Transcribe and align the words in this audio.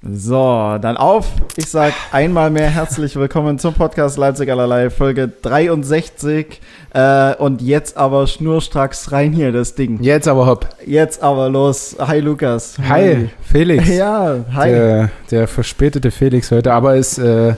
So, 0.00 0.78
dann 0.80 0.96
auf. 0.96 1.26
Ich 1.56 1.66
sag 1.66 1.92
einmal 2.12 2.50
mehr 2.50 2.70
herzlich 2.70 3.16
willkommen 3.16 3.58
zum 3.58 3.74
Podcast 3.74 4.16
Leipzig 4.16 4.48
allerlei, 4.48 4.90
Folge 4.90 5.26
63. 5.26 6.60
Äh, 6.94 7.34
und 7.34 7.60
jetzt 7.60 7.96
aber 7.96 8.28
schnurstracks 8.28 9.10
rein 9.10 9.32
hier, 9.32 9.50
das 9.50 9.74
Ding. 9.74 10.00
Jetzt 10.00 10.28
aber 10.28 10.46
hopp. 10.46 10.68
Jetzt 10.86 11.20
aber 11.20 11.48
los. 11.48 11.96
Hi 11.98 12.20
Lukas. 12.20 12.78
Hi, 12.88 13.28
Felix. 13.42 13.88
Ja, 13.98 14.44
hi. 14.54 14.70
Der, 14.70 15.10
der 15.32 15.48
verspätete 15.48 16.12
Felix 16.12 16.52
heute, 16.52 16.72
aber 16.72 16.94
es, 16.94 17.18
äh, 17.18 17.54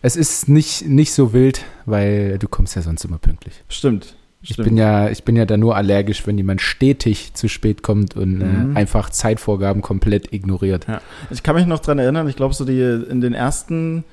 es 0.00 0.16
ist 0.16 0.48
nicht, 0.48 0.88
nicht 0.88 1.12
so 1.12 1.34
wild, 1.34 1.60
weil 1.84 2.38
du 2.38 2.48
kommst 2.48 2.76
ja 2.76 2.82
sonst 2.82 3.04
immer 3.04 3.18
pünktlich. 3.18 3.62
Stimmt. 3.68 4.16
Ich 4.46 4.56
bin 4.56 4.76
ja, 4.76 5.08
ich 5.08 5.24
bin 5.24 5.36
ja 5.36 5.46
da 5.46 5.56
nur 5.56 5.74
allergisch, 5.76 6.26
wenn 6.26 6.36
jemand 6.36 6.60
stetig 6.60 7.34
zu 7.34 7.48
spät 7.48 7.82
kommt 7.82 8.14
und 8.16 8.38
Mhm. 8.38 8.76
äh, 8.76 8.78
einfach 8.78 9.10
Zeitvorgaben 9.10 9.80
komplett 9.82 10.32
ignoriert. 10.32 10.86
Ja. 10.86 11.00
Ich 11.30 11.42
kann 11.42 11.56
mich 11.56 11.66
noch 11.66 11.80
dran 11.80 11.98
erinnern, 11.98 12.28
ich 12.28 12.36
glaube, 12.36 12.54
so 12.54 12.64
die 12.64 12.80
in 12.80 13.20
den 13.20 13.32
ersten 13.34 14.04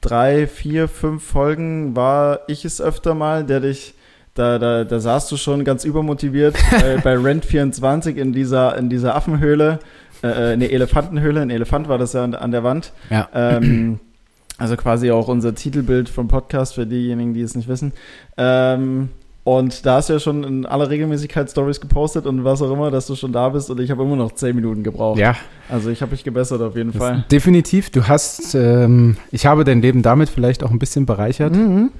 drei, 0.00 0.46
vier, 0.46 0.88
fünf 0.88 1.22
Folgen 1.24 1.94
war 1.96 2.40
ich 2.48 2.64
es 2.64 2.80
öfter 2.80 3.14
mal, 3.14 3.44
der 3.44 3.60
dich, 3.60 3.94
da, 4.34 4.58
da, 4.58 4.84
da 4.84 5.00
saßt 5.00 5.30
du 5.32 5.36
schon 5.36 5.64
ganz 5.64 5.84
übermotiviert 5.84 6.56
bei, 6.70 6.96
bei 7.02 7.16
Rent 7.16 7.44
24 7.44 8.16
in 8.16 8.32
dieser, 8.32 8.76
in 8.76 8.90
dieser 8.90 9.14
Affenhöhle, 9.14 9.78
äh, 10.22 10.26
eine 10.52 10.70
Elefantenhöhle, 10.70 11.40
ein 11.40 11.50
Elefant 11.50 11.88
war 11.88 11.98
das 11.98 12.12
ja 12.12 12.24
an, 12.24 12.34
an 12.34 12.50
der 12.50 12.64
Wand. 12.64 12.92
Ja. 13.10 13.28
Ähm, 13.34 14.00
also 14.58 14.76
quasi 14.76 15.10
auch 15.10 15.28
unser 15.28 15.54
Titelbild 15.54 16.08
vom 16.08 16.28
Podcast 16.28 16.74
für 16.74 16.86
diejenigen, 16.86 17.34
die 17.34 17.42
es 17.42 17.54
nicht 17.54 17.68
wissen. 17.68 17.92
Ähm, 18.36 19.10
und 19.46 19.86
da 19.86 19.94
hast 19.98 20.08
du 20.08 20.14
ja 20.14 20.18
schon 20.18 20.42
in 20.42 20.66
aller 20.66 20.90
Regelmäßigkeit 20.90 21.48
Stories 21.48 21.80
gepostet 21.80 22.26
und 22.26 22.42
was 22.42 22.60
auch 22.62 22.72
immer, 22.72 22.90
dass 22.90 23.06
du 23.06 23.14
schon 23.14 23.32
da 23.32 23.48
bist 23.48 23.70
und 23.70 23.78
ich 23.78 23.92
habe 23.92 24.02
immer 24.02 24.16
noch 24.16 24.32
zehn 24.32 24.56
Minuten 24.56 24.82
gebraucht. 24.82 25.20
Ja, 25.20 25.36
Also 25.68 25.88
ich 25.88 26.02
habe 26.02 26.10
mich 26.10 26.24
gebessert 26.24 26.60
auf 26.60 26.74
jeden 26.74 26.90
das- 26.90 26.98
Fall. 27.00 27.24
definitiv. 27.30 27.90
Du 27.90 28.08
hast, 28.08 28.56
ähm, 28.56 29.16
ich 29.30 29.46
habe 29.46 29.62
dein 29.62 29.80
Leben 29.82 30.02
damit 30.02 30.28
vielleicht 30.30 30.64
auch 30.64 30.72
ein 30.72 30.80
bisschen 30.80 31.06
bereichert. 31.06 31.54
Mhm. 31.54 31.90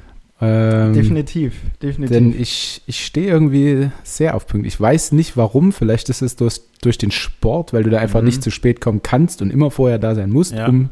Ähm, 0.41 0.93
Definitiv, 0.93 1.55
definitiv. 1.81 2.15
Denn 2.15 2.35
ich, 2.39 2.83
ich 2.87 3.07
stehe 3.07 3.29
irgendwie 3.29 3.91
sehr 4.03 4.35
auf 4.35 4.47
Punkt. 4.49 4.67
Ich 4.67 4.79
weiß 4.79 5.13
nicht 5.13 5.37
warum. 5.37 5.73
Vielleicht 5.73 6.09
ist 6.11 6.21
es 6.23 6.35
durch, 6.37 6.61
durch 6.83 6.99
den 6.99 7.11
Sport, 7.13 7.73
weil 7.73 7.85
du 7.85 7.91
da 7.91 7.99
einfach 8.01 8.21
Mhm. 8.21 8.27
nicht 8.27 8.43
zu 8.43 8.51
spät 8.51 8.81
kommen 8.81 9.03
kannst 9.03 9.41
und 9.41 9.51
immer 9.53 9.71
vorher 9.71 9.99
da 9.99 10.15
sein 10.15 10.31
musst, 10.31 10.53
Ja. 10.53 10.67
um 10.69 10.91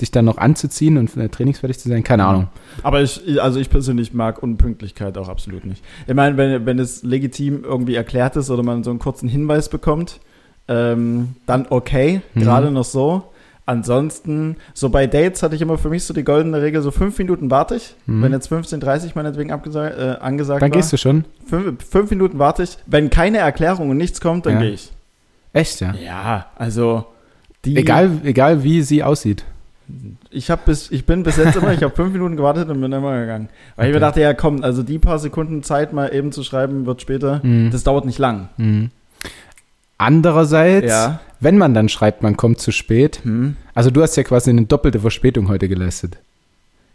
dich 0.00 0.10
dann 0.10 0.24
noch 0.24 0.38
anzuziehen 0.38 0.98
und 0.98 1.10
trainingsfertig 1.32 1.78
zu 1.78 1.88
sein. 1.88 2.02
Keine 2.04 2.24
Ahnung. 2.26 2.48
Aber 2.82 3.00
ich, 3.02 3.40
also 3.42 3.58
ich 3.58 3.70
persönlich 3.70 4.12
mag 4.12 4.42
Unpünktlichkeit 4.42 5.16
auch 5.18 5.28
absolut 5.28 5.64
nicht. 5.64 5.82
Ich 6.06 6.14
meine, 6.14 6.36
wenn, 6.36 6.66
wenn 6.66 6.78
es 6.78 7.02
legitim 7.02 7.64
irgendwie 7.64 7.94
erklärt 7.94 8.36
ist 8.36 8.50
oder 8.50 8.62
man 8.62 8.84
so 8.84 8.90
einen 8.90 8.98
kurzen 8.98 9.28
Hinweis 9.28 9.68
bekommt, 9.68 10.20
ähm, 10.68 11.36
dann 11.46 11.66
okay, 11.70 12.20
Mhm. 12.34 12.40
gerade 12.40 12.70
noch 12.70 12.84
so. 12.84 13.24
Ansonsten, 13.68 14.56
so 14.74 14.90
bei 14.90 15.08
Dates 15.08 15.42
hatte 15.42 15.56
ich 15.56 15.60
immer 15.62 15.76
für 15.76 15.88
mich 15.90 16.04
so 16.04 16.14
die 16.14 16.22
goldene 16.22 16.62
Regel, 16.62 16.82
so 16.82 16.92
fünf 16.92 17.18
Minuten 17.18 17.50
warte 17.50 17.74
ich. 17.76 17.96
Mhm. 18.06 18.22
Wenn 18.22 18.32
jetzt 18.32 18.50
15.30 18.50 19.12
meinetwegen 19.16 19.50
abgesagt, 19.50 19.98
äh, 19.98 20.16
angesagt 20.20 20.62
Dann 20.62 20.70
war. 20.70 20.78
gehst 20.78 20.92
du 20.92 20.96
schon. 20.96 21.24
Fünf, 21.46 21.84
fünf 21.84 22.10
Minuten 22.10 22.38
warte 22.38 22.62
ich. 22.62 22.78
Wenn 22.86 23.10
keine 23.10 23.38
Erklärung 23.38 23.90
und 23.90 23.96
nichts 23.96 24.20
kommt, 24.20 24.46
dann 24.46 24.54
Ja. 24.54 24.60
gehe 24.60 24.70
ich. 24.70 24.92
Echt, 25.52 25.80
ja. 25.80 25.94
Ja, 25.94 26.46
also 26.54 27.06
die. 27.64 27.76
Egal, 27.76 28.10
egal 28.24 28.62
wie 28.62 28.82
sie 28.82 29.02
aussieht. 29.02 29.44
Ich 30.30 30.50
habe 30.50 30.62
bis, 30.66 30.90
ich 30.90 31.04
bin 31.06 31.22
bis 31.22 31.36
jetzt 31.36 31.56
immer, 31.56 31.72
ich 31.72 31.82
habe 31.82 31.94
fünf 31.94 32.12
Minuten 32.12 32.36
gewartet 32.36 32.68
und 32.68 32.80
bin 32.80 32.92
immer 32.92 33.20
gegangen. 33.20 33.48
Weil 33.76 33.86
ich 33.86 33.92
mir 33.92 33.96
Okay. 33.98 34.00
dachte, 34.06 34.20
ja 34.20 34.34
komm, 34.34 34.62
also 34.64 34.82
die 34.82 34.98
paar 34.98 35.18
Sekunden 35.18 35.62
Zeit 35.62 35.92
mal 35.92 36.12
eben 36.14 36.32
zu 36.32 36.42
schreiben, 36.42 36.86
wird 36.86 37.00
später, 37.02 37.40
Mhm. 37.44 37.70
das 37.70 37.84
dauert 37.84 38.04
nicht 38.04 38.18
lang. 38.18 38.48
Mhm. 38.56 38.90
Andererseits, 39.98 40.88
Ja. 40.88 41.20
wenn 41.40 41.56
man 41.56 41.72
dann 41.72 41.88
schreibt, 41.88 42.22
man 42.22 42.36
kommt 42.36 42.60
zu 42.60 42.70
spät, 42.70 43.20
Hm. 43.22 43.56
also 43.74 43.90
du 43.90 44.02
hast 44.02 44.16
ja 44.16 44.22
quasi 44.24 44.50
eine 44.50 44.66
doppelte 44.66 45.00
Verspätung 45.00 45.48
heute 45.48 45.68
geleistet. 45.68 46.18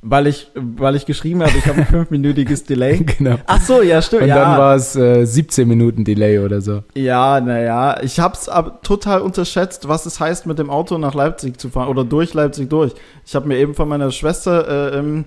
Weil 0.03 0.25
ich, 0.25 0.49
weil 0.55 0.95
ich 0.95 1.05
geschrieben 1.05 1.44
habe, 1.44 1.52
ich 1.55 1.66
habe 1.67 1.77
ein 1.81 1.85
fünfminütiges 1.85 2.63
Delay. 2.63 2.97
genau. 3.17 3.35
Ach 3.45 3.61
so, 3.61 3.83
ja, 3.83 4.02
stimmt. 4.02 4.23
Und 4.23 4.30
ja, 4.30 4.36
dann 4.36 4.58
war 4.58 4.76
es 4.76 4.95
äh, 4.95 5.26
17 5.26 5.67
Minuten 5.67 6.03
Delay 6.03 6.39
oder 6.39 6.59
so. 6.59 6.81
ja, 6.95 7.39
naja, 7.39 8.02
ich 8.02 8.20
habe 8.20 8.33
es 8.33 8.49
aber 8.49 8.81
total 8.81 9.21
unterschätzt, 9.21 9.87
was 9.87 10.08
es 10.08 10.20
heißt, 10.20 10.48
mit 10.48 10.58
dem 10.58 10.71
Auto 10.71 10.98
nach 10.98 11.14
Leipzig 11.14 11.59
zu 11.59 11.70
fahren 11.70 11.87
oder 11.87 12.03
durch 12.03 12.33
Leipzig 12.33 12.67
durch. 12.70 12.93
Ich 13.27 13.36
habe 13.36 13.48
mir 13.48 13.58
eben 13.58 13.76
von 13.76 13.87
meiner 13.87 14.09
Schwester 14.09 14.92
äh, 14.93 14.98
ähm, 14.98 15.26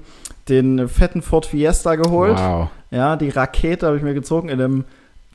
den 0.49 0.88
fetten 0.88 1.22
Ford 1.22 1.47
Fiesta 1.47 1.94
geholt. 1.94 2.37
Wow. 2.38 2.69
Ja, 2.91 3.15
die 3.15 3.28
Rakete 3.28 3.87
habe 3.87 3.97
ich 3.97 4.03
mir 4.03 4.12
gezogen 4.15 4.49
in 4.49 4.60
einem, 4.60 4.84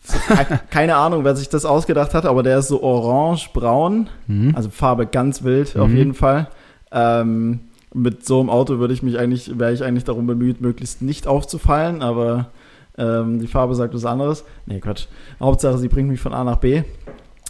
ke- 0.06 0.59
keine 0.69 0.97
Ahnung, 0.97 1.24
wer 1.24 1.38
sich 1.38 1.47
das 1.47 1.64
ausgedacht 1.64 2.14
hat, 2.14 2.25
aber 2.25 2.44
der 2.44 2.59
ist 2.59 2.68
so 2.68 2.84
orange-braun, 2.84 4.09
Mhm. 4.28 4.53
also 4.56 4.69
Farbe 4.69 5.06
ganz 5.08 5.44
wild 5.44 5.78
auf 5.78 5.88
Mhm. 5.88 5.96
jeden 5.97 6.14
Fall. 6.14 6.47
Ähm, 6.91 7.62
mit 7.94 8.26
so 8.26 8.40
einem 8.40 8.50
Auto 8.50 8.80
würde 8.80 8.94
ich 8.94 9.02
mich 9.04 9.18
eigentlich, 9.18 9.58
wäre 9.58 9.74
ich 9.74 9.84
eigentlich 9.84 10.04
darum 10.04 10.28
bemüht, 10.28 10.62
möglichst 10.62 11.02
nicht 11.02 11.28
aufzufallen, 11.28 12.02
aber 12.02 12.52
ähm, 12.98 13.40
die 13.40 13.48
Farbe 13.48 13.74
sagt 13.76 13.94
was 13.94 14.06
anderes. 14.06 14.44
Nee, 14.66 14.80
Quatsch. 14.80 15.08
Hauptsache, 15.40 15.78
sie 15.78 15.88
bringt 15.88 16.10
mich 16.10 16.20
von 16.20 16.34
A 16.34 16.44
nach 16.44 16.58
B, 16.58 16.84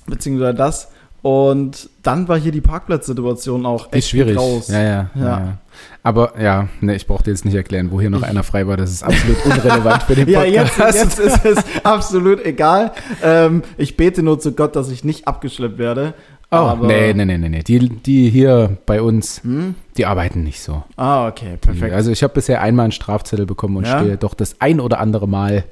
beziehungsweise 0.07 0.53
das. 0.55 0.91
Und 1.21 1.89
dann 2.01 2.29
war 2.29 2.39
hier 2.39 2.53
die 2.53 2.61
Parkplatzsituation 2.61 3.65
auch 3.65 3.87
Die 3.87 3.97
ist 3.97 4.05
echt 4.05 4.09
schwierig. 4.11 4.37
raus. 4.37 4.69
Ja, 4.69 4.81
ja, 4.81 4.89
ja. 4.89 5.09
Ja. 5.15 5.25
ja. 5.25 5.57
Aber 6.01 6.39
ja, 6.41 6.69
ne, 6.79 6.95
ich 6.95 7.07
brauche 7.07 7.23
dir 7.23 7.31
jetzt 7.31 7.43
nicht 7.43 7.55
erklären, 7.55 7.91
wo 7.91 7.99
hier 7.99 8.09
noch 8.09 8.21
einer 8.21 8.43
frei 8.43 8.65
war. 8.67 8.77
Das 8.77 8.89
ist 8.89 9.03
absolut 9.03 9.45
unrelevant 9.45 10.03
für 10.03 10.15
den 10.15 10.29
Ja, 10.29 10.41
Podcast. 10.43 10.95
jetzt, 10.97 11.19
jetzt 11.19 11.45
ist 11.45 11.45
es 11.45 11.63
absolut 11.83 12.45
egal. 12.45 12.93
Ähm, 13.21 13.63
ich 13.77 13.97
bete 13.97 14.23
nur 14.23 14.39
zu 14.39 14.53
Gott, 14.53 14.77
dass 14.77 14.89
ich 14.91 15.03
nicht 15.03 15.27
abgeschleppt 15.27 15.77
werde. 15.77 16.13
Oh, 16.51 16.55
aber- 16.55 16.87
nee, 16.87 17.13
nee, 17.13 17.25
nee, 17.25 17.37
nee. 17.37 17.63
Die, 17.63 17.89
die 17.89 18.29
hier 18.29 18.77
bei 18.85 19.01
uns, 19.01 19.43
Hm? 19.43 19.75
die 19.97 20.05
arbeiten 20.05 20.43
nicht 20.43 20.61
so. 20.61 20.83
Ah, 20.95 21.27
okay, 21.27 21.57
perfekt. 21.59 21.93
Also 21.93 22.11
ich 22.11 22.23
habe 22.23 22.33
bisher 22.33 22.61
einmal 22.61 22.83
einen 22.85 22.91
Strafzettel 22.91 23.45
bekommen 23.45 23.77
und 23.77 23.85
Ja? 23.85 23.99
stehe 23.99 24.17
doch 24.17 24.33
das 24.33 24.55
ein 24.59 24.79
oder 24.79 24.99
andere 24.99 25.27
Mal 25.27 25.63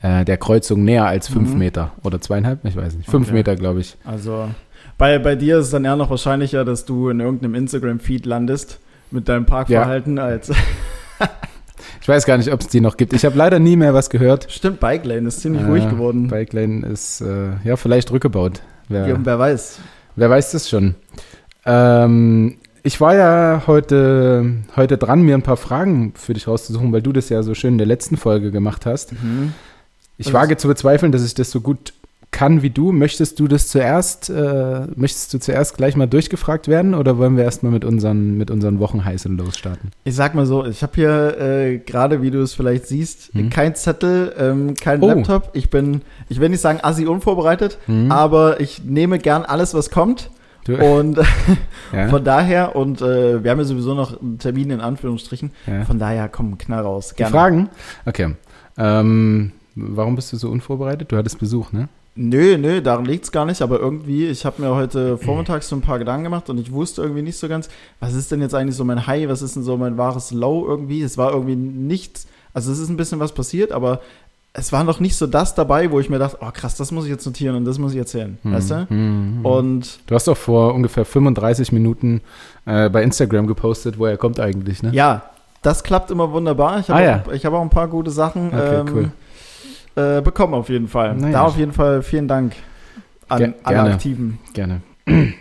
äh, 0.00 0.24
der 0.24 0.36
Kreuzung 0.36 0.84
näher 0.84 1.06
als 1.06 1.28
fünf 1.28 1.52
Mhm. 1.52 1.58
Meter. 1.58 1.90
Oder 2.04 2.20
zweieinhalb, 2.20 2.64
ich 2.64 2.76
weiß 2.76 2.94
nicht. 2.96 3.10
Fünf 3.10 3.26
Okay. 3.28 3.34
Meter, 3.36 3.56
glaube 3.56 3.80
ich. 3.80 3.96
Also 4.04 4.48
bei, 4.96 5.18
bei 5.18 5.34
dir 5.34 5.58
ist 5.58 5.66
es 5.66 5.70
dann 5.72 5.84
eher 5.84 5.96
noch 5.96 6.10
wahrscheinlicher, 6.10 6.64
dass 6.64 6.84
du 6.84 7.08
in 7.08 7.18
irgendeinem 7.20 7.54
Instagram-Feed 7.56 8.24
landest 8.26 8.78
mit 9.10 9.28
deinem 9.28 9.44
Parkverhalten 9.46 10.18
als. 10.18 10.52
Ich 12.00 12.08
weiß 12.08 12.24
gar 12.24 12.38
nicht, 12.38 12.50
ob 12.52 12.60
es 12.60 12.68
die 12.68 12.80
noch 12.80 12.96
gibt. 12.96 13.12
Ich 13.12 13.24
habe 13.26 13.36
leider 13.36 13.58
nie 13.58 13.76
mehr 13.76 13.92
was 13.92 14.08
gehört. 14.08 14.46
Stimmt, 14.50 14.80
Bike 14.80 15.04
Lane 15.04 15.28
ist 15.28 15.40
ziemlich 15.42 15.62
Äh, 15.62 15.66
ruhig 15.66 15.88
geworden. 15.90 16.28
Bike 16.28 16.54
Lane 16.54 16.86
ist, 16.86 17.20
äh, 17.20 17.50
ja, 17.64 17.76
vielleicht 17.76 18.10
rückgebaut. 18.10 18.62
Wer, 18.88 19.06
Ja, 19.08 19.16
wer 19.22 19.38
weiß. 19.38 19.78
Wer 20.18 20.30
weiß 20.30 20.50
das 20.50 20.68
schon? 20.68 20.96
Ähm, 21.64 22.58
ich 22.82 23.00
war 23.00 23.14
ja 23.14 23.62
heute, 23.68 24.52
heute 24.74 24.98
dran, 24.98 25.22
mir 25.22 25.34
ein 25.34 25.42
paar 25.42 25.56
Fragen 25.56 26.12
für 26.16 26.34
dich 26.34 26.48
rauszusuchen, 26.48 26.92
weil 26.92 27.02
du 27.02 27.12
das 27.12 27.28
ja 27.28 27.42
so 27.44 27.54
schön 27.54 27.74
in 27.74 27.78
der 27.78 27.86
letzten 27.86 28.16
Folge 28.16 28.50
gemacht 28.50 28.84
hast. 28.84 29.12
Mhm. 29.12 29.52
Ich 30.16 30.26
Was 30.26 30.32
wage 30.32 30.56
zu 30.56 30.66
bezweifeln, 30.66 31.12
dass 31.12 31.24
ich 31.24 31.34
das 31.34 31.52
so 31.52 31.60
gut 31.60 31.92
kann 32.30 32.62
wie 32.62 32.70
du. 32.70 32.92
Möchtest 32.92 33.40
du 33.40 33.48
das 33.48 33.68
zuerst, 33.68 34.28
äh, 34.28 34.86
möchtest 34.96 35.32
du 35.34 35.38
zuerst 35.38 35.76
gleich 35.76 35.96
mal 35.96 36.06
durchgefragt 36.06 36.68
werden 36.68 36.94
oder 36.94 37.16
wollen 37.18 37.36
wir 37.36 37.44
erstmal 37.44 37.72
mit 37.72 37.84
unseren, 37.84 38.36
mit 38.36 38.50
unseren 38.50 38.78
Wochenheißen 38.80 39.36
losstarten? 39.36 39.90
Ich 40.04 40.14
sag 40.14 40.34
mal 40.34 40.44
so, 40.46 40.64
ich 40.66 40.82
habe 40.82 40.92
hier 40.94 41.40
äh, 41.40 41.78
gerade, 41.78 42.20
wie 42.22 42.30
du 42.30 42.40
es 42.42 42.52
vielleicht 42.54 42.86
siehst, 42.86 43.34
Mhm. 43.34 43.50
kein 43.50 43.74
Zettel, 43.74 44.34
ähm, 44.38 44.74
kein 44.74 45.02
Oh. 45.02 45.08
Laptop. 45.08 45.50
Ich 45.54 45.70
bin, 45.70 46.02
ich 46.28 46.38
will 46.38 46.50
nicht 46.50 46.60
sagen 46.60 46.80
assi 46.82 47.06
unvorbereitet, 47.06 47.78
Mhm. 47.86 48.12
aber 48.12 48.60
ich 48.60 48.84
nehme 48.84 49.18
gern 49.18 49.44
alles, 49.44 49.72
was 49.74 49.90
kommt. 49.90 50.30
Du, 50.64 50.76
Und 50.76 51.18
ja, 51.94 52.08
von 52.08 52.22
daher, 52.24 52.76
und 52.76 53.00
äh, 53.00 53.42
wir 53.42 53.50
haben 53.50 53.58
ja 53.58 53.64
sowieso 53.64 53.94
noch 53.94 54.20
einen 54.20 54.38
Termin 54.38 54.68
in 54.70 54.80
Anführungsstrichen, 54.80 55.50
ja. 55.66 55.84
von 55.86 55.98
daher 55.98 56.28
komm, 56.28 56.58
knall 56.58 56.82
raus. 56.82 57.14
Die 57.18 57.24
Fragen? 57.24 57.70
Okay. 58.04 58.34
Ähm, 58.76 59.52
warum 59.74 60.14
bist 60.14 60.32
du 60.32 60.36
so 60.36 60.50
unvorbereitet? 60.50 61.10
Du 61.10 61.16
hattest 61.16 61.38
Besuch, 61.38 61.72
ne? 61.72 61.88
Nö, 62.20 62.58
nö, 62.58 62.82
daran 62.82 63.04
liegt's 63.04 63.30
gar 63.30 63.44
nicht, 63.44 63.62
aber 63.62 63.78
irgendwie, 63.78 64.26
ich 64.26 64.44
habe 64.44 64.60
mir 64.60 64.74
heute 64.74 65.16
vormittags 65.24 65.68
so 65.68 65.76
ein 65.76 65.82
paar 65.82 66.00
Gedanken 66.00 66.24
gemacht 66.24 66.50
und 66.50 66.58
ich 66.58 66.72
wusste 66.72 67.02
irgendwie 67.02 67.22
nicht 67.22 67.38
so 67.38 67.46
ganz, 67.48 67.68
was 68.00 68.14
ist 68.14 68.32
denn 68.32 68.40
jetzt 68.40 68.54
eigentlich 68.56 68.74
so 68.74 68.84
mein 68.84 69.06
High, 69.06 69.28
was 69.28 69.40
ist 69.40 69.54
denn 69.54 69.62
so 69.62 69.76
mein 69.76 69.96
wahres 69.96 70.32
Low 70.32 70.66
irgendwie? 70.66 71.00
Es 71.02 71.16
war 71.16 71.32
irgendwie 71.32 71.54
nichts, 71.54 72.26
also 72.52 72.72
es 72.72 72.80
ist 72.80 72.88
ein 72.88 72.96
bisschen 72.96 73.20
was 73.20 73.32
passiert, 73.32 73.70
aber 73.70 74.00
es 74.52 74.72
war 74.72 74.82
noch 74.82 74.98
nicht 74.98 75.14
so 75.16 75.28
das 75.28 75.54
dabei, 75.54 75.92
wo 75.92 76.00
ich 76.00 76.10
mir 76.10 76.18
dachte, 76.18 76.38
oh 76.40 76.50
krass, 76.52 76.74
das 76.74 76.90
muss 76.90 77.04
ich 77.04 77.10
jetzt 77.10 77.24
notieren 77.24 77.54
und 77.54 77.64
das 77.64 77.78
muss 77.78 77.92
ich 77.92 77.98
erzählen, 77.98 78.38
weißt 78.42 78.70
du? 78.72 78.86
Mhm. 78.92 79.46
Und 79.46 80.00
Du 80.08 80.14
hast 80.16 80.26
doch 80.26 80.36
vor 80.36 80.74
ungefähr 80.74 81.04
35 81.04 81.70
Minuten 81.70 82.20
äh, 82.66 82.88
bei 82.90 83.04
Instagram 83.04 83.46
gepostet, 83.46 83.96
woher 84.00 84.16
kommt 84.16 84.40
eigentlich, 84.40 84.82
ne? 84.82 84.90
ja, 84.92 85.22
das 85.62 85.82
klappt 85.82 86.10
immer 86.12 86.32
wunderbar. 86.32 86.78
Ich 86.80 86.88
habe 86.88 87.00
Ah, 87.00 87.04
ja. 87.04 87.22
auch, 87.26 87.32
ich 87.32 87.44
hab 87.44 87.52
auch 87.52 87.60
ein 87.62 87.70
paar 87.70 87.88
gute 87.88 88.10
Sachen 88.10 88.48
Okay, 88.48 88.76
ähm, 88.80 88.86
cool. 88.94 89.10
Äh, 89.98 90.20
bekommen 90.22 90.54
auf 90.54 90.68
jeden 90.68 90.88
Fall. 90.88 91.14
Na 91.16 91.26
ja. 91.28 91.32
Da 91.32 91.42
auf 91.42 91.56
jeden 91.56 91.72
Fall 91.72 92.02
vielen 92.02 92.28
Dank 92.28 92.54
an 93.28 93.38
Ge- 93.38 93.52
alle 93.64 93.76
gerne. 93.76 93.92
Aktiven. 93.94 94.38
Gerne. 94.54 94.80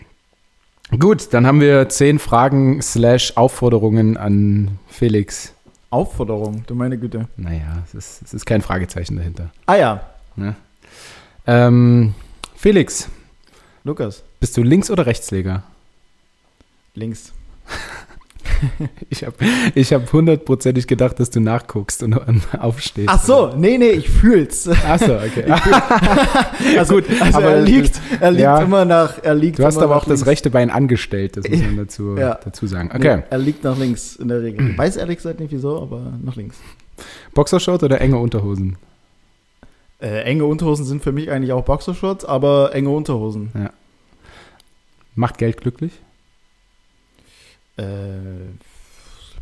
Gut, 1.00 1.34
dann 1.34 1.46
haben 1.46 1.60
wir 1.60 1.90
zehn 1.90 2.18
Fragen 2.18 2.82
slash 2.82 3.34
Aufforderungen 3.36 4.16
an 4.18 4.78
Felix. 4.88 5.54
Aufforderung, 5.90 6.64
du 6.68 6.76
meine 6.76 6.98
Güte. 6.98 7.28
Naja, 7.38 7.84
es 7.86 7.94
ist, 7.94 8.22
es 8.24 8.34
ist 8.34 8.46
kein 8.46 8.62
Fragezeichen 8.62 9.16
dahinter. 9.18 9.52
Ah 9.66 9.76
ja, 9.76 10.02
Ne? 10.36 10.56
Ähm, 11.48 12.14
Felix, 12.56 13.10
Lukas. 13.84 14.24
bist 14.40 14.56
du 14.58 14.64
Links- 14.64 14.92
oder 14.92 15.06
Rechtsleger? 15.06 15.64
Links. 16.94 17.32
Ich 19.10 19.24
habe 19.24 19.36
ich 19.76 19.94
hab 19.94 20.12
hundertprozentig 20.12 20.88
gedacht, 20.88 21.20
dass 21.20 21.30
du 21.30 21.40
nachguckst 21.40 22.04
und 22.04 22.16
aufstehst. 22.60 23.08
Ach 23.10 23.24
so, 23.24 23.54
nee, 23.56 23.78
nee, 23.78 23.90
ich 23.92 24.10
fühl's. 24.10 24.68
Ach 24.86 25.00
so, 25.00 25.16
okay. 25.16 25.46
Also, 26.78 26.96
Gut, 26.96 27.06
also 27.22 27.38
aber 27.38 27.52
er 27.52 27.62
liegt, 27.62 28.02
er 28.20 28.32
liegt 28.32 28.42
ja. 28.44 28.60
immer 28.62 28.84
nach, 28.86 29.24
er 29.24 29.36
liegt 29.36 29.60
Du 29.60 29.64
hast 29.66 29.78
aber 29.78 29.96
auch 29.96 30.04
das 30.06 30.20
links. 30.20 30.28
rechte 30.28 30.50
Bein 30.50 30.70
angestellt, 30.70 31.38
das 31.38 31.48
muss 31.48 31.60
man 31.62 31.78
dazu, 31.78 32.16
Ja. 32.18 32.40
dazu 32.44 32.68
sagen. 32.68 32.92
Okay. 32.94 33.18
Nee, 33.18 33.24
er 33.30 33.38
liegt 33.38 33.64
nach 33.64 33.78
links 33.78 34.16
in 34.18 34.28
der 34.28 34.42
Regel. 34.42 34.72
Ich 34.72 34.78
weiß 34.78 34.98
ehrlich 34.98 35.18
gesagt 35.18 35.40
nicht 35.40 35.52
wieso, 35.52 35.82
aber 35.82 36.14
nach 36.24 36.36
links. 36.36 36.58
Boxershort 37.34 37.84
oder 37.84 38.02
enge 38.02 38.18
Unterhosen? 38.18 38.78
Äh, 40.02 40.24
enge 40.24 40.46
Unterhosen 40.46 40.86
sind 40.86 41.04
für 41.04 41.12
mich 41.12 41.32
eigentlich 41.32 41.52
auch 41.54 41.64
Boxershorts, 41.64 42.26
aber 42.26 42.74
enge 42.76 42.90
Unterhosen. 42.90 43.52
Macht 45.16 45.38
Geld 45.38 45.62
glücklich? 45.62 45.94
Äh, 47.78 47.84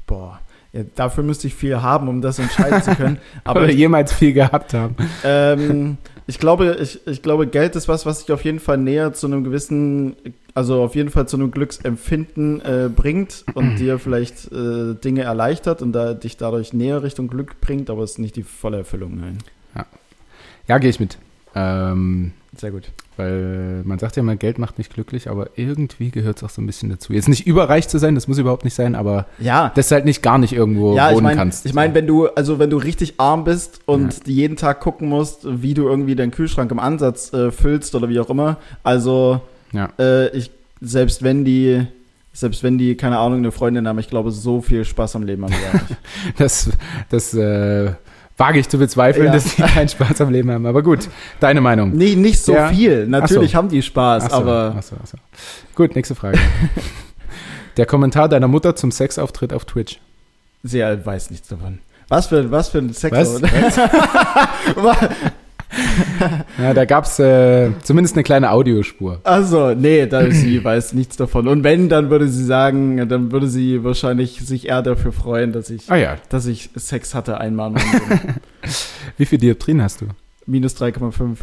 boah. 0.05 0.39
Ja, 0.73 0.81
dafür 0.95 1.23
müsste 1.23 1.47
ich 1.47 1.55
viel 1.55 1.81
haben, 1.81 2.09
um 2.09 2.21
das 2.21 2.37
entscheiden 2.37 2.83
zu 2.83 2.95
können. 2.95 3.17
Aber 3.45 3.61
oder 3.61 3.71
jemals 3.71 4.11
viel 4.11 4.33
gehabt 4.33 4.73
haben? 4.73 4.95
ähm, 5.23 5.97
ich 6.27 6.37
glaube, 6.37 6.77
ich, 6.81 7.05
ich 7.07 7.21
glaube, 7.21 7.47
Geld 7.47 7.75
ist 7.75 7.87
was, 7.87 8.05
was 8.05 8.21
sich 8.21 8.31
auf 8.31 8.43
jeden 8.43 8.59
Fall 8.59 8.77
näher 8.77 9.13
zu 9.13 9.27
einem 9.27 9.43
gewissen, 9.43 10.15
also 10.53 10.83
auf 10.83 10.95
jeden 10.95 11.11
Fall 11.11 11.27
zu 11.27 11.37
einem 11.37 11.51
Glücksempfinden 11.51 12.61
äh, 12.61 12.89
bringt 12.93 13.45
und 13.53 13.75
dir 13.79 13.99
vielleicht 13.99 14.51
äh, 14.51 14.95
Dinge 14.95 15.21
erleichtert 15.21 15.81
und 15.81 15.93
da, 15.93 16.13
dich 16.13 16.35
dadurch 16.35 16.73
näher 16.73 17.03
Richtung 17.03 17.29
Glück 17.29 17.61
bringt, 17.61 17.89
aber 17.89 18.03
es 18.03 18.11
ist 18.11 18.19
nicht 18.19 18.35
die 18.35 18.43
volle 18.43 18.79
Erfüllung, 18.79 19.17
nein. 19.19 19.37
Ja, 20.67 20.77
gehe 20.79 20.89
ich 20.89 20.99
mit. 20.99 21.17
Ähm, 21.56 22.34
Sehr 22.57 22.72
gut. 22.72 22.92
weil 23.16 23.81
man 23.86 23.98
sagt 23.98 24.18
ja 24.18 24.22
immer, 24.22 24.36
Geld 24.36 24.60
macht 24.60 24.78
nicht 24.78 24.94
glücklich, 24.94 25.30
aber 25.30 25.52
irgendwie 25.56 26.12
gehört 26.12 26.38
es 26.38 26.44
auch 26.44 26.50
so 26.50 26.62
ein 26.62 26.66
bisschen 26.68 26.90
dazu. 26.90 27.13
Jetzt 27.13 27.30
nicht 27.30 27.48
überreich 27.48 27.88
zu 27.88 27.98
sein, 27.98 28.13
das 28.13 28.28
muss 28.28 28.38
überhaupt 28.38 28.66
nicht 28.66 28.74
sein, 28.74 28.94
aber 28.94 29.25
Ja, 29.40 29.72
dass 29.74 29.88
du 29.90 29.96
halt 29.96 30.06
nicht 30.06 30.22
gar 30.22 30.38
nicht 30.38 30.52
irgendwo 30.54 30.96
ja, 30.96 31.10
ich 31.10 31.16
wohnen 31.16 31.24
meine, 31.24 31.38
kannst. 31.38 31.66
ich 31.66 31.74
mein, 31.74 31.94
wenn 31.94 32.07
du, 32.07 32.28
also 32.28 32.60
wenn 32.60 32.69
du 32.69 32.78
richtig 32.78 33.16
arm 33.19 33.46
bist 33.46 33.80
und 33.86 34.28
jeden 34.28 34.57
Tag 34.57 34.81
gucken 34.81 35.07
musst, 35.07 35.48
wie 35.62 35.74
du 35.74 35.88
irgendwie 35.88 36.16
deinen 36.16 36.31
Kühlschrank 36.31 36.69
im 36.72 36.80
Ansatz 36.80 37.31
äh, 37.34 37.52
füllst 37.52 37.96
oder 37.96 38.10
wie 38.10 38.19
auch 38.19 38.30
immer, 38.30 38.57
also 38.84 39.40
ja. 39.72 39.90
äh, 39.98 40.36
ich, 40.36 40.52
selbst 40.81 41.24
wenn 41.24 41.46
die, 41.46 41.88
selbst 42.34 42.63
wenn 42.63 42.78
die, 42.78 42.96
keine 42.96 43.18
Ahnung, 43.18 43.40
eine 43.40 43.54
Freundin 43.54 43.88
haben, 43.88 43.98
ich 44.00 44.10
glaube, 44.10 44.31
so 44.31 44.62
viel 44.62 44.84
Spaß 44.84 45.16
am 45.16 45.24
Leben 45.24 45.46
haben 45.46 45.54
die 45.54 45.63
gar 45.63 45.74
nicht. 45.74 45.96
Das, 46.38 46.69
das 47.10 47.34
äh, 47.34 47.94
wage 48.37 48.59
ich 48.59 48.67
zu 48.69 48.77
bezweifeln, 48.77 49.27
Ja. 49.27 49.31
dass 49.33 49.55
die 49.55 49.61
keinen 49.61 49.87
Spaß 49.89 50.21
am 50.21 50.29
Leben 50.29 50.51
haben. 50.51 50.65
Aber 50.65 50.83
gut, 50.83 51.07
deine 51.39 51.61
Meinung. 51.61 51.91
Nee, 51.91 52.15
nicht 52.15 52.39
so 52.43 52.53
Ja. 52.53 52.69
viel. 52.69 53.07
Natürlich 53.07 53.51
so. 53.51 53.57
haben 53.57 53.69
die 53.69 53.81
Spaß, 53.81 54.25
so, 54.25 54.31
aber 54.31 54.75
ach 54.77 54.83
so, 54.83 54.95
ach. 55.01 55.17
Gut, 55.75 55.95
nächste 55.95 56.15
Frage. 56.15 56.37
Der 57.77 57.85
Kommentar 57.85 58.29
deiner 58.29 58.47
Mutter 58.47 58.75
zum 58.75 58.91
Sexauftritt 58.91 59.51
auf 59.53 59.65
Twitch. 59.65 59.99
sie 60.63 60.83
halt 60.83 61.05
weiß 61.05 61.29
nichts 61.31 61.47
davon. 61.49 61.79
Was 62.07 62.27
für, 62.27 62.51
was 62.51 62.69
für 62.69 62.77
ein 62.79 62.93
Sex. 62.93 63.41
Was? 64.75 64.97
Ja, 66.57 66.74
da 66.74 66.86
gab 66.86 67.06
es 67.06 67.19
äh, 67.19 67.72
zumindest 67.83 68.16
eine 68.16 68.24
kleine 68.24 68.51
Audiospur. 68.51 69.19
Also, 69.24 69.74
nee, 69.74 70.06
da, 70.07 70.30
sie 70.31 70.63
weiß 70.63 70.94
nichts 70.94 71.18
davon. 71.18 71.48
Und 71.48 71.63
wenn, 71.63 71.89
dann 71.89 72.10
würde 72.10 72.27
sie 72.27 72.44
sagen, 72.44 73.07
dann 73.10 73.31
würde 73.31 73.48
sie 73.48 73.83
wahrscheinlich 73.83 74.39
sich 74.39 74.68
eher 74.68 74.81
dafür 74.81 75.12
freuen, 75.12 75.51
dass 75.51 75.69
ich, 75.69 75.92
Ah 75.92 75.98
ja, 75.98 76.16
dass 76.30 76.45
ich 76.45 76.69
Sex 76.75 77.13
hatte 77.13 77.39
einmal. 77.39 77.74
wie 79.18 79.25
viel 79.25 79.38
Dioptrien 79.39 79.81
hast 79.81 80.01
du? 80.01 80.06
Minus 80.45 80.75
3,5. 80.77 81.38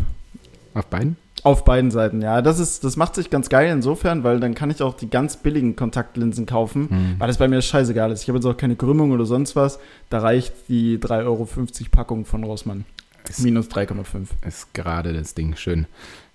Auf 0.75 0.87
beiden? 0.87 1.17
Auf 1.45 1.65
beiden 1.65 1.91
Seiten, 1.91 2.23
ja. 2.23 2.41
Das, 2.41 2.61
ist, 2.61 2.85
das 2.85 2.97
macht 2.97 3.17
sich 3.17 3.29
ganz 3.29 3.49
geil 3.49 3.71
insofern, 3.73 4.23
weil 4.23 4.39
dann 4.39 4.55
kann 4.55 4.71
ich 4.71 4.81
auch 4.81 4.95
die 4.95 5.11
ganz 5.11 5.37
billigen 5.37 5.75
Kontaktlinsen 5.75 6.47
kaufen, 6.47 6.89
Hm. 6.89 7.15
weil 7.19 7.27
das 7.27 7.39
bei 7.39 7.49
mir 7.49 7.61
scheißegal 7.61 8.13
ist. 8.13 8.23
Ich 8.23 8.29
habe 8.29 8.39
jetzt 8.39 8.47
auch 8.47 8.57
keine 8.57 8.77
Krümmung 8.77 9.11
oder 9.11 9.27
sonst 9.27 9.57
was. 9.57 9.81
Da 10.09 10.21
reicht 10.21 10.53
die 10.69 10.99
3,50 10.99 11.25
Euro 11.25 11.49
Packung 11.91 12.25
von 12.25 12.45
Rossmann. 12.45 12.85
Ist, 13.29 13.41
Minus 13.41 13.69
3,5. 13.69 14.29
ist 14.47 14.75
gerade 14.75 15.13
das 15.13 15.35
Ding 15.35 15.57
schön. 15.57 15.87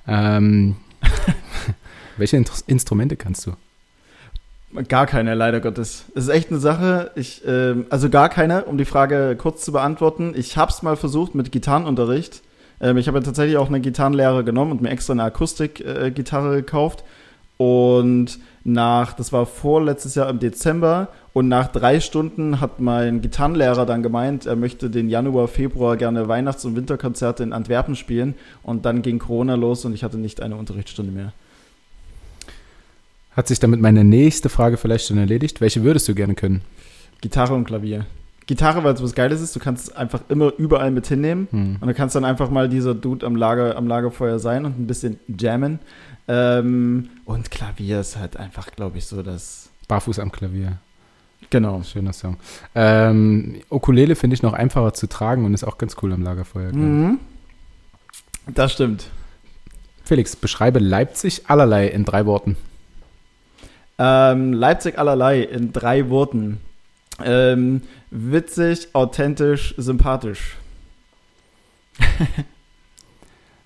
Ähm, 0.08 0.78
welche 2.18 2.38
Int 2.38 2.52
Instrumente 2.68 3.16
kannst 3.16 3.46
du? 3.46 3.54
Gar 4.88 5.08
keine, 5.08 5.34
leider 5.34 5.62
Gottes. 5.62 6.06
Es 6.14 6.26
ist 6.26 6.30
echt 6.30 6.50
eine 6.50 6.60
Sache. 6.60 7.12
Ich, 7.16 7.42
ähm, 7.48 7.86
also 7.90 8.10
gar 8.10 8.30
keine, 8.30 8.66
um 8.66 8.78
die 8.78 8.86
Frage 8.86 9.36
kurz 9.38 9.64
zu 9.64 9.72
beantworten. 9.72 10.34
Ich 10.36 10.58
habe 10.58 10.72
es 10.72 10.82
mal 10.82 10.98
versucht 10.98 11.36
mit 11.36 11.52
Gitarrenunterricht. 11.52 12.42
Ähm, 12.82 12.98
ich 12.98 13.08
habe 13.08 13.18
ja 13.20 13.24
tatsächlich 13.24 13.58
auch 13.58 13.70
eine 13.70 13.80
Gitarrenlehre 13.80 14.44
genommen 14.44 14.72
und 14.72 14.82
mir 14.82 14.90
extra 14.90 15.14
eine 15.14 15.24
Akustikgitarre 15.24 16.58
gekauft. 16.58 17.04
Und 17.58 18.40
nach, 18.64 19.14
das 19.14 19.32
war 19.32 19.46
vorletztes 19.46 20.16
Jahr 20.16 20.30
im 20.30 20.40
Dezember, 20.40 21.08
und 21.38 21.50
nach 21.50 21.68
drei 21.68 22.00
Stunden 22.00 22.62
hat 22.62 22.80
mein 22.80 23.22
Gitarrenlehrer 23.22 23.86
dann 23.86 24.02
gemeint, 24.02 24.48
er 24.48 24.56
möchte 24.56 24.90
den 24.90 25.08
Januar, 25.08 25.48
Februar 25.48 25.96
gerne 25.96 26.28
Weihnachts- 26.28 26.66
und 26.66 26.76
Winterkonzerte 26.76 27.44
in 27.44 27.54
Antwerpen 27.54 27.96
spielen. 27.96 28.34
Und 28.64 28.86
dann 28.86 29.04
ging 29.04 29.20
Corona 29.20 29.54
los 29.54 29.86
und 29.86 29.94
ich 29.94 30.04
hatte 30.04 30.18
nicht 30.18 30.42
eine 30.42 30.56
Unterrichtsstunde 30.56 31.12
mehr. 31.12 31.34
Hat 33.34 33.48
sich 33.48 33.60
damit 33.60 33.80
meine 33.80 34.04
nächste 34.04 34.50
Frage 34.50 34.78
vielleicht 34.78 35.06
schon 35.06 35.20
erledigt? 35.20 35.62
Welche 35.62 35.84
würdest 35.84 36.08
du 36.08 36.16
gerne 36.16 36.34
können? 36.34 36.64
Gitarre 37.22 37.54
und 37.54 37.66
Klavier. 37.66 38.08
Gitarre, 38.48 38.84
weil 38.84 38.96
es 38.96 39.04
was 39.04 39.14
Geiles 39.14 39.40
ist, 39.40 39.56
du 39.56 39.60
kannst 39.60 39.90
es 39.90 39.96
einfach 39.96 40.22
immer 40.30 40.52
überall 40.58 40.90
mit 40.90 41.06
hinnehmen. 41.06 41.48
Hm. 41.52 41.78
Und 41.80 41.88
du 41.88 41.94
kannst 41.94 42.16
dann 42.16 42.26
einfach 42.26 42.50
mal 42.50 42.68
dieser 42.68 42.96
Dude 42.96 43.24
am, 43.28 43.36
Lager, 43.36 43.76
am 43.76 43.86
Lagerfeuer 43.86 44.40
sein 44.40 44.66
und 44.66 44.80
ein 44.80 44.88
bisschen 44.88 45.20
jammen. 45.28 45.78
Ähm, 46.28 47.10
und 47.26 47.52
Klavier 47.52 48.00
ist 48.00 48.18
halt 48.18 48.38
einfach, 48.38 48.72
glaube 48.72 48.98
ich, 48.98 49.06
so 49.06 49.22
das. 49.22 49.70
Barfuß 49.88 50.18
am 50.18 50.32
Klavier. 50.32 50.80
Genau. 51.50 51.82
Schöner 51.84 52.14
Song. 52.14 52.38
Ähm, 52.76 53.62
Ukulele 53.70 54.16
finde 54.16 54.34
ich 54.36 54.44
noch 54.44 54.54
einfacher 54.54 54.94
zu 54.94 55.08
tragen 55.08 55.46
und 55.46 55.54
ist 55.54 55.64
auch 55.64 55.78
ganz 55.78 55.96
cool 56.02 56.14
am 56.14 56.24
Lagerfeuer. 56.24 56.74
Mhm. 56.74 57.20
Das 58.48 58.74
stimmt. 58.74 59.08
Felix, 60.04 60.36
beschreibe 60.36 60.80
Leipzig 60.80 61.44
allerlei 61.48 61.88
in 61.88 62.06
drei 62.06 62.26
Worten. 62.26 62.56
Ähm, 63.98 64.54
Leipzig 64.54 64.98
allerlei 64.98 65.42
in 65.42 65.74
drei 65.74 66.10
Worten. 66.10 66.60
Ähm, 67.24 67.82
witzig, 68.12 68.90
authentisch, 68.94 69.74
sympathisch. 69.78 70.56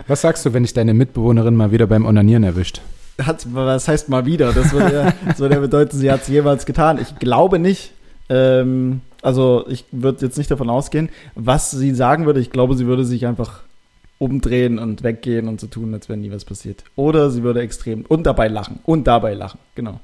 Was 0.07 0.21
sagst 0.21 0.45
du, 0.45 0.53
wenn 0.53 0.63
dich 0.63 0.74
deine 0.74 0.94
Mitbewohnerin 0.94 1.56
mal 1.56 1.71
wieder 1.71 1.85
beim 1.85 2.06
Onanieren 2.06 2.44
erwischt? 2.44 2.81
Hat, 3.22 3.46
was 3.54 3.88
heißt 3.88 4.10
mal 4.10 4.25
wieder? 4.25 4.54
Das 4.54 4.72
würde 4.74 4.94
ja, 4.94 5.13
das 5.28 5.40
würde 5.40 5.56
ja 5.56 5.62
bedeuten, 5.62 5.98
sie 5.98 6.12
hat 6.12 6.24
es 6.24 6.28
jemals 6.28 6.66
getan. 6.66 7.00
Ich 7.00 7.20
glaube 7.20 7.60
nicht. 7.60 7.94
Ähm, 8.30 9.01
also 9.22 9.65
ich 9.68 9.86
würde 9.91 10.25
jetzt 10.25 10.38
nicht 10.38 10.50
davon 10.50 10.70
ausgehen. 10.70 11.10
Was 11.36 11.72
sie 11.72 11.94
sagen 11.94 12.25
würde, 12.25 12.39
ich 12.39 12.50
glaube, 12.50 12.75
sie 12.75 12.88
würde 12.88 13.06
sich 13.06 13.27
einfach 13.27 13.62
umdrehen 14.18 14.80
und 14.80 15.03
weggehen 15.03 15.48
und 15.48 15.60
so 15.60 15.68
tun, 15.68 15.94
als 15.94 16.08
wenn 16.08 16.22
nie 16.22 16.32
was 16.32 16.46
passiert. 16.46 16.84
Oder 16.96 17.30
sie 17.32 17.44
würde 17.44 17.62
extrem 17.62 18.06
und 18.06 18.24
dabei 18.24 18.48
lachen. 18.48 18.80
Und 18.84 19.06
dabei 19.06 19.34
lachen, 19.34 19.60
genau. 19.75 20.00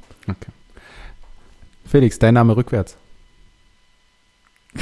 Felix, 1.85 2.19
dein 2.19 2.33
Name 2.33 2.57
rückwärts. 2.57 2.97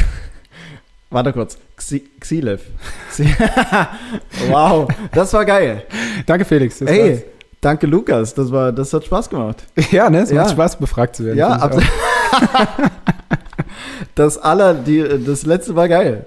Warte 1.09 1.33
kurz. 1.33 1.57
Xi 1.75 2.09
Xilev. 2.19 2.63
Xi 3.09 3.25
wow, 4.49 4.87
das 5.13 5.33
war 5.33 5.45
geil. 5.45 5.85
Danke, 6.25 6.45
Felix. 6.45 6.79
das 6.79 6.89
Ey, 6.89 7.23
danke 7.65 7.87
Lukas. 7.87 8.33
Das, 8.33 8.51
war, 8.51 8.71
das 8.71 8.93
hat 8.93 9.05
Spaß 9.05 9.29
gemacht. 9.29 9.63
Ja, 9.91 10.09
ne? 10.09 10.19
Es 10.21 10.29
Ja. 10.31 10.43
macht 10.43 10.51
Spaß, 10.51 10.77
befragt 10.77 11.15
zu 11.15 11.25
werden. 11.25 11.37
Ja, 11.37 11.49
absolut. 11.49 11.87
das 14.15 14.37
aller, 14.37 14.73
die, 14.73 15.03
das 15.25 15.45
letzte 15.45 15.75
war 15.75 15.87
geil. 15.89 16.25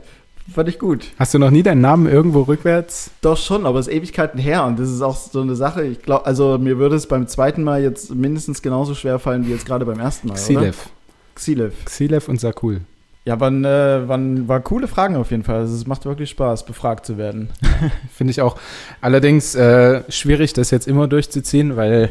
Fand 0.52 0.68
ich 0.68 0.78
gut. 0.78 1.08
Hast 1.18 1.34
du 1.34 1.38
noch 1.38 1.50
nie 1.50 1.62
deinen 1.62 1.82
Namen 1.82 2.06
irgendwo 2.06 2.42
rückwärts? 2.42 3.10
Doch 3.20 3.36
schon, 3.36 3.66
aber 3.66 3.78
es 3.78 3.86
ist 3.86 3.94
Ewigkeiten 3.94 4.38
her 4.38 4.64
und 4.64 4.78
das 4.78 4.90
ist 4.90 5.02
auch 5.02 5.14
so 5.16 5.42
eine 5.42 5.54
Sache. 5.54 5.84
Ich 5.84 6.00
glaube, 6.00 6.24
also 6.24 6.56
mir 6.58 6.78
würde 6.78 6.96
es 6.96 7.06
beim 7.06 7.26
zweiten 7.28 7.62
Mal 7.62 7.82
jetzt 7.82 8.14
mindestens 8.14 8.62
genauso 8.62 8.94
schwer 8.94 9.18
fallen 9.18 9.46
wie 9.46 9.50
jetzt 9.50 9.66
gerade 9.66 9.84
beim 9.84 10.00
ersten 10.00 10.28
Mal. 10.28 10.34
Oder? 10.34 10.42
Xilev. 10.42 10.88
Xilev. 11.34 11.84
Xilev 11.84 12.28
und 12.28 12.40
Sakul. 12.40 12.80
Ja, 13.28 13.38
waren, 13.40 13.62
äh, 13.62 14.08
waren, 14.08 14.48
waren 14.48 14.64
coole 14.64 14.88
Fragen 14.88 15.14
auf 15.16 15.30
jeden 15.32 15.42
Fall. 15.42 15.56
Also 15.56 15.76
es 15.76 15.86
macht 15.86 16.06
wirklich 16.06 16.30
Spaß, 16.30 16.64
befragt 16.64 17.04
zu 17.04 17.18
werden. 17.18 17.50
Finde 18.10 18.30
ich 18.30 18.40
auch. 18.40 18.56
Allerdings 19.02 19.54
äh, 19.54 20.02
schwierig, 20.10 20.54
das 20.54 20.70
jetzt 20.70 20.88
immer 20.88 21.08
durchzuziehen, 21.08 21.76
weil. 21.76 22.08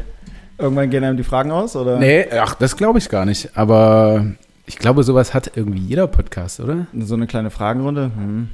Irgendwann 0.58 0.90
gehen 0.90 1.02
einem 1.02 1.16
die 1.16 1.24
Fragen 1.24 1.50
aus, 1.50 1.74
oder? 1.74 1.98
Nee, 1.98 2.28
ach, 2.30 2.54
das 2.54 2.76
glaube 2.76 3.00
ich 3.00 3.08
gar 3.08 3.24
nicht. 3.24 3.56
Aber 3.56 4.26
ich 4.64 4.78
glaube, 4.78 5.02
sowas 5.02 5.34
hat 5.34 5.56
irgendwie 5.56 5.80
jeder 5.80 6.06
Podcast, 6.06 6.60
oder? 6.60 6.86
So 6.96 7.16
eine 7.16 7.26
kleine 7.26 7.50
Fragenrunde. 7.50 8.12
Hm. 8.14 8.50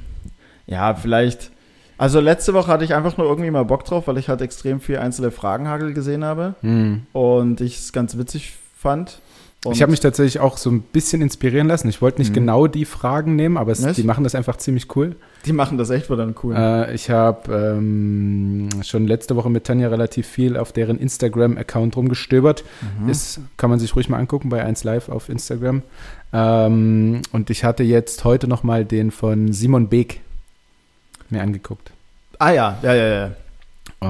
Ja, 0.65 0.95
vielleicht. 0.95 1.51
Also 1.99 2.19
letzte 2.19 2.55
Woche 2.55 2.71
hatte 2.71 2.83
ich 2.83 2.95
einfach 2.95 3.15
nur 3.15 3.27
irgendwie 3.27 3.51
mal 3.51 3.65
Bock 3.65 3.85
drauf, 3.85 4.07
weil 4.07 4.17
ich 4.17 4.27
halt 4.27 4.41
extrem 4.41 4.81
viel 4.81 4.97
einzelne 4.97 5.29
Fragenhagel 5.29 5.93
gesehen 5.93 6.25
habe. 6.25 6.55
Hm. 6.61 7.03
Und 7.13 7.61
ich 7.61 7.77
es 7.77 7.93
ganz 7.93 8.17
witzig 8.17 8.55
fand. 8.75 9.19
Und 9.65 9.75
ich 9.75 9.81
habe 9.81 9.91
mich 9.91 9.99
tatsächlich 9.99 10.39
auch 10.39 10.57
so 10.57 10.69
ein 10.69 10.81
bisschen 10.81 11.21
inspirieren 11.21 11.67
lassen. 11.67 11.89
Ich 11.89 12.01
wollte 12.01 12.19
nicht 12.19 12.29
Mhm. 12.29 12.35
genau 12.35 12.67
die 12.67 12.85
Fragen 12.85 13.35
nehmen, 13.35 13.57
aber 13.57 13.71
es, 13.71 13.81
die 13.81 14.03
machen 14.03 14.23
das 14.23 14.35
einfach 14.35 14.57
ziemlich 14.57 14.95
cool. 14.95 15.15
die 15.45 15.53
machen 15.53 15.77
das 15.77 15.89
echt 15.89 16.05
verdammt 16.07 16.37
cool. 16.43 16.55
Äh, 16.55 16.93
ich 16.95 17.09
habe 17.09 17.53
ähm, 17.77 18.69
schon 18.83 19.05
letzte 19.07 19.35
Woche 19.35 19.49
mit 19.49 19.63
Tanja 19.65 19.87
relativ 19.89 20.27
viel 20.27 20.55
auf 20.57 20.71
deren 20.71 20.97
Instagram-Account 20.99 21.95
rumgestöbert. 21.97 22.63
Mhm. 23.01 23.09
Ist, 23.09 23.39
kann 23.57 23.69
man 23.69 23.79
sich 23.79 23.95
ruhig 23.95 24.07
mal 24.09 24.17
angucken 24.19 24.49
bei 24.49 24.63
1 24.63 24.83
Live 24.83 25.09
auf 25.09 25.29
Instagram. 25.29 25.81
Ähm, 26.33 27.21
und 27.31 27.49
ich 27.49 27.63
hatte 27.63 27.83
jetzt 27.83 28.23
heute 28.23 28.47
noch 28.47 28.63
mal 28.63 28.85
den 28.85 29.11
von 29.11 29.53
Simon 29.53 29.87
Beek 29.87 30.21
mir 31.29 31.41
angeguckt. 31.41 31.91
ah 32.39 32.51
ja, 32.51 32.77
ja, 32.83 32.93
ja, 32.93 33.07
ja. 33.07 33.31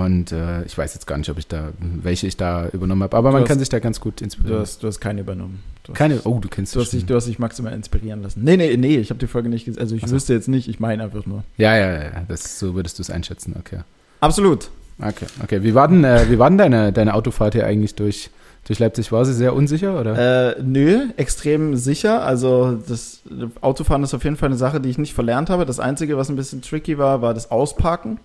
Und 0.03 0.31
äh, 0.31 0.63
ich 0.63 0.77
weiß 0.77 0.93
jetzt 0.95 1.05
gar 1.05 1.17
nicht, 1.17 1.29
ob 1.29 1.37
ich 1.37 1.47
da, 1.47 1.69
welche 1.79 2.25
ich 2.27 2.35
da 2.37 2.67
übernommen 2.69 3.03
habe, 3.03 3.15
aber 3.15 3.31
man 3.31 3.41
hast- 3.41 3.47
kann 3.47 3.59
sich 3.59 3.69
da 3.69 3.79
ganz 3.79 3.99
gut 3.99 4.19
Du 4.19 4.23
inspirieren. 4.25 4.61
hast, 4.61 4.81
du 4.83 4.87
hast 4.87 4.99
keine 4.99 5.21
übernommen. 5.21 5.63
Du 5.83 5.91
hast, 5.91 5.97
Keine, 5.97 6.19
oh, 6.23 6.39
du 6.39 6.49
kennst 6.49 6.75
Du 6.75 6.79
hast, 6.81 6.91
dich, 6.93 7.05
du 7.05 7.15
hast 7.15 7.27
dich 7.27 7.37
maximal 7.39 7.71
inspirieren 7.73 8.21
lassen. 8.23 8.43
Nee, 8.43 8.57
nee, 8.57 8.75
nee, 8.77 8.97
ich 8.97 9.09
habe 9.11 9.19
die 9.19 9.27
Folge 9.27 9.49
nicht 9.49 9.65
gesehen. 9.65 9.79
Also 9.79 9.95
ich 9.95 10.03
Ach 10.03 10.07
so. 10.07 10.15
wüsste 10.15 10.33
jetzt 10.33 10.47
nicht, 10.47 10.67
ich 10.67 10.79
meine 10.79 11.03
einfach 11.03 11.25
nur. 11.25 11.43
Ja, 11.57 11.77
ja, 11.77 11.93
ja, 12.03 12.09
das, 12.27 12.57
so 12.59 12.73
würdest 12.75 12.97
du 12.97 13.03
es 13.03 13.09
einschätzen, 13.11 13.55
okay. 13.59 13.79
Absolut. 14.21 14.69
Okay, 14.99 15.25
okay. 15.43 15.61
Wie 15.63 15.75
war 15.75 15.87
denn, 15.87 16.03
äh, 16.03 16.25
wie 16.29 16.39
war 16.39 16.49
denn 16.49 16.57
deine, 16.57 16.91
deine 16.93 17.13
Autofahrt 17.13 17.53
hier 17.53 17.65
eigentlich 17.67 17.95
durch, 17.95 18.29
durch 18.65 18.79
Leipzig? 18.79 19.11
War 19.11 19.25
sie 19.25 19.33
sehr 19.33 19.53
unsicher, 19.53 19.99
oder? 19.99 20.55
Äh, 20.57 20.61
nö, 20.63 21.07
extrem 21.17 21.75
sicher. 21.75 22.23
Also 22.23 22.79
das 22.87 23.21
Autofahren 23.61 24.03
ist 24.03 24.13
auf 24.13 24.23
jeden 24.23 24.37
Fall 24.37 24.47
eine 24.49 24.57
Sache, 24.57 24.79
die 24.81 24.89
ich 24.89 24.97
nicht 24.97 25.13
verlernt 25.13 25.49
habe. 25.49 25.65
Das 25.65 25.79
Einzige, 25.79 26.17
was 26.17 26.29
ein 26.29 26.35
bisschen 26.37 26.61
tricky 26.61 26.97
war, 26.97 27.21
war 27.21 27.33
das 27.33 27.51
Ausparken. 27.51 28.19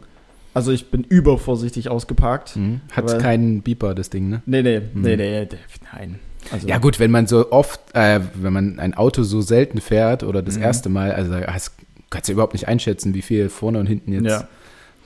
Also 0.55 0.73
ich 0.73 0.91
bin 0.91 1.05
übervorsichtig 1.05 1.89
ausgeparkt. 1.89 2.51
Hm. 2.57 2.81
Hat 2.93 3.19
keinen 3.21 3.63
Beeper, 3.63 3.95
das 3.95 4.11
Ding, 4.11 4.29
ne? 4.29 4.43
Nee, 4.47 4.63
nee, 4.63 4.81
Mhm. 4.81 5.03
nee, 5.03 5.17
nee, 5.17 5.41
nee, 5.51 5.59
nein. 5.93 6.19
Also, 6.51 6.67
Ja 6.67 6.79
gut, 6.79 6.99
wenn 6.99 7.11
man 7.11 7.27
so 7.27 7.53
oft, 7.53 7.81
äh, 7.95 8.21
wenn 8.35 8.53
man 8.53 8.79
ein 8.81 8.95
Auto 8.95 9.23
so 9.23 9.41
selten 9.43 9.81
fährt 9.81 10.23
oder 10.25 10.43
das 10.43 10.57
Mhm. 10.57 10.63
erste 10.63 10.89
Mal, 10.89 11.13
also 11.13 11.35
hast, 11.35 11.73
kannst 12.09 12.29
du 12.29 12.33
überhaupt 12.33 12.55
nicht 12.55 12.67
einschätzen, 12.67 13.15
wie 13.15 13.23
viel 13.23 13.49
vorne 13.49 13.79
und 13.79 13.87
hinten 13.87 14.13
jetzt 14.13 14.25
Ja. 14.27 14.49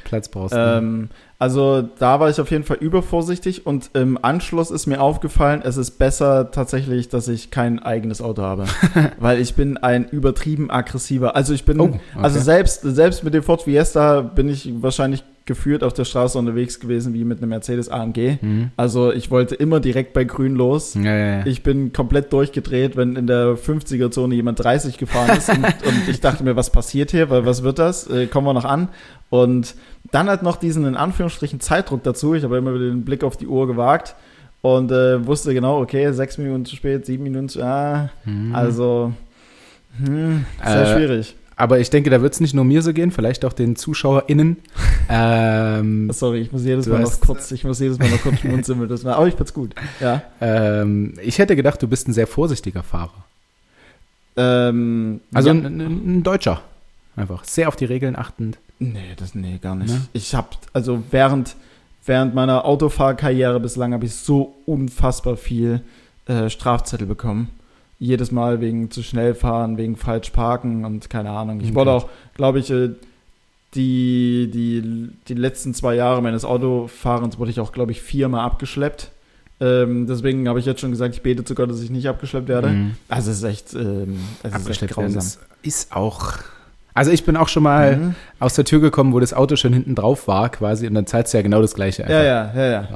Platz 0.05 0.29
brauchst. 0.29 0.55
ne? 0.55 0.77
Ähm, 0.79 1.09
also 1.39 1.83
da 1.99 2.21
war 2.21 2.29
ich 2.31 2.39
auf 2.41 2.51
jeden 2.51 2.65
Fall 2.65 2.77
übervorsichtig 2.79 3.67
und 3.67 3.91
im 3.95 4.23
Anschluss 4.23 4.71
ist 4.71 4.87
mir 4.87 5.01
aufgefallen, 5.01 5.63
es 5.65 5.77
ist 5.79 5.93
besser 5.99 6.51
tatsächlich, 6.51 7.09
dass 7.09 7.27
ich 7.29 7.51
kein 7.51 7.79
eigenes 7.83 8.21
Auto 8.23 8.43
habe, 8.43 8.67
weil 9.19 9.41
ich 9.41 9.55
bin 9.55 9.77
ein 9.79 10.07
übertrieben 10.09 10.71
aggressiver. 10.71 11.35
Also 11.37 11.53
ich 11.55 11.65
bin, 11.65 11.81
Oh, 11.81 11.85
okay. 11.85 12.01
also 12.21 12.39
selbst 12.39 12.83
selbst 12.83 13.25
mit 13.25 13.33
dem 13.35 13.43
Ford 13.43 13.63
Fiesta 13.63 14.21
bin 14.21 14.49
ich 14.49 14.71
wahrscheinlich 14.83 15.25
geführt 15.47 15.85
auf 15.85 15.93
der 15.93 16.05
Straße 16.07 16.39
unterwegs 16.39 16.81
gewesen 16.81 17.13
wie 17.13 17.25
mit 17.25 17.39
einem 17.39 17.51
Mercedes 17.51 17.89
AMG. 17.91 18.39
Mhm. 18.41 18.71
Also 18.77 19.13
ich 19.13 19.31
wollte 19.31 19.55
immer 19.55 19.79
direkt 19.81 20.13
bei 20.15 20.25
Grün 20.25 20.55
los. 20.55 20.95
Ja, 20.95 21.15
ja, 21.15 21.39
ja. 21.41 21.47
Ich 21.47 21.63
bin 21.63 21.93
komplett 21.93 22.33
durchgedreht, 22.33 22.97
wenn 22.97 23.17
in 23.17 23.27
der 23.27 23.57
50er-Zone 23.57 24.35
jemand 24.35 24.63
30 24.65 24.97
gefahren 24.97 25.37
ist. 25.37 25.51
und, 25.51 25.59
und 25.87 26.09
ich 26.09 26.21
dachte 26.21 26.45
mir, 26.45 26.57
was 26.57 26.71
passiert 26.71 27.11
hier? 27.11 27.29
Weil 27.29 27.45
was 27.45 27.63
wird 27.63 27.79
das? 27.79 28.09
Äh, 28.09 28.27
kommen 28.27 28.47
wir 28.47 28.55
noch 28.55 28.65
an? 28.65 28.89
Und 29.29 29.75
dann 30.13 30.29
halt 30.29 30.43
noch 30.43 30.57
diesen 30.57 30.87
in 30.87 30.97
Anführungsstrichen 30.97 31.61
Zeitdruck 31.61 32.03
dazu. 32.05 32.35
Ich 32.35 32.43
habe 32.45 32.57
immer 32.57 32.75
wieder 32.75 32.87
den 32.87 33.05
Blick 33.05 33.23
auf 33.23 33.37
die 33.37 33.47
Uhr 33.47 33.67
gewagt 33.67 34.15
und 34.63 34.91
äh, 34.93 35.27
wusste 35.27 35.53
genau, 35.53 35.81
okay, 35.83 36.11
sechs 36.13 36.39
Minuten 36.39 36.65
zu 36.65 36.75
spät, 36.77 37.05
sieben 37.05 37.25
Minuten 37.25 37.49
zu. 37.51 37.63
Ah, 37.63 38.09
Mhm. 38.25 38.55
also 38.55 39.13
hm, 40.03 40.45
sehr 40.65 40.83
Äh, 40.83 40.95
schwierig. 40.97 41.37
Aber 41.57 41.79
ich 41.79 41.91
denke, 41.91 42.11
da 42.11 42.21
wird 42.21 42.35
es 42.35 42.41
nicht 42.41 42.55
nur 42.55 42.65
mir 42.65 42.83
so 42.83 42.93
gehen, 42.93 43.11
vielleicht 43.11 43.45
auch 43.45 43.53
den 43.53 43.77
ZuschauerInnen. 43.77 44.57
ähm, 45.09 46.11
Sorry, 46.13 46.41
ich 46.41 46.53
muss 46.53 46.65
jedes 46.65 46.87
Mal 46.87 47.01
noch 47.01 47.21
kurz, 47.21 47.51
ich 47.53 47.65
muss 47.65 47.79
jedes 47.79 47.99
Mal 47.99 48.11
noch 48.11 48.23
kurz 48.23 48.41
schmunzeln. 48.41 48.89
Das 48.89 49.05
war, 49.05 49.17
aber 49.17 49.29
ich 49.29 49.35
find's 49.35 49.55
gut. 49.55 49.75
Ja. 50.01 50.23
ähm, 50.41 51.15
ich 51.23 51.39
hätte 51.39 51.55
gedacht, 51.55 51.81
du 51.83 51.89
bist 51.89 52.09
ein 52.09 52.13
sehr 52.13 52.27
vorsichtiger 52.27 52.83
Fahrer. 52.83 53.25
Ähm, 54.37 55.21
Also 55.33 55.51
ja. 55.51 55.55
ein, 55.55 55.65
ein, 55.65 56.19
ein 56.19 56.23
Deutscher. 56.23 56.63
Einfach. 57.17 57.45
Sehr 57.45 57.69
auf 57.69 57.77
die 57.77 57.85
Regeln 57.85 58.17
achtend. 58.17 58.59
Nee, 58.81 59.15
das 59.17 59.35
nee, 59.35 59.59
gar 59.63 59.77
nicht. 59.77 59.95
Ne? 59.95 60.01
Ich 60.13 60.35
habe 60.35 60.49
also 60.73 61.03
während 61.11 61.55
während 62.05 62.35
meiner 62.35 62.65
Autofahrkarriere 62.65 63.61
bislang 63.61 63.93
habe 63.93 64.07
ich 64.07 64.15
so 64.15 64.57
unfassbar 64.67 65.37
viel 65.37 65.83
äh, 66.27 66.51
Strafzettel 66.51 67.07
bekommen. 67.07 67.51
Jedes 67.99 68.33
Mal 68.33 68.61
wegen 68.61 68.91
zu 68.91 69.03
schnell 69.03 69.35
fahren, 69.35 69.77
wegen 69.79 69.97
falsch 69.97 70.31
parken 70.31 70.85
und 70.85 71.09
keine 71.11 71.31
Ahnung. 71.31 71.61
Ich 71.61 71.67
Okay. 71.69 71.75
wurde 71.77 71.93
auch, 71.93 72.09
glaube 72.35 72.59
ich, 72.59 72.71
äh, 72.71 72.91
die, 73.75 74.51
die, 74.53 75.11
die 75.29 75.35
letzten 75.35 75.75
zwei 75.75 75.95
Jahre 75.97 76.23
meines 76.23 76.45
Autofahrens 76.45 77.39
wurde 77.39 77.51
ich 77.51 77.61
auch, 77.61 77.73
glaube 77.73 77.93
ich, 77.93 78.03
viermal 78.03 78.41
abgeschleppt. 78.45 79.11
Ähm, 79.61 80.07
deswegen 80.07 80.49
habe 80.49 80.59
ich 80.61 80.67
jetzt 80.67 80.81
schon 80.81 80.91
gesagt, 80.91 81.15
ich 81.15 81.23
bete 81.23 81.45
zu 81.45 81.55
Gott, 81.55 81.71
dass 81.71 81.81
ich 81.81 81.91
nicht 81.91 82.09
abgeschleppt 82.09 82.49
werde. 82.49 82.69
Mhm. 82.69 82.97
Also 83.09 83.31
es 83.31 83.39
ist 83.39 83.45
echt, 83.45 83.75
ähm, 83.75 84.19
es 84.43 84.51
ist 84.51 84.57
Abgeschleppt 84.57 84.97
werden 84.97 85.13
grausam. 85.15 85.19
ist, 85.29 85.41
ist 85.63 85.97
auch. 85.97 86.35
Also 86.93 87.11
ich 87.11 87.25
bin 87.25 87.37
auch 87.37 87.49
schon 87.49 87.63
mal 87.65 87.97
Mhm. 87.97 88.15
aus 88.39 88.55
der 88.55 88.65
Tür 88.65 88.81
gekommen, 88.81 89.13
wo 89.13 89.19
das 89.21 89.33
Auto 89.35 89.57
schon 89.57 89.73
hinten 89.73 89.95
drauf 89.97 90.29
war, 90.29 90.49
quasi, 90.51 90.87
und 90.87 90.95
dann 90.95 91.07
zahlst 91.07 91.33
du 91.33 91.39
ja 91.39 91.43
genau 91.43 91.61
das 91.61 91.75
gleiche. 91.75 92.03
Ja, 92.03 92.23
ja, 92.23 92.53
ja, 92.55 92.65
ja. 92.67 92.71
Ja. 92.83 92.89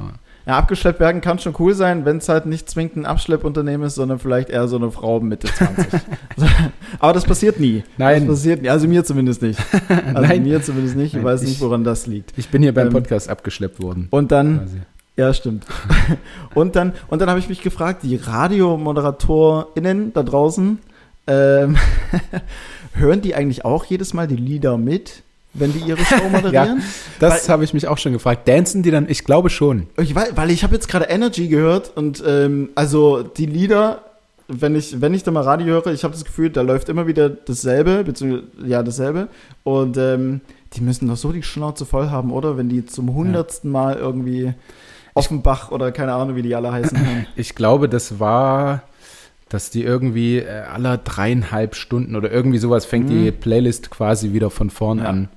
Ja, 0.49 0.57
abgeschleppt 0.57 0.99
werden 0.99 1.21
kann 1.21 1.37
schon 1.37 1.53
cool 1.59 1.75
sein, 1.75 2.05
wenn 2.05 2.17
es 2.17 2.27
halt 2.27 2.47
nicht 2.47 2.67
zwingend 2.71 2.95
ein 2.97 3.05
Abschleppunternehmen 3.05 3.85
ist, 3.85 3.93
sondern 3.93 4.17
vielleicht 4.17 4.49
eher 4.49 4.67
so 4.67 4.77
eine 4.77 4.89
Frau 4.89 5.19
Mitte 5.19 5.45
20. 5.47 5.85
So, 6.37 6.47
Aber 6.99 7.13
das 7.13 7.23
passiert 7.25 7.59
nie. 7.59 7.83
Nein. 7.97 8.25
Das 8.25 8.37
passiert 8.37 8.63
nie. 8.63 8.69
Also 8.69 8.87
mir 8.87 9.03
zumindest 9.03 9.43
nicht. 9.43 9.59
Also 9.89 10.21
Nein. 10.27 10.41
mir 10.41 10.59
zumindest 10.63 10.95
nicht. 10.95 11.07
Ich 11.09 11.13
Nein, 11.13 11.23
weiß 11.25 11.43
ich- 11.43 11.49
nicht, 11.49 11.61
woran 11.61 11.83
das 11.83 12.07
liegt. 12.07 12.33
Ich 12.35 12.49
bin 12.49 12.63
hier 12.63 12.73
beim 12.73 12.87
Ähm, 12.87 12.93
Podcast 12.93 13.29
abgeschleppt 13.29 13.79
worden. 13.79 14.07
Und 14.09 14.31
dann, 14.31 14.61
Quasi. 14.61 14.77
ja, 15.17 15.33
stimmt. 15.35 15.65
und 16.55 16.75
dann, 16.75 16.93
und 17.09 17.21
dann 17.21 17.29
habe 17.29 17.39
ich 17.39 17.47
mich 17.47 17.61
gefragt, 17.61 18.01
die 18.01 18.15
RadiomoderatorInnen 18.15 20.13
da 20.13 20.23
draußen, 20.23 20.79
ähm, 21.27 21.77
hören 22.93 23.21
die 23.21 23.35
eigentlich 23.35 23.65
auch 23.65 23.85
jedes 23.85 24.15
Mal 24.15 24.27
die 24.27 24.35
Lieder 24.35 24.77
mit, 24.79 25.21
wenn 25.53 25.73
die 25.73 25.79
ihre 25.79 26.03
Show 26.03 26.29
moderieren? 26.31 26.81
Das 27.19 27.47
weil- 27.47 27.53
habe 27.53 27.63
ich 27.63 27.73
mich 27.73 27.87
auch 27.87 27.97
schon 27.97 28.13
gefragt. 28.13 28.47
Dancen 28.47 28.83
die 28.83 28.91
dann? 28.91 29.09
Ich 29.09 29.23
glaube 29.23 29.49
schon. 29.49 29.87
Ich 29.97 30.13
weiß, 30.15 30.31
weil 30.35 30.51
ich 30.51 30.63
habe 30.63 30.73
jetzt 30.75 30.87
gerade 30.87 31.05
Energy 31.05 31.47
gehört 31.47 31.91
und 31.95 32.23
ähm, 32.25 32.69
also 32.75 33.23
die 33.23 33.45
Lieder, 33.47 34.03
wenn 34.47 34.75
ich, 34.75 34.99
wenn 35.01 35.13
ich 35.13 35.23
da 35.23 35.31
mal 35.31 35.43
Radio 35.43 35.67
höre, 35.67 35.87
ich 35.87 36.03
habe 36.03 36.13
das 36.13 36.25
Gefühl, 36.25 36.49
da 36.49 36.61
läuft 36.61 36.89
immer 36.89 37.05
wieder 37.07 37.29
dasselbe, 37.29 38.03
beziehungsweise 38.03 38.47
ja, 38.65 38.81
dasselbe. 38.83 39.27
Und 39.63 39.97
ähm, 39.97 40.41
die 40.73 40.81
müssen 40.81 41.07
doch 41.07 41.17
so 41.17 41.31
die 41.31 41.43
Schnauze 41.43 41.85
voll 41.85 42.09
haben, 42.09 42.31
oder? 42.31 42.57
Wenn 42.57 42.69
die 42.69 42.85
zum 42.85 43.13
hundertsten 43.13 43.71
Mal 43.71 43.95
irgendwie 43.97 44.53
Offenbach 45.15 45.71
oder 45.71 45.91
keine 45.91 46.13
Ahnung, 46.13 46.35
wie 46.35 46.41
die 46.43 46.55
alle 46.55 46.71
heißen. 46.71 46.97
Ich 47.35 47.55
glaube, 47.55 47.89
das 47.89 48.19
war, 48.19 48.83
dass 49.49 49.69
die 49.71 49.83
irgendwie 49.83 50.37
äh, 50.39 50.47
aller 50.71 50.97
dreieinhalb 50.97 51.75
Stunden 51.75 52.15
oder 52.15 52.31
irgendwie 52.31 52.59
sowas 52.59 52.85
fängt 52.85 53.09
die 53.09 53.31
Mhm. 53.31 53.39
Playlist 53.39 53.89
quasi 53.89 54.31
wieder 54.33 54.49
von 54.51 54.69
vorn 54.69 54.99
Ja. 54.99 55.05
an. 55.05 55.29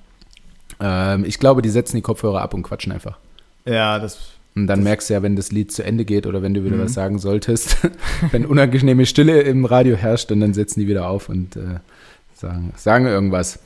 Ähm, 0.83 1.25
ich 1.25 1.39
glaube, 1.39 1.63
die 1.63 1.71
setzen 1.71 1.97
die 1.97 2.03
Kopfhörer 2.03 2.43
ab 2.43 2.53
und 2.55 2.63
quatschen 2.65 2.93
einfach. 2.93 3.17
ja, 3.65 3.99
das. 3.99 4.19
Und 4.55 4.67
dann 4.67 4.81
Das- 4.81 4.85
merkst 4.85 5.09
du 5.09 5.15
ja, 5.15 5.23
wenn 5.23 5.35
das 5.37 5.51
Lied 5.51 5.73
zu 5.73 5.83
Ende 5.83 6.05
geht 6.05 6.27
oder 6.27 6.43
wenn 6.43 6.53
du 6.53 6.63
wieder 6.63 6.77
Mhm. 6.77 6.83
was 6.85 6.93
sagen 6.93 7.19
solltest, 7.19 7.79
wenn 8.33 8.45
unangenehme 8.45 9.07
Stille 9.07 9.41
im 9.41 9.65
Radio 9.65 9.97
herrscht 9.97 10.31
und 10.31 10.41
dann 10.41 10.53
setzen 10.53 10.81
die 10.81 10.89
wieder 10.89 11.09
auf 11.09 11.31
und 11.31 11.57
äh, 11.57 11.79
sagen, 12.35 12.73
sagen 12.77 13.07
irgendwas. 13.07 13.61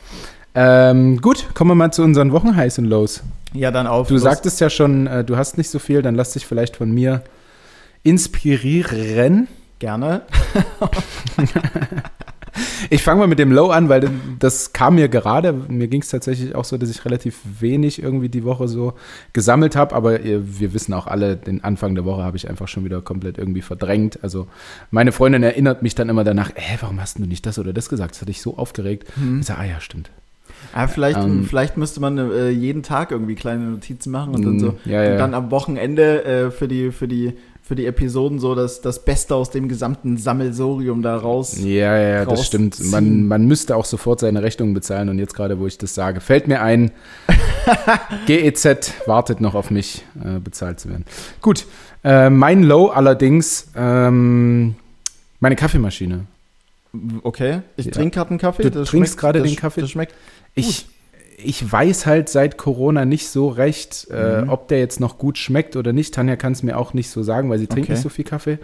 Ähm, 0.54 1.20
gut, 1.20 1.46
kommen 1.54 1.70
wir 1.72 1.74
mal 1.74 1.90
zu 1.92 2.02
unseren 2.04 2.30
Wochenhighs 2.30 2.78
und 2.78 2.84
Lows. 2.84 3.22
Ja, 3.52 3.72
dann 3.72 3.86
auf. 3.88 4.06
Du 4.08 4.14
los. 4.14 4.22
sagtest 4.22 4.60
ja 4.60 4.70
schon, 4.70 5.06
äh, 5.08 5.24
du 5.24 5.36
hast 5.36 5.58
nicht 5.58 5.70
so 5.70 5.78
viel, 5.80 6.02
dann 6.02 6.14
lass 6.14 6.34
dich 6.34 6.46
vielleicht 6.46 6.76
von 6.76 6.92
mir 6.92 7.22
inspirieren. 8.04 9.48
Gerne. 9.80 10.22
Ich 12.90 13.02
fange 13.02 13.20
mal 13.20 13.26
mit 13.26 13.38
dem 13.38 13.52
Low 13.52 13.68
an, 13.70 13.88
weil 13.88 14.10
das 14.38 14.72
kam 14.72 14.96
mir 14.96 15.08
gerade. 15.08 15.52
Mir 15.52 15.88
ging 15.88 16.02
es 16.02 16.08
tatsächlich 16.08 16.54
auch 16.54 16.64
so, 16.64 16.76
dass 16.78 16.90
ich 16.90 17.04
relativ 17.04 17.38
wenig 17.60 18.02
irgendwie 18.02 18.28
die 18.28 18.44
Woche 18.44 18.68
so 18.68 18.94
gesammelt 19.32 19.76
habe. 19.76 19.94
Aber 19.94 20.18
wir 20.22 20.74
wissen 20.74 20.92
auch 20.94 21.06
alle, 21.06 21.36
den 21.36 21.62
Anfang 21.64 21.94
der 21.94 22.04
Woche 22.04 22.22
habe 22.22 22.36
ich 22.36 22.48
einfach 22.48 22.68
schon 22.68 22.84
wieder 22.84 23.00
komplett 23.02 23.38
irgendwie 23.38 23.62
verdrängt. 23.62 24.18
Also 24.22 24.46
meine 24.90 25.12
Freundin 25.12 25.42
erinnert 25.42 25.82
mich 25.82 25.94
dann 25.94 26.08
immer 26.08 26.24
danach, 26.24 26.50
hä, 26.54 26.78
warum 26.80 27.00
hast 27.00 27.18
du 27.18 27.22
nicht 27.26 27.46
das 27.46 27.58
oder 27.58 27.72
das 27.72 27.88
gesagt? 27.88 28.14
Das 28.14 28.20
hat 28.22 28.28
dich 28.28 28.40
so 28.42 28.56
aufgeregt. 28.56 29.06
Hm. 29.16 29.40
Ich 29.40 29.46
sage, 29.46 29.60
ah 29.60 29.64
ja, 29.64 29.80
stimmt. 29.80 30.10
Ah, 30.72 30.86
vielleicht, 30.88 31.18
Ähm, 31.18 31.44
vielleicht 31.44 31.76
müsste 31.76 32.00
man 32.00 32.18
äh, 32.18 32.50
jeden 32.50 32.82
Tag 32.82 33.10
irgendwie 33.10 33.34
kleine 33.34 33.64
Notizen 33.64 34.10
machen 34.10 34.34
und 34.34 34.44
dann 34.44 34.56
Mm, 34.56 34.60
so. 34.60 34.74
ja, 34.84 35.02
ja. 35.02 35.12
Und 35.12 35.18
dann 35.18 35.34
am 35.34 35.50
Wochenende 35.50 36.24
äh, 36.24 36.50
für, 36.50 36.68
die, 36.68 36.92
für, 36.92 37.08
die, 37.08 37.32
für 37.66 37.74
die 37.74 37.86
Episoden 37.86 38.38
so 38.38 38.54
das, 38.54 38.80
das 38.80 39.04
Beste 39.04 39.34
aus 39.34 39.50
dem 39.50 39.68
gesamten 39.68 40.18
Sammelsorium 40.18 41.02
da 41.02 41.16
raus. 41.16 41.58
Ja, 41.58 41.98
ja, 41.98 42.24
das 42.24 42.46
stimmt. 42.46 42.74
rausziehen. 42.74 42.90
Man, 42.92 43.26
man 43.26 43.46
müsste 43.46 43.74
auch 43.74 43.84
sofort 43.84 44.20
seine 44.20 44.40
Rechnungen 44.40 44.72
bezahlen 44.72 45.08
und 45.08 45.18
jetzt 45.18 45.34
gerade, 45.34 45.58
wo 45.58 45.66
ich 45.66 45.76
das 45.76 45.92
sage, 45.92 46.20
fällt 46.20 46.46
mir 46.46 46.62
ein, 46.62 46.92
GEZ 48.26 48.92
wartet 49.06 49.40
noch 49.40 49.56
auf 49.56 49.72
mich, 49.72 50.04
äh, 50.24 50.38
bezahlt 50.38 50.78
zu 50.78 50.88
werden. 50.90 51.04
Gut, 51.42 51.66
äh, 52.04 52.30
mein 52.30 52.62
Low 52.62 52.86
allerdings, 52.86 53.68
ähm, 53.74 54.76
meine 55.40 55.56
Kaffeemaschine. 55.56 56.26
Okay, 57.24 57.62
ich 57.76 57.86
Ja. 57.86 57.92
trinke 57.92 58.14
gerade 58.14 58.30
einen 58.30 58.38
Kaffee. 58.38 58.62
Du 58.62 58.70
das 58.70 58.88
trinkst 58.90 59.18
gerade 59.18 59.42
den 59.42 59.56
Kaffee? 59.56 59.80
Das 59.80 59.90
schmeckt. 59.90 60.14
Ich, 60.54 60.86
ich 61.38 61.70
weiß 61.70 62.06
halt 62.06 62.28
seit 62.28 62.56
Corona 62.56 63.04
nicht 63.04 63.28
so 63.28 63.48
recht, 63.48 64.08
äh, 64.10 64.42
Mhm. 64.42 64.48
ob 64.48 64.68
der 64.68 64.78
jetzt 64.78 65.00
noch 65.00 65.18
gut 65.18 65.36
schmeckt 65.38 65.76
oder 65.76 65.92
nicht. 65.92 66.14
Tanja 66.14 66.36
kann 66.36 66.52
es 66.52 66.62
mir 66.62 66.78
auch 66.78 66.94
nicht 66.94 67.10
so 67.10 67.22
sagen, 67.22 67.50
weil 67.50 67.58
sie 67.58 67.66
trinkt 67.66 67.86
Okay. 67.88 67.92
nicht 67.92 68.02
so 68.02 68.08
viel 68.08 68.24
Kaffee. 68.24 68.58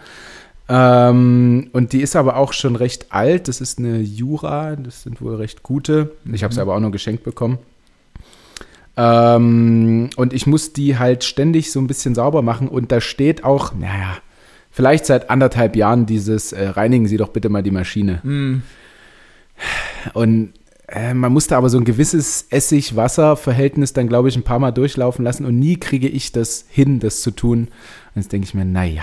Ähm, 0.68 1.68
und 1.72 1.92
die 1.92 2.00
ist 2.00 2.16
aber 2.16 2.36
auch 2.36 2.52
schon 2.54 2.76
recht 2.76 3.06
alt. 3.12 3.48
Das 3.48 3.60
ist 3.60 3.78
eine 3.78 3.98
Jura, 4.00 4.76
das 4.76 5.02
sind 5.02 5.20
wohl 5.20 5.34
recht 5.34 5.62
gute. 5.62 6.12
Ich 6.32 6.44
habe 6.44 6.54
sie 6.54 6.60
aber 6.62 6.74
auch 6.74 6.80
nur 6.80 6.92
geschenkt 6.92 7.24
bekommen. 7.24 7.58
Ähm, 8.96 10.10
und 10.16 10.32
ich 10.32 10.46
muss 10.46 10.72
die 10.72 10.98
halt 10.98 11.24
ständig 11.24 11.72
so 11.72 11.80
ein 11.80 11.86
bisschen 11.86 12.14
sauber 12.14 12.42
machen. 12.42 12.68
Und 12.68 12.92
da 12.92 13.00
steht 13.00 13.44
auch, 13.44 13.74
naja, 13.74 14.16
vielleicht 14.70 15.04
seit 15.06 15.30
anderthalb 15.30 15.76
Jahren 15.76 16.06
dieses, 16.06 16.52
äh, 16.52 16.68
reinigen 16.68 17.06
Sie 17.06 17.16
doch 17.16 17.28
bitte 17.28 17.48
mal 17.48 17.62
die 17.62 17.70
Maschine. 17.70 18.62
Und 20.14 20.52
äh, 20.94 21.14
man 21.14 21.32
musste 21.32 21.56
aber 21.56 21.68
so 21.70 21.78
ein 21.78 21.84
gewisses 21.84 22.46
Essig-Wasser-Verhältnis 22.50 23.92
dann, 23.92 24.08
glaube 24.08 24.28
ich, 24.28 24.36
ein 24.36 24.42
paar 24.42 24.58
Mal 24.58 24.72
durchlaufen 24.72 25.24
lassen. 25.24 25.44
Und 25.46 25.58
nie 25.58 25.76
kriege 25.76 26.08
ich 26.08 26.32
das 26.32 26.64
hin, 26.68 27.00
das 27.00 27.22
zu 27.22 27.30
tun. 27.30 27.68
Und 28.14 28.22
jetzt 28.22 28.32
denke 28.32 28.46
ich 28.46 28.54
mir, 28.54 28.64
naja, 28.64 29.02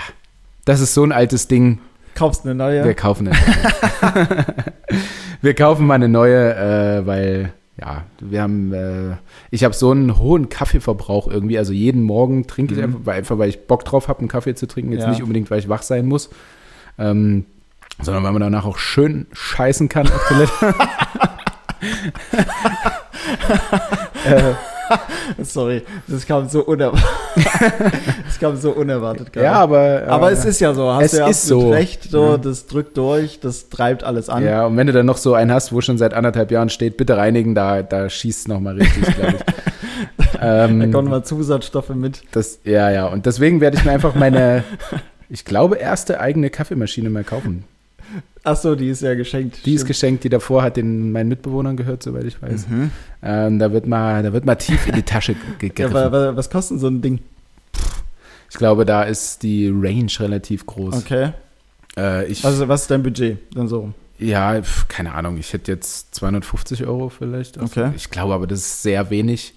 das 0.64 0.80
ist 0.80 0.94
so 0.94 1.02
ein 1.04 1.12
altes 1.12 1.48
Ding. 1.48 1.78
Kaufst 2.14 2.44
eine 2.44 2.54
neue? 2.54 2.84
Wir 2.84 2.94
kaufen 2.94 3.28
eine 3.28 3.36
neue. 3.36 4.46
wir 5.42 5.54
kaufen 5.54 5.86
mal 5.86 5.94
eine 5.94 6.08
neue, 6.08 6.54
äh, 6.54 7.06
weil 7.06 7.52
ja, 7.80 8.04
wir 8.20 8.42
haben, 8.42 8.74
äh, 8.74 9.16
ich 9.50 9.64
habe 9.64 9.74
so 9.74 9.90
einen 9.90 10.18
hohen 10.18 10.48
Kaffeeverbrauch 10.50 11.28
irgendwie. 11.28 11.56
Also 11.56 11.72
jeden 11.72 12.02
Morgen 12.02 12.46
trinke 12.46 12.74
ich 12.74 12.78
Mhm. 12.78 12.84
einfach, 12.84 13.00
weil, 13.04 13.16
einfach, 13.18 13.38
weil 13.38 13.48
ich 13.48 13.66
Bock 13.66 13.84
drauf 13.84 14.08
habe, 14.08 14.18
einen 14.20 14.28
Kaffee 14.28 14.54
zu 14.54 14.66
trinken. 14.66 14.92
Jetzt 14.92 15.02
Ja. 15.04 15.10
nicht 15.10 15.22
unbedingt, 15.22 15.50
weil 15.50 15.60
ich 15.60 15.68
wach 15.68 15.82
sein 15.82 16.06
muss, 16.06 16.28
ähm, 16.98 17.46
sondern 18.02 18.22
weil 18.22 18.32
man 18.32 18.42
danach 18.42 18.66
auch 18.66 18.76
schön 18.78 19.26
scheißen 19.32 19.88
kann 19.88 20.06
auf 20.08 20.28
Toilette. 20.28 20.74
äh, 24.24 24.54
Sorry, 25.44 25.82
das 26.08 26.26
kam 26.26 26.48
so 26.48 26.64
unerwartet. 26.64 27.06
das 28.26 28.38
kam 28.40 28.56
so 28.56 28.72
unerwartet 28.72 29.32
gerade. 29.32 29.46
ja, 29.46 29.52
aber. 29.52 30.02
aber 30.08 30.30
äh, 30.30 30.32
es 30.34 30.44
ist 30.44 30.60
ja 30.60 30.74
so, 30.74 30.92
hast 30.92 31.04
es 31.04 31.10
du 31.12 31.16
ja 31.18 31.28
ist 31.28 31.46
so. 31.46 31.70
recht, 31.70 32.10
so, 32.10 32.30
Ja. 32.32 32.36
das 32.38 32.66
drückt 32.66 32.96
durch, 32.96 33.38
das 33.38 33.68
treibt 33.68 34.02
alles 34.02 34.28
an. 34.28 34.44
Ja, 34.44 34.66
und 34.66 34.76
wenn 34.76 34.88
du 34.88 34.92
dann 34.92 35.06
noch 35.06 35.16
so 35.18 35.34
einen 35.34 35.52
hast, 35.52 35.72
wo 35.72 35.80
schon 35.80 35.96
seit 35.96 36.12
anderthalb 36.12 36.50
Jahren 36.50 36.70
steht, 36.70 36.96
bitte 36.96 37.16
reinigen, 37.16 37.54
da, 37.54 37.82
da 37.82 38.10
schießt 38.10 38.40
es 38.40 38.48
nochmal 38.48 38.76
richtig, 38.76 39.14
glaube 39.14 39.34
ich. 39.36 39.42
Da 40.40 40.64
ähm, 40.64 40.90
kommen 40.92 41.10
mal 41.10 41.22
Zusatzstoffe 41.22 41.90
mit. 41.90 42.22
das, 42.32 42.60
ja, 42.64 42.90
ja. 42.90 43.06
Und 43.06 43.26
deswegen 43.26 43.60
werde 43.60 43.76
ich 43.76 43.84
mir 43.84 43.90
einfach 43.90 44.14
meine, 44.14 44.64
ich 45.28 45.44
glaube, 45.44 45.76
erste 45.76 46.18
eigene 46.20 46.48
Kaffeemaschine 46.48 47.10
mal 47.10 47.24
kaufen. 47.24 47.64
Achso, 48.42 48.74
die 48.74 48.88
ist 48.88 49.02
ja 49.02 49.14
geschenkt. 49.14 49.66
Die 49.66 49.74
ist 49.74 49.80
Stimmt. 49.80 49.88
geschenkt, 49.88 50.24
die 50.24 50.28
davor 50.30 50.62
hat 50.62 50.76
den 50.78 51.12
meinen 51.12 51.28
Mitbewohnern 51.28 51.76
gehört, 51.76 52.02
soweit 52.02 52.24
ich 52.24 52.40
weiß. 52.40 52.68
Mhm. 52.68 52.90
Ähm, 53.22 53.58
da 53.58 53.70
wird 53.72 53.86
mal, 53.86 54.22
da 54.22 54.32
wird 54.32 54.46
mal 54.46 54.54
tief 54.54 54.86
in 54.86 54.94
die 54.94 55.02
Tasche 55.02 55.34
ge- 55.34 55.42
Ja, 55.50 55.58
gegriffen. 55.68 55.96
aber, 55.96 56.06
aber 56.28 56.36
was 56.36 56.48
kostet 56.48 56.80
so 56.80 56.86
ein 56.88 57.02
Ding? 57.02 57.20
ich 58.50 58.56
glaube, 58.56 58.84
da 58.84 59.02
ist 59.04 59.42
die 59.42 59.68
Range 59.68 60.10
relativ 60.18 60.66
groß. 60.66 60.96
Okay. 60.96 61.32
Äh, 61.96 62.26
ich, 62.26 62.42
Was, 62.42 62.66
was 62.66 62.82
ist 62.82 62.90
dein 62.90 63.02
Budget? 63.02 63.38
Dann 63.54 63.68
so 63.68 63.92
ja, 64.22 64.60
keine 64.88 65.14
Ahnung. 65.14 65.38
Ich 65.38 65.54
hätte 65.54 65.72
jetzt 65.72 66.14
250 66.14 66.84
Euro 66.84 67.08
vielleicht. 67.08 67.56
Okay. 67.56 67.90
Ich 67.96 68.10
glaube 68.10 68.34
aber, 68.34 68.46
das 68.46 68.58
ist 68.58 68.82
sehr 68.82 69.08
wenig. 69.08 69.54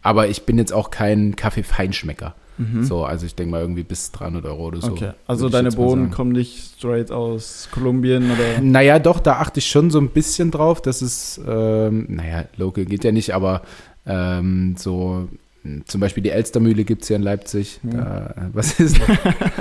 Aber 0.00 0.28
ich 0.28 0.44
bin 0.46 0.56
jetzt 0.56 0.72
auch 0.72 0.88
kein 0.90 1.36
Kaffeefeinschmecker. 1.36 2.34
So, 2.82 3.04
also 3.04 3.26
ich 3.26 3.34
denke 3.34 3.50
mal 3.50 3.60
irgendwie 3.60 3.82
bis 3.82 4.12
300 4.12 4.44
Euro 4.46 4.68
oder 4.68 4.80
so. 4.80 4.88
Mhm. 4.88 4.92
Okay. 4.94 5.10
Also 5.26 5.48
deine 5.48 5.70
Bohnen 5.70 6.10
kommen 6.10 6.32
nicht 6.32 6.76
straight 6.78 7.10
aus 7.10 7.68
Kolumbien 7.70 8.30
oder. 8.30 8.62
Naja, 8.62 8.98
doch, 8.98 9.20
da 9.20 9.34
achte 9.34 9.58
ich 9.58 9.66
schon 9.66 9.90
so 9.90 9.98
ein 9.98 10.08
bisschen 10.08 10.50
drauf. 10.50 10.80
Das 10.80 11.02
ist, 11.02 11.40
ähm, 11.46 12.06
naja, 12.08 12.44
local 12.56 12.86
geht 12.86 13.04
ja 13.04 13.12
nicht, 13.12 13.34
aber 13.34 13.62
ähm, 14.06 14.74
so 14.78 15.28
zum 15.86 16.00
Beispiel 16.00 16.22
die 16.22 16.30
Elstermühle 16.30 16.84
gibt 16.84 17.02
es 17.02 17.08
hier 17.08 17.16
in 17.16 17.22
Leipzig. 17.22 17.80
Hm. 17.82 17.90
Da, 17.90 18.34
was 18.52 18.78
ist? 18.78 18.98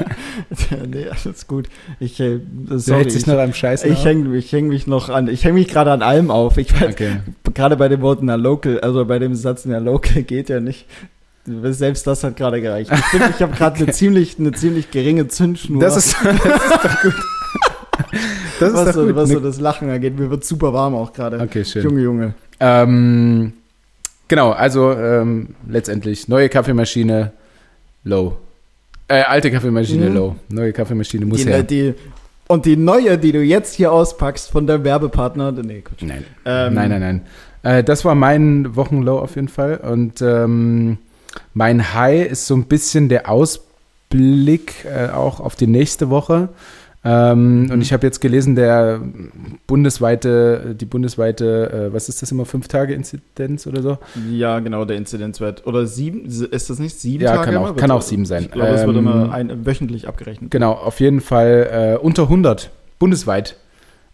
nee, 0.88 1.08
alles 1.08 1.48
gut. 1.48 1.68
Ich, 2.00 2.20
äh, 2.20 2.40
Du 2.40 2.78
sorry, 2.78 3.00
hältst 3.00 3.16
dich 3.16 3.24
ich, 3.24 3.28
noch 3.28 3.40
am 3.40 3.54
Scheiß 3.54 3.84
ich 3.86 4.06
hänge 4.06 4.40
häng 4.40 4.68
mich 4.68 4.88
noch 4.88 5.10
an. 5.10 5.28
Ich 5.28 5.44
hänge 5.44 5.56
mich 5.56 5.68
gerade 5.68 5.92
an 5.92 6.02
allem 6.02 6.32
auf. 6.32 6.58
Ich 6.58 6.74
weiß, 6.80 6.94
Okay. 6.94 7.18
gerade 7.54 7.78
bei 7.78 7.88
dem 7.88 8.02
Wort 8.02 8.22
na 8.22 8.36
local, 8.36 8.80
also 8.80 9.06
bei 9.06 9.20
dem 9.20 9.36
Satz 9.36 9.66
na 9.66 9.80
local 9.80 10.24
geht 10.24 10.50
ja 10.50 10.60
nicht. 10.60 10.86
Selbst 11.46 12.08
das 12.08 12.24
hat 12.24 12.36
gerade 12.38 12.60
gereicht. 12.62 12.92
Ich 12.92 13.06
finde, 13.06 13.30
ich 13.36 13.42
habe 13.42 13.56
gerade 13.56 13.78
eine 13.84 13.92
ziemlich, 13.92 14.40
eine 14.40 14.52
ziemlich 14.52 14.90
geringe 14.92 15.28
Zündschnur. 15.28 15.80
Das 15.82 15.96
ist, 15.98 16.16
das 16.24 16.34
ist 16.36 16.84
doch 16.84 17.02
gut. 17.04 17.14
Das 18.60 18.70
ist 18.70 18.76
was, 18.76 18.86
doch 18.86 18.94
so, 18.94 19.06
gut. 19.06 19.16
was 19.16 19.30
so 19.30 19.36
Ne- 19.36 19.42
das 19.42 19.60
Lachen 19.60 19.90
angeht. 19.90 20.18
Mir 20.18 20.30
wird 20.32 20.44
super 20.44 20.74
warm 20.74 20.96
auch 20.96 21.14
gerade. 21.14 21.40
Okay, 21.40 21.64
schön. 21.64 21.84
Junge, 21.84 22.02
Junge. 22.02 22.34
Ähm, 22.60 23.54
genau, 24.28 24.52
also 24.52 24.92
ähm, 24.94 25.50
letztendlich 25.70 26.28
neue 26.28 26.50
Kaffeemaschine, 26.50 27.32
low. 28.06 28.38
Äh, 29.08 29.22
alte 29.22 29.52
Kaffeemaschine, 29.52 30.10
Mhm. 30.10 30.16
low. 30.16 30.36
Neue 30.50 30.74
Kaffeemaschine 30.74 31.26
muss 31.28 31.44
Die, 31.44 31.50
her. 31.50 31.62
die, 31.64 31.94
und 32.48 32.66
die 32.66 32.76
neue, 32.78 33.18
die 33.20 33.32
du 33.34 33.42
jetzt 33.44 33.76
hier 33.76 33.92
auspackst 33.92 34.50
von 34.50 34.66
deinem 34.66 34.84
Werbepartner. 34.84 35.52
Nee, 35.52 35.82
Quatsch. 35.82 36.02
Nein. 36.02 36.24
Ähm, 36.46 36.74
Nein, 36.74 36.90
nein, 36.90 37.00
nein. 37.02 37.22
Äh, 37.62 37.84
das 37.84 38.04
war 38.06 38.16
mein 38.16 38.76
Wochenlow 38.76 39.20
auf 39.20 39.36
jeden 39.36 39.48
Fall. 39.50 39.78
Und 39.78 40.22
ähm, 40.22 40.98
mein 41.54 41.94
High 41.94 42.30
ist 42.30 42.48
so 42.48 42.56
ein 42.56 42.66
bisschen 42.66 43.10
der 43.10 43.30
Ausblick 43.30 44.86
äh, 44.86 45.10
auch 45.10 45.40
auf 45.40 45.56
die 45.56 45.68
nächste 45.68 46.10
Woche. 46.10 46.50
Ähm, 47.08 47.70
Und 47.72 47.82
ich 47.82 47.94
habe 47.94 48.06
jetzt 48.08 48.20
gelesen, 48.20 48.56
der 48.56 49.00
bundesweite, 49.68 50.76
die 50.80 50.86
bundesweite, 50.86 51.90
äh, 51.90 51.94
was 51.94 52.10
ist 52.10 52.22
das 52.22 52.32
immer, 52.32 52.46
fünf 52.46 52.68
Tage 52.68 52.94
Inzidenz 52.94 53.68
oder 53.68 53.82
so? 53.84 53.98
Ja, 54.32 54.60
genau, 54.60 54.86
der 54.86 54.98
Inzidenzwert. 54.98 55.68
Oder 55.68 55.86
sieben, 55.86 56.26
ist 56.26 56.70
das 56.70 56.80
nicht 56.80 57.00
sieben 57.00 57.24
Ja, 57.24 57.36
Tage? 57.36 57.52
kann 57.52 57.58
auch- 57.58 57.76
kann 57.76 57.92
auch 57.92 58.02
sieben 58.02 58.26
sein. 58.26 58.44
Ich 58.44 58.52
glaube, 58.52 58.72
es 58.72 58.86
wird 58.86 58.96
Ähm, 58.98 59.06
immer 59.08 59.32
ein, 59.32 59.66
wöchentlich 59.66 60.08
abgerechnet. 60.08 60.50
Genau, 60.52 60.72
auf 60.74 61.00
jeden 61.00 61.22
Fall 61.22 61.96
äh, 62.00 62.04
unter 62.04 62.24
100 62.24 62.72
bundesweit 62.98 63.56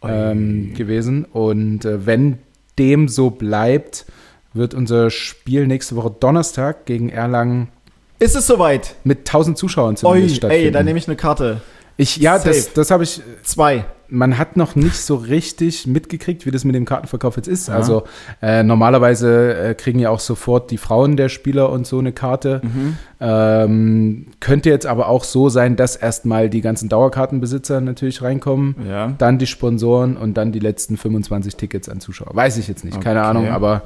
ähm, 0.04 0.74
gewesen. 0.74 1.26
Und 1.26 1.86
äh, 1.86 2.06
wenn 2.06 2.40
dem 2.80 3.08
so 3.08 3.30
bleibt, 3.30 4.06
wird 4.54 4.74
unser 4.74 5.10
Spiel 5.10 5.68
nächste 5.68 5.96
Woche 5.96 6.14
Donnerstag 6.20 6.86
gegen 6.86 7.10
Erlangen 7.10 7.70
Ist 8.20 8.36
es 8.36 8.48
soweit? 8.48 8.96
mit 9.04 9.20
1000 9.20 9.58
Zuschauern 9.58 9.94
Oi, 9.94 9.98
zumindest 9.98 10.36
stattfinden. 10.38 10.66
ey, 10.66 10.72
dann 10.72 10.86
nehme 10.86 11.00
ich 11.00 11.08
eine 11.08 11.16
Karte. 11.16 11.62
ich, 11.98 12.18
ja, 12.18 12.38
Safe. 12.38 12.50
das, 12.50 12.74
das 12.74 12.92
habe 12.92 13.04
ich, 13.04 13.22
Zwei. 13.44 13.86
man 14.10 14.38
hat 14.38 14.58
noch 14.58 14.76
nicht 14.76 14.98
so 14.98 15.16
richtig 15.16 15.88
mitgekriegt, 15.88 16.46
wie 16.46 16.52
das 16.52 16.66
mit 16.66 16.76
dem 16.76 16.84
Kartenverkauf 16.86 17.38
jetzt 17.38 17.48
ist. 17.48 17.70
Ja. 17.70 17.76
Also 17.76 18.04
äh, 18.42 18.62
normalerweise 18.64 19.54
äh, 19.56 19.74
kriegen 19.76 20.00
ja 20.00 20.10
auch 20.10 20.20
sofort 20.20 20.70
die 20.72 20.78
Frauen 20.78 21.16
der 21.16 21.30
Spieler 21.30 21.70
und 21.70 21.88
so 21.88 22.00
eine 22.00 22.12
Karte. 22.12 22.60
Mhm. 22.64 22.98
Ähm, 23.22 24.26
könnte 24.40 24.70
jetzt 24.70 24.86
aber 24.86 25.08
auch 25.08 25.24
so 25.24 25.48
sein, 25.50 25.76
dass 25.76 25.96
erstmal 25.96 26.50
die 26.50 26.62
ganzen 26.62 26.90
Dauerkartenbesitzer 26.90 27.80
natürlich 27.82 28.22
reinkommen. 28.22 28.76
Ja. 28.90 29.14
dann 29.18 29.38
die 29.38 29.48
Sponsoren 29.48 30.18
und 30.18 30.34
dann 30.36 30.52
die 30.52 30.60
letzten 30.60 30.98
25 30.98 31.56
Tickets 31.56 31.88
an 31.88 32.00
Zuschauer. 32.02 32.36
Weiß 32.36 32.58
ich 32.58 32.68
jetzt 32.68 32.84
nicht, 32.84 33.00
keine 33.00 33.20
Okay. 33.22 33.30
Ahnung, 33.30 33.48
aber 33.50 33.84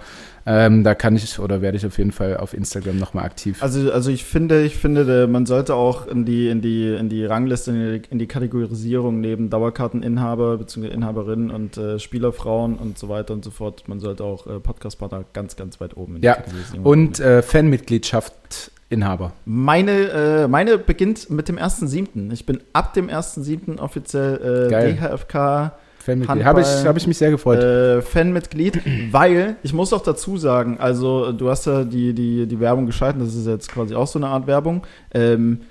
ähm, 0.47 0.83
da 0.83 0.93
kann 0.93 1.15
ich 1.15 1.39
oder 1.39 1.61
werde 1.61 1.77
ich 1.77 1.85
auf 1.85 1.97
jeden 1.97 2.11
Fall 2.11 2.37
auf 2.37 2.53
Instagram 2.53 2.99
nochmal 2.99 3.25
aktiv. 3.25 3.63
Also, 3.63 3.91
also 3.91 4.11
ich 4.11 4.23
finde, 4.25 4.63
ich 4.63 4.75
finde, 4.75 5.25
man 5.27 5.47
sollte 5.47 5.73
auch 5.73 6.07
in 6.07 6.23
die, 6.23 6.49
in 6.49 6.61
die, 6.61 6.93
in 6.93 7.09
die 7.09 7.25
Rangliste, 7.25 7.71
in 7.71 7.77
die, 7.77 8.01
in 8.11 8.19
die 8.19 8.27
Kategorisierung 8.27 9.19
neben 9.19 9.49
Dauerkarteninhaber 9.49 10.57
bzw. 10.57 10.87
Inhaberinnen 10.87 11.49
und 11.49 11.77
äh, 11.77 11.97
Spielerfrauen 11.97 12.75
und 12.75 12.99
so 12.99 13.09
weiter 13.09 13.33
und 13.33 13.43
so 13.43 13.49
fort, 13.49 13.87
man 13.87 13.99
sollte 13.99 14.23
auch 14.23 14.45
äh, 14.45 14.59
Podcast-Partner 14.59 15.25
ganz, 15.33 15.55
ganz 15.55 15.81
weit 15.81 15.97
oben 15.97 16.17
in 16.17 16.21
die 16.21 16.27
Ja, 16.27 16.35
Kategorisierung 16.35 16.85
und 16.85 17.19
äh, 17.19 17.41
Fanmitgliedschaft 17.41 18.71
Inhaber. 18.89 19.33
Meine, 19.45 20.43
äh, 20.43 20.47
meine 20.47 20.77
beginnt 20.77 21.31
mit 21.31 21.49
dem 21.49 21.57
1.7. 21.57 22.31
Ich 22.31 22.45
bin 22.45 22.59
ab 22.71 22.93
dem 22.93 23.09
1.7. 23.09 23.79
offiziell 23.79 24.69
äh. 24.71 24.95
DHFK 24.95 25.71
Fanmitglied. 26.05 26.45
Habe 26.45 26.61
ich, 26.61 26.67
hab 26.67 26.95
ich 26.97 27.07
mich 27.07 27.17
sehr 27.17 27.31
gefreut. 27.31 27.59
äh, 27.61 28.01
Fanmitglied, 28.01 28.79
weil 29.11 29.55
ich 29.63 29.73
muss 29.73 29.91
auch 29.93 30.03
dazu 30.03 30.37
sagen, 30.37 30.77
also 30.79 31.31
du 31.31 31.49
hast 31.49 31.65
ja 31.65 31.83
die, 31.83 32.13
die, 32.13 32.45
die 32.45 32.59
Werbung 32.59 32.85
geschalten, 32.85 33.19
das 33.19 33.33
ist 33.35 33.47
jetzt 33.47 33.71
quasi 33.71 33.95
auch 33.95 34.07
so 34.07 34.19
eine 34.19 34.27
Art 34.27 34.47
Werbung. 34.47 34.83
Ähm, 35.13 35.61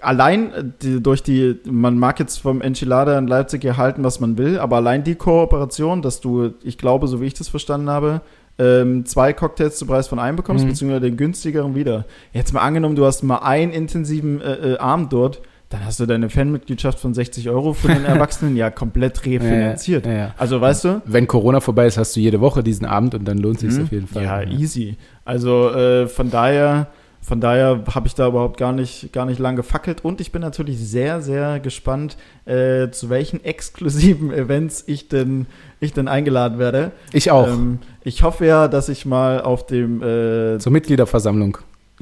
allein 0.00 0.52
äh, 0.52 0.64
die, 0.82 1.02
durch 1.02 1.22
die, 1.22 1.58
man 1.64 1.98
mag 1.98 2.18
jetzt 2.20 2.38
vom 2.38 2.60
Enchilada 2.60 3.18
in 3.18 3.26
Leipzig 3.26 3.62
hier 3.62 3.76
halten, 3.76 4.04
was 4.04 4.20
man 4.20 4.38
will, 4.38 4.58
aber 4.58 4.76
allein 4.76 5.04
die 5.04 5.14
Kooperation, 5.14 6.02
dass 6.02 6.20
du, 6.20 6.54
ich 6.62 6.78
glaube, 6.78 7.06
so 7.08 7.20
wie 7.20 7.26
ich 7.26 7.34
das 7.34 7.48
verstanden 7.48 7.90
habe, 7.90 8.20
ähm, 8.58 9.06
zwei 9.06 9.32
Cocktails 9.32 9.76
zum 9.76 9.88
Preis 9.88 10.08
von 10.08 10.18
einem 10.18 10.36
bekommst, 10.36 10.64
Mhm. 10.64 10.68
beziehungsweise 10.70 11.00
den 11.02 11.16
günstigeren 11.16 11.74
wieder. 11.74 12.04
Jetzt 12.32 12.52
mal 12.52 12.60
angenommen, 12.60 12.96
du 12.96 13.04
hast 13.06 13.22
mal 13.22 13.38
einen 13.38 13.72
intensiven 13.72 14.40
äh, 14.40 14.74
äh, 14.74 14.78
Abend 14.78 15.12
dort, 15.12 15.40
dann 15.72 15.84
hast 15.84 16.00
du 16.00 16.06
deine 16.06 16.28
Fanmitgliedschaft 16.30 16.98
von 16.98 17.14
60 17.14 17.48
Euro 17.48 17.72
für 17.72 17.88
den 17.88 18.04
Erwachsenen 18.06 18.56
ja 18.56 18.70
komplett 18.70 19.24
refinanziert. 19.24 20.06
Ja, 20.06 20.12
ja. 20.12 20.34
Also 20.38 20.60
weißt 20.60 20.84
du? 20.84 21.02
Wenn 21.04 21.26
Corona 21.26 21.60
vorbei 21.60 21.86
ist, 21.86 21.98
hast 21.98 22.14
du 22.16 22.20
jede 22.20 22.40
Woche 22.40 22.62
diesen 22.62 22.86
Abend 22.86 23.14
und 23.14 23.24
dann 23.26 23.38
lohnt 23.38 23.60
sich 23.60 23.72
Mhm. 23.72 23.82
auf 23.84 23.92
jeden 23.92 24.06
Fall. 24.06 24.22
Ja, 24.24 24.42
easy. 24.42 24.96
Also 25.24 25.70
äh, 25.70 26.06
von 26.08 26.30
daher, 26.30 26.88
von 27.20 27.40
daher 27.40 27.80
habe 27.94 28.08
ich 28.08 28.14
da 28.14 28.26
überhaupt 28.26 28.58
gar 28.58 28.72
nicht, 28.72 29.12
gar 29.12 29.26
nicht 29.26 29.38
lang 29.38 29.54
gefackelt 29.56 30.04
und 30.04 30.20
ich 30.20 30.32
bin 30.32 30.42
natürlich 30.42 30.78
sehr, 30.78 31.20
sehr 31.22 31.60
gespannt, 31.60 32.16
äh, 32.46 32.90
zu 32.90 33.08
welchen 33.10 33.44
exklusiven 33.44 34.32
Events 34.32 34.84
ich 34.86 35.08
denn, 35.08 35.46
ich 35.80 35.92
denn 35.92 36.08
eingeladen 36.08 36.58
werde. 36.58 36.90
Ich 37.12 37.30
auch. 37.30 37.46
Ähm, 37.46 37.78
ich 38.02 38.22
hoffe 38.24 38.44
ja, 38.46 38.66
dass 38.68 38.88
ich 38.88 39.06
mal 39.06 39.40
auf 39.40 39.66
dem 39.66 40.02
äh, 40.02 40.58
Zur 40.58 40.72
Mitgliederversammlung. 40.72 41.58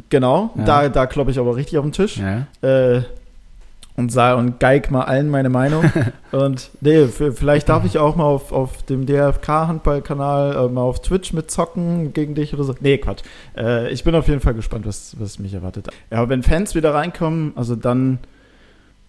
genau, 0.09 0.51
Ja. 0.57 0.65
da, 0.65 0.89
da 0.89 1.07
kloppe 1.07 1.31
ich 1.31 1.39
aber 1.39 1.55
richtig 1.57 1.77
auf 1.79 1.85
den 1.85 1.93
Tisch. 1.93 2.17
Ja. 2.19 2.47
Äh, 2.67 3.03
und 4.01 4.11
sah 4.11 4.35
und 4.35 4.59
geig 4.59 4.91
mal 4.91 5.03
allen 5.03 5.29
meine 5.29 5.51
Meinung. 5.51 5.85
und 6.33 6.71
nee, 6.81 7.07
vielleicht 7.07 7.69
darf 7.69 7.85
ich 7.85 7.99
auch 7.99 8.17
mal 8.17 8.25
auf, 8.25 8.51
auf 8.51 8.83
dem 8.83 9.07
DFK-Handballkanal 9.07 10.57
äh, 10.57 10.69
mal 10.69 10.81
auf 10.81 11.03
Twitch 11.03 11.33
mitzocken 11.33 12.13
gegen 12.13 12.35
dich 12.35 12.55
oder 12.55 12.65
so. 12.65 12.75
Nee, 12.81 12.99
Quatsch. 12.99 13.23
Äh, 13.57 13.93
ich 13.93 14.03
bin 14.03 14.15
auf 14.15 14.27
jeden 14.27 14.41
Fall 14.41 14.55
gespannt, 14.55 14.87
was, 14.87 15.15
was 15.21 15.39
mich 15.39 15.53
erwartet. 15.53 15.89
Ja, 16.11 16.29
wenn 16.29 16.43
Fans 16.43 16.75
wieder 16.75 16.95
reinkommen, 16.95 17.53
also 17.57 17.77
dann 17.77 18.19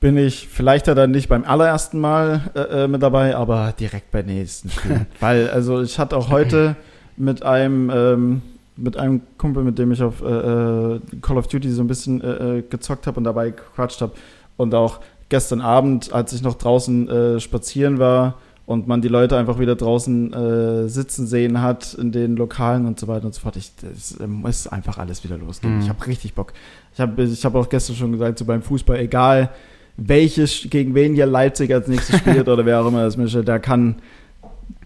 bin 0.01 0.17
ich 0.17 0.49
vielleicht 0.49 0.87
ja 0.87 0.95
dann 0.95 1.11
nicht 1.11 1.29
beim 1.29 1.45
allerersten 1.45 1.99
Mal 1.99 2.51
äh, 2.53 2.83
äh 2.83 2.87
mit 2.87 3.01
dabei, 3.01 3.35
aber 3.35 3.73
direkt 3.79 4.11
bei 4.11 4.23
nächsten 4.23 4.69
Spielen. 4.69 5.07
Weil, 5.21 5.49
also 5.49 5.81
ich 5.81 5.99
hatte 5.99 6.17
auch 6.17 6.29
heute 6.29 6.75
mit 7.15 7.43
einem 7.43 7.89
ähm, 7.93 8.41
mit 8.77 8.97
einem 8.97 9.21
Kumpel, 9.37 9.63
mit 9.63 9.77
dem 9.77 9.91
ich 9.91 10.01
auf 10.01 10.21
äh, 10.21 10.25
äh 10.25 10.99
Call 11.21 11.37
of 11.37 11.47
Duty 11.47 11.69
so 11.69 11.83
ein 11.83 11.87
bisschen 11.87 12.21
äh, 12.21 12.63
gezockt 12.67 13.05
habe 13.05 13.17
und 13.17 13.25
dabei 13.25 13.51
gequatscht 13.51 14.01
habe, 14.01 14.13
und 14.57 14.75
auch 14.75 14.99
gestern 15.29 15.61
Abend, 15.61 16.13
als 16.13 16.33
ich 16.33 16.41
noch 16.41 16.55
draußen 16.55 17.09
äh, 17.09 17.39
spazieren 17.39 17.99
war 17.99 18.35
und 18.65 18.87
man 18.87 19.01
die 19.01 19.07
Leute 19.07 19.37
einfach 19.37 19.59
wieder 19.59 19.75
draußen 19.75 20.33
äh, 20.33 20.87
sitzen 20.87 21.27
sehen 21.27 21.61
hat 21.61 21.93
in 21.93 22.11
den 22.11 22.35
Lokalen 22.35 22.85
und 22.85 22.99
so 22.99 23.07
weiter 23.07 23.25
und 23.25 23.33
so 23.33 23.41
fort. 23.41 23.55
Ich, 23.55 23.71
es 23.93 24.17
muss 24.25 24.67
einfach 24.67 24.97
alles 24.97 25.23
wieder 25.23 25.37
losgehen. 25.37 25.75
Mhm. 25.75 25.81
Ich 25.81 25.89
habe 25.89 26.05
richtig 26.07 26.33
Bock. 26.33 26.53
Ich 26.93 26.99
habe 26.99 27.23
ich 27.23 27.45
hab 27.45 27.55
auch 27.55 27.69
gestern 27.69 27.95
schon 27.95 28.11
gesagt, 28.11 28.39
so 28.39 28.45
beim 28.45 28.61
Fußball, 28.61 28.99
egal 28.99 29.49
welches, 29.97 30.67
gegen 30.69 30.95
wen 30.95 31.13
hier 31.13 31.25
Leipzig 31.25 31.73
als 31.73 31.87
nächstes 31.87 32.17
spielt 32.19 32.47
oder 32.47 32.65
wer 32.65 32.81
auch 32.81 32.87
immer 32.87 33.03
das 33.03 33.17
mischt, 33.17 33.37
da 33.45 33.59
kann 33.59 33.95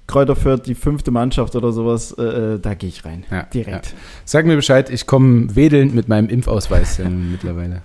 Kräuter 0.08 0.36
Fürth, 0.36 0.68
die 0.68 0.76
fünfte 0.76 1.10
Mannschaft 1.10 1.56
oder 1.56 1.72
sowas, 1.72 2.12
äh, 2.18 2.24
äh 2.56 2.60
da 2.60 2.76
gehe 2.76 2.90
ich 2.90 3.06
rein. 3.06 3.24
Ja, 3.32 3.44
direkt. 3.44 3.88
Ja. 3.88 3.98
Sag 4.24 4.46
mir 4.46 4.56
Bescheid, 4.56 4.90
ich 4.92 5.08
komme 5.08 5.56
wedelnd 5.56 5.96
mit 5.96 6.08
meinem 6.08 6.30
Impfausweis 6.30 7.00
mittlerweile. 7.00 7.82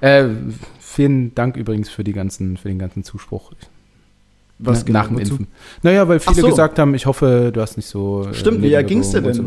Äh, 0.00 0.26
Vielen 0.94 1.34
Dank 1.34 1.56
übrigens 1.56 1.90
für, 1.90 2.04
die 2.04 2.12
ganzen, 2.12 2.56
für 2.56 2.68
den 2.68 2.78
ganzen 2.78 3.02
Zuspruch. 3.02 3.50
Was 4.60 4.78
Na, 4.78 4.84
genau, 4.84 4.98
nach 5.00 5.08
dem 5.08 5.16
wozu? 5.16 5.30
Impfen. 5.32 5.46
Naja, 5.82 6.06
weil 6.06 6.20
viele 6.20 6.42
so. 6.42 6.48
gesagt 6.48 6.78
haben, 6.78 6.94
ich 6.94 7.06
hoffe, 7.06 7.50
du 7.52 7.60
hast 7.60 7.76
nicht 7.76 7.88
so. 7.88 8.28
Äh, 8.30 8.34
Stimmt, 8.34 8.62
wie 8.62 8.72
erging 8.72 9.00
es 9.00 9.10
dir 9.10 9.20
denn? 9.20 9.34
So. 9.34 9.44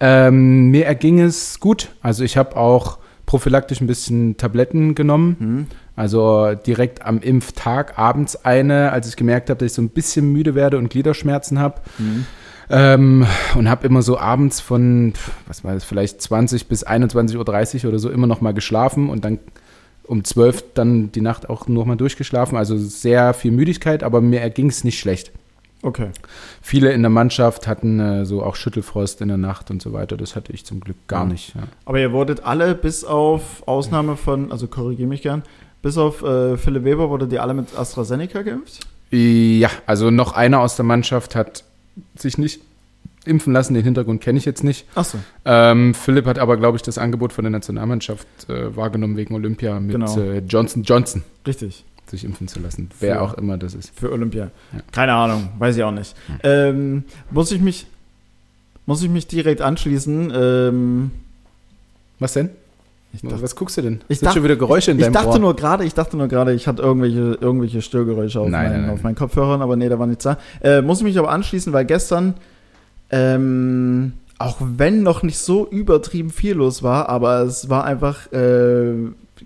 Ähm, 0.00 0.70
mir 0.70 0.86
erging 0.86 1.20
es 1.20 1.60
gut. 1.60 1.90
Also 2.00 2.24
ich 2.24 2.36
habe 2.36 2.56
auch 2.56 2.98
prophylaktisch 3.26 3.80
ein 3.80 3.86
bisschen 3.86 4.36
Tabletten 4.36 4.96
genommen. 4.96 5.36
Mhm. 5.38 5.66
Also 5.94 6.52
direkt 6.66 7.06
am 7.06 7.20
Impftag 7.20 7.96
abends 7.96 8.44
eine, 8.44 8.90
als 8.90 9.06
ich 9.06 9.14
gemerkt 9.14 9.50
habe, 9.50 9.58
dass 9.58 9.66
ich 9.66 9.74
so 9.74 9.82
ein 9.82 9.90
bisschen 9.90 10.32
müde 10.32 10.56
werde 10.56 10.78
und 10.78 10.90
Gliederschmerzen 10.90 11.60
habe. 11.60 11.80
Mhm. 11.98 12.26
Ähm, 12.70 13.26
und 13.54 13.70
habe 13.70 13.86
immer 13.86 14.02
so 14.02 14.18
abends 14.18 14.58
von, 14.60 15.12
was 15.46 15.62
war 15.62 15.74
das, 15.74 15.84
vielleicht 15.84 16.20
20 16.20 16.66
bis 16.66 16.84
21.30 16.84 17.84
Uhr 17.84 17.90
oder 17.90 17.98
so 18.00 18.10
immer 18.10 18.26
noch 18.26 18.40
mal 18.40 18.54
geschlafen 18.54 19.10
und 19.10 19.24
dann 19.24 19.38
um 20.04 20.24
zwölf 20.24 20.64
dann 20.74 21.12
die 21.12 21.20
Nacht 21.20 21.48
auch 21.48 21.68
nochmal 21.68 21.96
durchgeschlafen. 21.96 22.56
Also 22.56 22.76
sehr 22.76 23.34
viel 23.34 23.52
Müdigkeit, 23.52 24.02
aber 24.02 24.20
mir 24.20 24.40
erging 24.40 24.68
es 24.68 24.84
nicht 24.84 24.98
schlecht. 24.98 25.32
Okay. 25.82 26.10
Viele 26.60 26.92
in 26.92 27.02
der 27.02 27.10
Mannschaft 27.10 27.66
hatten 27.66 27.98
äh, 27.98 28.24
so 28.24 28.42
auch 28.42 28.54
Schüttelfrost 28.54 29.20
in 29.20 29.28
der 29.28 29.36
Nacht 29.36 29.70
und 29.70 29.82
so 29.82 29.92
weiter. 29.92 30.16
Das 30.16 30.36
hatte 30.36 30.52
ich 30.52 30.64
zum 30.64 30.80
Glück 30.80 30.96
gar 31.08 31.24
ja. 31.24 31.32
nicht. 31.32 31.54
Ja. 31.54 31.62
Aber 31.84 31.98
ihr 31.98 32.12
wurdet 32.12 32.44
alle 32.44 32.74
bis 32.74 33.04
auf 33.04 33.66
Ausnahme 33.66 34.16
von, 34.16 34.52
also 34.52 34.68
korrigiere 34.68 35.08
mich 35.08 35.22
gern, 35.22 35.42
bis 35.82 35.98
auf 35.98 36.22
äh, 36.22 36.56
Philipp 36.56 36.84
Weber 36.84 37.10
wurdet 37.10 37.32
ihr 37.32 37.42
alle 37.42 37.54
mit 37.54 37.76
AstraZeneca 37.76 38.42
geimpft? 38.42 38.86
Ja, 39.10 39.70
also 39.84 40.10
noch 40.10 40.32
einer 40.32 40.60
aus 40.60 40.76
der 40.76 40.84
Mannschaft 40.84 41.34
hat 41.34 41.64
sich 42.14 42.38
nicht 42.38 42.60
impfen 43.24 43.52
lassen. 43.52 43.74
Den 43.74 43.84
Hintergrund 43.84 44.20
kenne 44.20 44.38
ich 44.38 44.44
jetzt 44.44 44.64
nicht. 44.64 44.86
Ach 44.94 45.04
so. 45.04 45.18
Ähm, 45.44 45.94
Philipp 45.94 46.26
hat 46.26 46.38
aber, 46.38 46.56
glaube 46.56 46.76
ich, 46.76 46.82
das 46.82 46.98
Angebot 46.98 47.32
von 47.32 47.44
der 47.44 47.50
Nationalmannschaft 47.50 48.26
äh, 48.48 48.74
wahrgenommen 48.76 49.16
wegen 49.16 49.34
Olympia 49.34 49.80
mit 49.80 49.92
genau. 49.92 50.18
äh, 50.18 50.38
Johnson 50.38 50.82
Johnson. 50.82 51.22
Richtig. 51.46 51.84
Sich 52.06 52.24
impfen 52.24 52.48
zu 52.48 52.60
lassen. 52.60 52.90
Wer 53.00 53.14
für, 53.14 53.22
auch 53.22 53.34
immer 53.34 53.56
das 53.56 53.74
ist. 53.74 53.92
Für 53.98 54.12
Olympia. 54.12 54.50
Ja. 54.72 54.80
Keine 54.90 55.14
Ahnung, 55.14 55.48
weiß 55.58 55.76
ich 55.76 55.82
auch 55.82 55.92
nicht. 55.92 56.14
Hm. 56.26 56.38
Ähm, 56.42 57.04
muss 57.30 57.52
ich 57.52 57.60
mich 57.60 57.86
muss 58.86 59.02
ich 59.02 59.10
mich 59.10 59.26
direkt 59.26 59.60
anschließen. 59.60 60.32
Ähm, 60.34 61.10
Was 62.18 62.32
denn? 62.32 62.50
Dachte, 63.22 63.42
Was 63.42 63.56
guckst 63.56 63.76
du 63.76 63.82
denn? 63.82 64.00
Ich 64.08 64.20
dachte, 64.20 64.36
schon 64.36 64.44
wieder 64.44 64.56
Geräusche 64.56 64.90
in 64.90 64.98
deinem 64.98 65.10
ich 65.10 65.14
dachte 65.14 65.28
Ohr. 65.28 65.38
nur 65.38 65.54
gerade, 65.54 65.84
ich 65.84 65.92
dachte 65.92 66.16
nur 66.16 66.28
gerade, 66.28 66.54
ich 66.54 66.66
hatte 66.66 66.80
irgendwelche, 66.80 67.36
irgendwelche 67.40 67.82
Störgeräusche 67.82 68.40
auf, 68.40 68.48
nein, 68.48 68.64
meinen, 68.64 68.72
nein, 68.72 68.80
nein. 68.82 68.90
auf 68.90 69.02
meinen 69.02 69.14
Kopfhörern, 69.14 69.60
aber 69.60 69.76
nee, 69.76 69.88
da 69.88 69.98
war 69.98 70.06
nichts 70.06 70.24
da. 70.24 70.38
Äh, 70.62 70.80
muss 70.80 70.98
ich 70.98 71.04
mich 71.04 71.18
aber 71.18 71.30
anschließen, 71.30 71.74
weil 71.74 71.84
gestern 71.84 72.34
ähm, 73.12 74.14
auch 74.38 74.56
wenn 74.60 75.02
noch 75.02 75.22
nicht 75.22 75.38
so 75.38 75.68
übertrieben 75.68 76.30
viel 76.30 76.54
los 76.54 76.82
war, 76.82 77.08
aber 77.08 77.42
es 77.42 77.70
war 77.70 77.84
einfach 77.84 78.32
äh, 78.32 78.94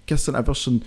gestern 0.07 0.35
einfach 0.35 0.55
schon, 0.55 0.83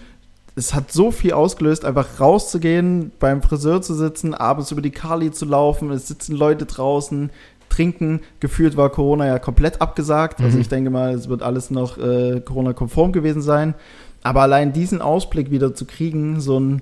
es 0.56 0.74
hat 0.74 0.92
so 0.92 1.12
viel 1.12 1.34
ausgelöst, 1.34 1.86
einfach 1.86 2.20
rauszugehen, 2.20 3.12
beim 3.20 3.44
Friseur 3.44 3.82
zu 3.82 3.94
sitzen, 3.94 4.34
abends 4.34 4.72
über 4.72 4.82
die 4.82 4.89
Kali 4.89 5.32
zu 5.32 5.46
laufen, 5.46 5.92
es 5.92 6.08
sitzen 6.08 6.36
Leute 6.36 6.65
draußen, 6.65 7.30
trinken. 7.70 8.22
Gefühlt 8.39 8.76
war 8.76 8.89
Corona 8.89 9.28
ja 9.28 9.39
komplett 9.39 9.82
abgesagt. 9.82 10.39
Also 10.39 10.42
mhm. 10.42 10.48
Also 10.48 10.60
ich 10.60 10.70
denke 10.70 10.89
mal, 10.89 11.13
es 11.13 11.30
wird 11.30 11.44
alles 11.44 11.70
noch 11.70 11.98
äh, 11.98 12.42
Corona-konform 12.42 13.12
gewesen 13.12 13.42
sein. 13.42 13.76
Aber 14.24 14.42
allein 14.42 14.74
diesen 14.74 15.02
Ausblick 15.02 15.52
wieder 15.52 15.76
zu 15.76 15.86
kriegen, 15.86 16.42
so 16.42 16.60
ein, 16.60 16.82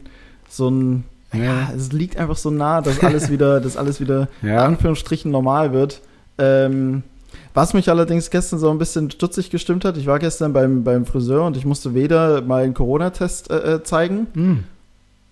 so 0.49 0.69
ein 0.69 1.03
ja, 1.33 1.71
es 1.75 1.91
liegt 1.91 2.17
einfach 2.17 2.37
so 2.37 2.49
nah, 2.49 2.81
dass 2.81 3.03
alles 3.03 3.29
wieder, 3.31 3.59
dass 3.59 3.77
alles 3.77 3.99
wieder 3.99 4.29
ja. 4.41 4.53
in 4.53 4.73
Anführungsstrichen 4.73 5.31
normal 5.31 5.73
wird. 5.73 6.01
Ähm, 6.37 7.03
was 7.53 7.73
mich 7.73 7.89
allerdings 7.89 8.29
gestern 8.29 8.59
so 8.59 8.69
ein 8.69 8.77
bisschen 8.77 9.11
stutzig 9.11 9.49
gestimmt 9.49 9.83
hat, 9.83 9.97
ich 9.97 10.05
war 10.05 10.19
gestern 10.19 10.53
beim, 10.53 10.83
beim 10.83 11.05
Friseur 11.05 11.45
und 11.45 11.57
ich 11.57 11.65
musste 11.65 11.93
weder 11.93 12.41
mal 12.41 12.63
einen 12.63 12.73
Corona-Test 12.73 13.49
äh, 13.49 13.75
äh 13.75 13.83
zeigen. 13.83 14.27
Mhm. 14.33 14.63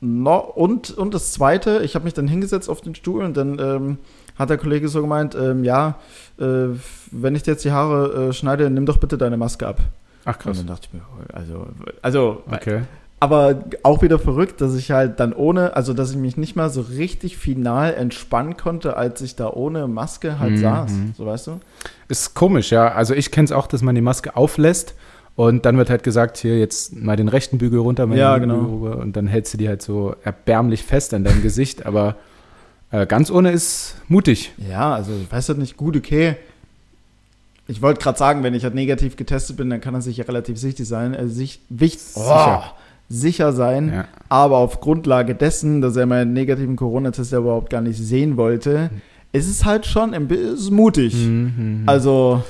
No, 0.01 0.37
und, 0.37 0.91
und 0.91 1.13
das 1.13 1.31
Zweite, 1.31 1.81
ich 1.83 1.95
habe 1.95 2.05
mich 2.05 2.13
dann 2.13 2.27
hingesetzt 2.27 2.69
auf 2.69 2.81
den 2.81 2.95
Stuhl 2.95 3.23
und 3.23 3.37
dann 3.37 3.59
ähm, 3.59 3.97
hat 4.37 4.49
der 4.49 4.57
Kollege 4.57 4.89
so 4.89 5.01
gemeint, 5.01 5.35
ähm, 5.35 5.63
ja, 5.63 5.99
äh, 6.37 6.67
wenn 7.11 7.35
ich 7.35 7.43
dir 7.43 7.51
jetzt 7.51 7.63
die 7.63 7.71
Haare 7.71 8.29
äh, 8.29 8.33
schneide, 8.33 8.69
nimm 8.69 8.85
doch 8.85 8.97
bitte 8.97 9.17
deine 9.17 9.37
Maske 9.37 9.65
ab. 9.65 9.79
Ach 10.25 10.37
krass. 10.37 10.59
Und 10.59 10.67
dann 10.67 10.75
dachte 10.75 10.89
ich 10.91 10.93
mir, 10.93 11.01
also, 11.33 11.67
also 12.01 12.43
okay 12.51 12.81
aber 13.19 13.63
auch 13.83 14.01
wieder 14.01 14.19
verrückt, 14.19 14.61
dass 14.61 14.75
ich 14.75 14.91
halt 14.91 15.19
dann 15.19 15.33
ohne, 15.33 15.75
also 15.75 15.93
dass 15.93 16.11
ich 16.11 16.17
mich 16.17 16.37
nicht 16.37 16.55
mal 16.55 16.69
so 16.69 16.81
richtig 16.81 17.37
final 17.37 17.93
entspannen 17.93 18.57
konnte, 18.57 18.97
als 18.97 19.21
ich 19.21 19.35
da 19.35 19.49
ohne 19.49 19.87
Maske 19.87 20.39
halt 20.39 20.53
mhm. 20.53 20.57
saß. 20.57 20.91
So 21.17 21.25
weißt 21.25 21.47
du? 21.47 21.59
Ist 22.09 22.33
komisch, 22.35 22.71
ja. 22.71 22.89
Also 22.91 23.13
ich 23.13 23.31
kenne 23.31 23.45
es 23.45 23.51
auch, 23.51 23.67
dass 23.67 23.81
man 23.81 23.95
die 23.95 24.01
Maske 24.01 24.35
auflässt 24.35 24.95
und 25.35 25.65
dann 25.65 25.77
wird 25.77 25.89
halt 25.89 26.03
gesagt, 26.03 26.37
hier 26.37 26.59
jetzt 26.59 26.95
mal 26.95 27.15
den 27.15 27.29
rechten 27.29 27.57
Bügel 27.57 27.79
runter, 27.79 28.05
mal 28.05 28.17
ja, 28.17 28.37
genau. 28.37 28.61
Bügel 28.61 28.93
und 28.93 29.15
dann 29.15 29.27
hältst 29.27 29.53
du 29.53 29.57
die 29.57 29.69
halt 29.69 29.81
so 29.81 30.15
erbärmlich 30.23 30.83
fest 30.83 31.13
an 31.13 31.23
deinem 31.23 31.41
Gesicht, 31.41 31.85
aber 31.85 32.17
äh, 32.91 33.07
ganz 33.07 33.31
ohne 33.31 33.51
ist 33.51 33.95
mutig. 34.09 34.53
Ja, 34.57 34.93
also 34.93 35.13
ich 35.21 35.31
weiß 35.31 35.49
halt 35.49 35.57
nicht, 35.57 35.77
gut, 35.77 35.95
okay. 35.95 36.35
Ich 37.67 37.81
wollte 37.81 38.01
gerade 38.01 38.19
sagen, 38.19 38.43
wenn 38.43 38.53
ich 38.53 38.63
halt 38.63 38.75
negativ 38.75 39.15
getestet 39.15 39.57
bin, 39.57 39.69
dann 39.69 39.81
kann 39.81 39.95
er 39.95 40.01
sich 40.01 40.17
ja 40.17 40.25
relativ 40.25 40.59
sicher 40.59 40.85
sein. 40.85 41.15
Äh, 41.15 41.27
sich, 41.27 41.61
wichtig, 41.69 42.11
oh. 42.15 42.19
sicher 42.19 42.75
sicher 43.09 43.53
sein. 43.53 43.91
Ja. 43.93 44.05
Aber 44.29 44.57
auf 44.57 44.81
Grundlage 44.81 45.35
dessen, 45.35 45.81
dass 45.81 45.95
er 45.95 46.05
meinen 46.05 46.33
negativen 46.33 46.75
Corona-Test 46.75 47.31
ja 47.31 47.39
überhaupt 47.39 47.69
gar 47.69 47.81
nicht 47.81 47.97
sehen 47.97 48.37
wollte, 48.37 48.89
mhm. 48.91 49.01
ist 49.31 49.49
es 49.49 49.65
halt 49.65 49.85
schon 49.85 50.13
ein 50.13 50.27
bisschen 50.27 50.75
mutig. 50.75 51.15
Mhm. 51.15 51.83
Also. 51.85 52.43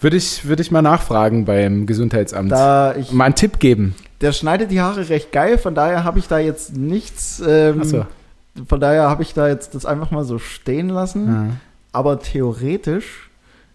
Würde 0.00 0.18
ich, 0.18 0.46
würde 0.46 0.60
ich 0.60 0.70
mal 0.70 0.82
nachfragen 0.82 1.46
beim 1.46 1.86
Gesundheitsamt. 1.86 2.52
Da 2.52 2.94
ich, 2.94 3.12
mal 3.12 3.24
einen 3.24 3.36
Tipp 3.36 3.58
geben. 3.58 3.94
Der 4.20 4.32
schneidet 4.32 4.70
die 4.70 4.80
Haare 4.80 5.08
recht 5.08 5.32
geil, 5.32 5.56
von 5.56 5.74
daher 5.74 6.04
habe 6.04 6.18
ich 6.18 6.28
da 6.28 6.38
jetzt 6.38 6.76
nichts. 6.76 7.42
Ähm, 7.46 7.84
so. 7.84 8.04
Von 8.66 8.80
daher 8.80 9.08
habe 9.08 9.22
ich 9.22 9.32
da 9.32 9.48
jetzt 9.48 9.74
das 9.74 9.86
einfach 9.86 10.10
mal 10.10 10.24
so 10.24 10.38
stehen 10.38 10.90
lassen. 10.90 11.26
Ja. 11.26 11.46
Aber 11.92 12.18
theoretisch 12.18 13.23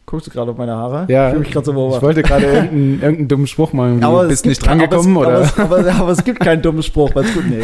Guckst 0.10 0.26
du 0.26 0.32
gerade 0.32 0.50
auf 0.50 0.58
meine 0.58 0.76
Haare? 0.76 1.06
Ja. 1.08 1.32
Ich, 1.32 1.38
mich 1.38 1.54
so 1.54 1.60
ich 1.62 2.02
wollte 2.02 2.24
gerade 2.24 2.44
irgendeinen, 2.44 2.94
irgendeinen 2.94 3.28
dummen 3.28 3.46
Spruch 3.46 3.74
machen. 3.74 4.04
Aber 4.04 4.24
bist 4.24 4.44
nicht 4.44 4.66
drangekommen, 4.66 5.16
oder? 5.16 5.28
Aber 5.28 5.42
es, 5.42 5.60
aber, 5.60 5.94
aber 5.94 6.10
es, 6.10 6.24
gibt 6.24 6.40
keinen 6.40 6.64
dummen 6.64 6.82
Spruch, 6.82 7.14
weil 7.14 7.26
es 7.26 7.34
gut 7.36 7.44
nee. 7.48 7.62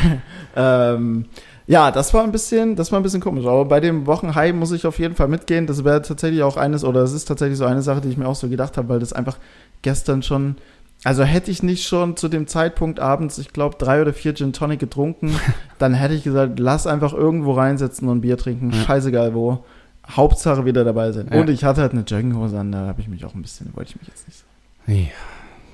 ähm, 0.56 1.26
ja, 1.66 1.90
das 1.90 2.14
war 2.14 2.24
ein 2.24 2.32
bisschen, 2.32 2.74
das 2.74 2.90
war 2.90 2.98
ein 2.98 3.02
bisschen 3.02 3.20
komisch. 3.20 3.44
Aber 3.44 3.66
bei 3.66 3.80
dem 3.80 4.06
Wochenhigh 4.06 4.54
muss 4.54 4.72
ich 4.72 4.86
auf 4.86 4.98
jeden 4.98 5.14
Fall 5.14 5.28
mitgehen. 5.28 5.66
Das 5.66 5.84
wäre 5.84 6.00
tatsächlich 6.00 6.42
auch 6.42 6.56
eines, 6.56 6.84
oder 6.84 7.02
es 7.02 7.12
ist 7.12 7.26
tatsächlich 7.26 7.58
so 7.58 7.66
eine 7.66 7.82
Sache, 7.82 8.00
die 8.00 8.08
ich 8.08 8.16
mir 8.16 8.28
auch 8.28 8.34
so 8.34 8.48
gedacht 8.48 8.78
habe, 8.78 8.88
weil 8.88 8.98
das 8.98 9.12
einfach 9.12 9.36
gestern 9.82 10.22
schon, 10.22 10.56
also 11.04 11.22
hätte 11.22 11.50
ich 11.50 11.62
nicht 11.62 11.86
schon 11.86 12.16
zu 12.16 12.28
dem 12.28 12.46
Zeitpunkt 12.46 12.98
abends, 12.98 13.36
ich 13.36 13.52
glaube, 13.52 13.76
drei 13.78 14.00
oder 14.00 14.14
vier 14.14 14.34
Gin 14.34 14.54
Tonic 14.54 14.80
getrunken, 14.80 15.34
dann 15.78 15.92
hätte 15.92 16.14
ich 16.14 16.24
gesagt, 16.24 16.58
lass 16.58 16.86
einfach 16.86 17.12
irgendwo 17.12 17.52
reinsetzen 17.52 18.08
und 18.08 18.22
Bier 18.22 18.38
trinken. 18.38 18.70
Ja. 18.70 18.78
Scheißegal 18.84 19.34
wo. 19.34 19.62
Hauptsache 20.10 20.64
wieder 20.64 20.84
dabei 20.84 21.12
sein. 21.12 21.28
Ja. 21.32 21.40
Und 21.40 21.50
ich 21.50 21.64
hatte 21.64 21.80
halt 21.80 21.92
eine 21.92 22.02
Jogginghose 22.02 22.58
an, 22.58 22.72
da 22.72 22.86
habe 22.86 23.00
ich 23.00 23.08
mich 23.08 23.24
auch 23.24 23.34
ein 23.34 23.42
bisschen, 23.42 23.70
wollte 23.74 23.90
ich 23.90 24.00
mich 24.00 24.08
jetzt 24.08 24.26
nicht 24.28 24.38
so. 24.38 24.92
Ja. 24.92 25.08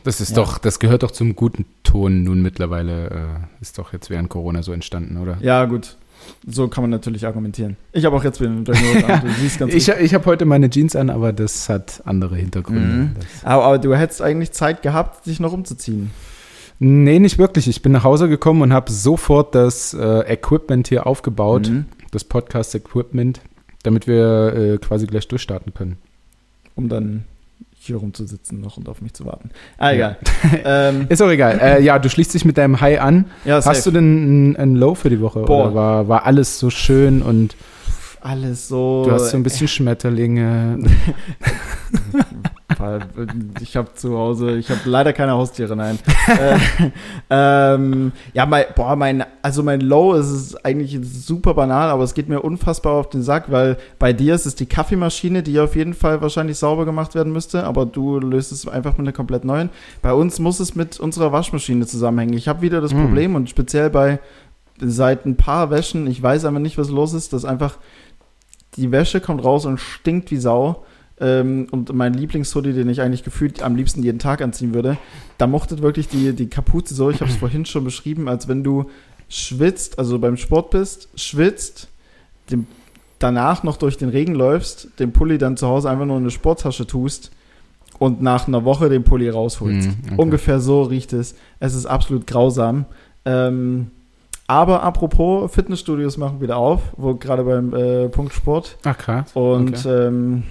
Das 0.05 0.21
ist 0.21 0.31
ja. 0.31 0.37
doch, 0.37 0.59
das 0.59 0.79
gehört 0.79 1.03
doch 1.03 1.11
zum 1.11 1.37
guten 1.37 1.67
Ton 1.83 2.23
nun 2.23 2.41
mittlerweile, 2.41 3.11
äh, 3.11 3.61
ist 3.61 3.79
doch 3.79 3.93
jetzt 3.93 4.09
während 4.09 4.31
Corona 4.31 4.63
so 4.63 4.73
entstanden, 4.73 5.19
oder? 5.19 5.37
Ja, 5.41 5.65
gut. 5.67 5.97
So 6.47 6.69
kann 6.69 6.85
man 6.85 6.91
natürlich 6.91 7.27
argumentieren. 7.27 7.77
Ich 7.93 8.05
habe 8.05 8.17
auch 8.17 8.25
jetzt 8.25 8.41
wieder 8.41 8.51
eine 8.51 8.61
Jogginghose 8.63 9.07
an. 9.07 9.21
Du 9.23 9.29
siehst 9.41 9.59
ganz 9.59 9.75
ich 9.75 9.89
ich 9.89 10.15
habe 10.15 10.25
heute 10.27 10.45
meine 10.47 10.71
Jeans 10.71 10.97
an, 10.97 11.11
aber 11.11 11.33
das 11.33 11.69
hat 11.69 12.03
andere 12.07 12.37
Hintergründe. 12.37 12.87
Mhm. 12.87 13.11
Aber, 13.43 13.65
aber, 13.65 13.79
du 13.79 13.95
hättest 13.95 14.23
eigentlich 14.23 14.53
Zeit 14.53 14.83
gehabt, 14.83 15.27
dich 15.27 15.41
noch 15.41 15.53
umzuziehen. 15.53 16.11
Nee, 16.79 17.19
nicht 17.19 17.37
wirklich. 17.39 17.69
Ich 17.69 17.83
bin 17.83 17.93
nach 17.93 18.05
Hause 18.05 18.29
gekommen 18.29 18.63
und 18.63 18.73
habe 18.73 18.91
sofort 18.91 19.55
das 19.55 19.93
äh, 19.93 20.21
Equipment 20.33 20.89
hier 20.89 21.07
aufgebaut, 21.07 21.69
Mhm. 21.69 21.85
das 22.11 22.25
Podcast-Equipment, 22.25 23.41
damit 23.83 24.07
wir 24.07 24.55
äh, 24.55 24.79
quasi 24.79 25.07
gleich 25.07 25.29
durchstarten 25.29 25.75
können. 25.75 25.99
Um 26.75 26.89
dann 26.89 27.25
hier 27.83 27.97
rumzusitzen 27.97 28.61
noch 28.61 28.77
und 28.77 28.89
auf 28.91 29.01
mich 29.01 29.15
zu 29.15 29.25
warten. 29.25 29.51
Ah, 29.79 29.93
egal. 29.93 30.19
ähm, 30.65 31.07
Ist 31.09 31.23
auch 31.23 31.31
egal. 31.31 31.59
äh, 31.63 31.83
ja, 31.83 31.99
du 31.99 32.11
schließt 32.11 32.35
dich 32.35 32.45
mit 32.45 32.59
deinem 32.59 32.81
High 32.81 33.01
an. 33.01 33.25
ja, 33.47 33.57
Hast 33.57 33.65
safe. 33.65 33.83
du 33.85 33.91
denn 33.93 34.55
ein, 34.57 34.77
Low 34.77 34.95
für 34.95 35.09
die 35.09 35.21
Woche? 35.21 35.41
Boah. 35.43 35.67
Oder 35.67 35.75
war, 35.75 36.09
war 36.09 36.27
alles 36.27 36.59
so 36.59 36.69
schön 36.69 37.23
und 37.23 37.57
alles 38.21 38.69
so. 38.69 39.05
du 39.07 39.13
hast 39.13 39.31
so 39.31 39.37
ein 39.39 39.43
bisschen 39.43 39.67
Schmetterlinge? 39.67 40.79
Weil 42.81 43.01
Ich 43.61 43.77
habe 43.77 43.95
zu 43.95 44.17
Hause, 44.17 44.57
ich 44.57 44.71
habe 44.71 44.81
leider 44.85 45.13
keine 45.13 45.33
Haustiere, 45.33 45.77
nein. 45.77 45.99
äh, 46.29 46.91
ähm, 47.31 48.13
ja, 48.33 48.47
mein, 48.47 48.65
boah, 48.75 48.97
mein, 48.97 49.25
also 49.43 49.63
mein 49.63 49.81
Low 49.81 50.15
ist 50.15 50.65
eigentlich 50.65 50.99
super 51.03 51.55
banal, 51.55 51.91
aber 51.91 52.05
es 52.05 52.15
geht 52.15 52.29
mir 52.29 52.41
unfassbar 52.41 52.95
auf 52.95 53.11
den 53.11 53.23
Sack, 53.23 53.51
weil 53.51 53.77
bei 53.99 54.13
dir 54.13 54.35
ist 54.35 54.47
es 54.47 54.55
die 54.55 54.67
Kaffeemaschine, 54.67 55.43
die 55.43 55.61
auf 55.61 55.77
jeden 55.77 55.95
Fall 55.95 56.21
wahrscheinlich 56.23 56.59
sauber 56.59 56.85
gemacht 56.85 57.15
werden 57.15 57.33
müsste, 57.33 57.65
aber 57.65 57.87
du 57.87 58.19
löst 58.19 58.53
es 58.53 58.67
einfach 58.67 58.93
mit 58.93 59.01
einer 59.01 59.13
komplett 59.13 59.45
neuen. 59.45 59.71
Bei 60.03 60.13
uns 60.13 60.39
muss 60.39 60.61
es 60.61 60.75
mit 60.75 60.99
unserer 60.99 61.33
Waschmaschine 61.33 61.87
zusammenhängen. 61.87 62.35
Ich 62.35 62.49
habe 62.49 62.63
wieder 62.63 62.81
das 62.81 62.93
Hm. 62.93 63.03
Problem 63.03 63.35
und 63.35 63.51
speziell 63.51 63.91
bei 63.91 64.19
seit 64.81 65.27
ein 65.27 65.37
paar 65.37 65.71
Wäschen, 65.71 66.07
ich 66.07 66.23
weiß 66.23 66.47
aber 66.47 66.59
nicht, 66.59 66.79
was 66.79 66.89
los 66.89 67.13
ist, 67.13 67.33
dass 67.35 67.45
einfach 67.45 67.77
die 68.77 68.91
Wäsche 68.93 69.21
kommt 69.21 69.45
raus 69.45 69.67
und 69.67 69.79
stinkt 69.79 70.31
wie 70.31 70.37
Sau. 70.39 70.85
Ähm, 71.21 71.67
und 71.71 71.93
mein 71.93 72.15
Lieblingshoodie, 72.15 72.73
den 72.73 72.89
ich 72.89 73.03
eigentlich 73.03 73.25
gefühlt 73.25 73.63
am 73.63 73.77
liebsten 73.77 74.03
jeden 74.03 74.19
Tag 74.19 74.41
anziehen 74.41 74.73
würde, 74.73 74.97
da 75.39 75.47
mochtet 75.47 75.83
wirklich 75.83 76.09
die, 76.09 76.33
die 76.33 76.49
Kapuze 76.49 76.95
so, 76.95 77.11
ich 77.11 77.21
habe 77.21 77.31
es 77.31 77.37
vorhin 77.39 77.67
schon 77.67 77.85
beschrieben, 77.85 78.29
als 78.29 78.49
wenn 78.49 78.65
du 78.65 78.87
schwitzt, 79.29 79.99
also 79.99 80.19
beim 80.19 80.37
Sport 80.37 80.71
bist, 80.71 81.09
schwitzt, 81.15 81.89
dem, 82.51 82.67
danach 83.19 83.63
noch 83.63 83.77
durch 83.77 83.99
den 83.99 84.09
Regen 84.09 84.35
läufst, 84.35 84.89
den 84.99 85.13
Pulli 85.13 85.39
dann 85.39 85.57
zu 85.57 85.69
Hause 85.69 85.91
einfach 85.91 86.07
nur 86.07 86.17
in 86.17 86.25
eine 86.25 86.31
Sporttasche 86.31 86.87
tust 86.87 87.31
und 87.99 88.23
nach 88.23 88.49
einer 88.49 88.65
Woche 88.65 88.89
den 88.89 89.05
Pulli 89.05 89.29
rausholst. 89.29 89.89
Mhm, 89.89 89.97
okay. 90.07 90.15
Ungefähr 90.17 90.59
so 90.59 90.83
riecht 90.83 91.13
es. 91.13 91.35
Es 91.61 91.75
ist 91.75 91.87
absolut 91.87 92.27
grausam. 92.27 92.87
Ähm, 93.27 93.91
aber 94.47 94.83
apropos, 94.83 95.53
Fitnessstudios 95.53 96.17
machen 96.17 96.41
wieder 96.41 96.57
auf, 96.57 96.81
wo 96.97 97.15
gerade 97.15 97.45
beim 97.45 97.75
äh, 97.75 98.09
Punkt 98.09 98.33
Sport. 98.33 98.79
Ach 98.85 98.99
krass. 98.99 99.31
Und 99.35 99.87
ähm, 99.87 100.43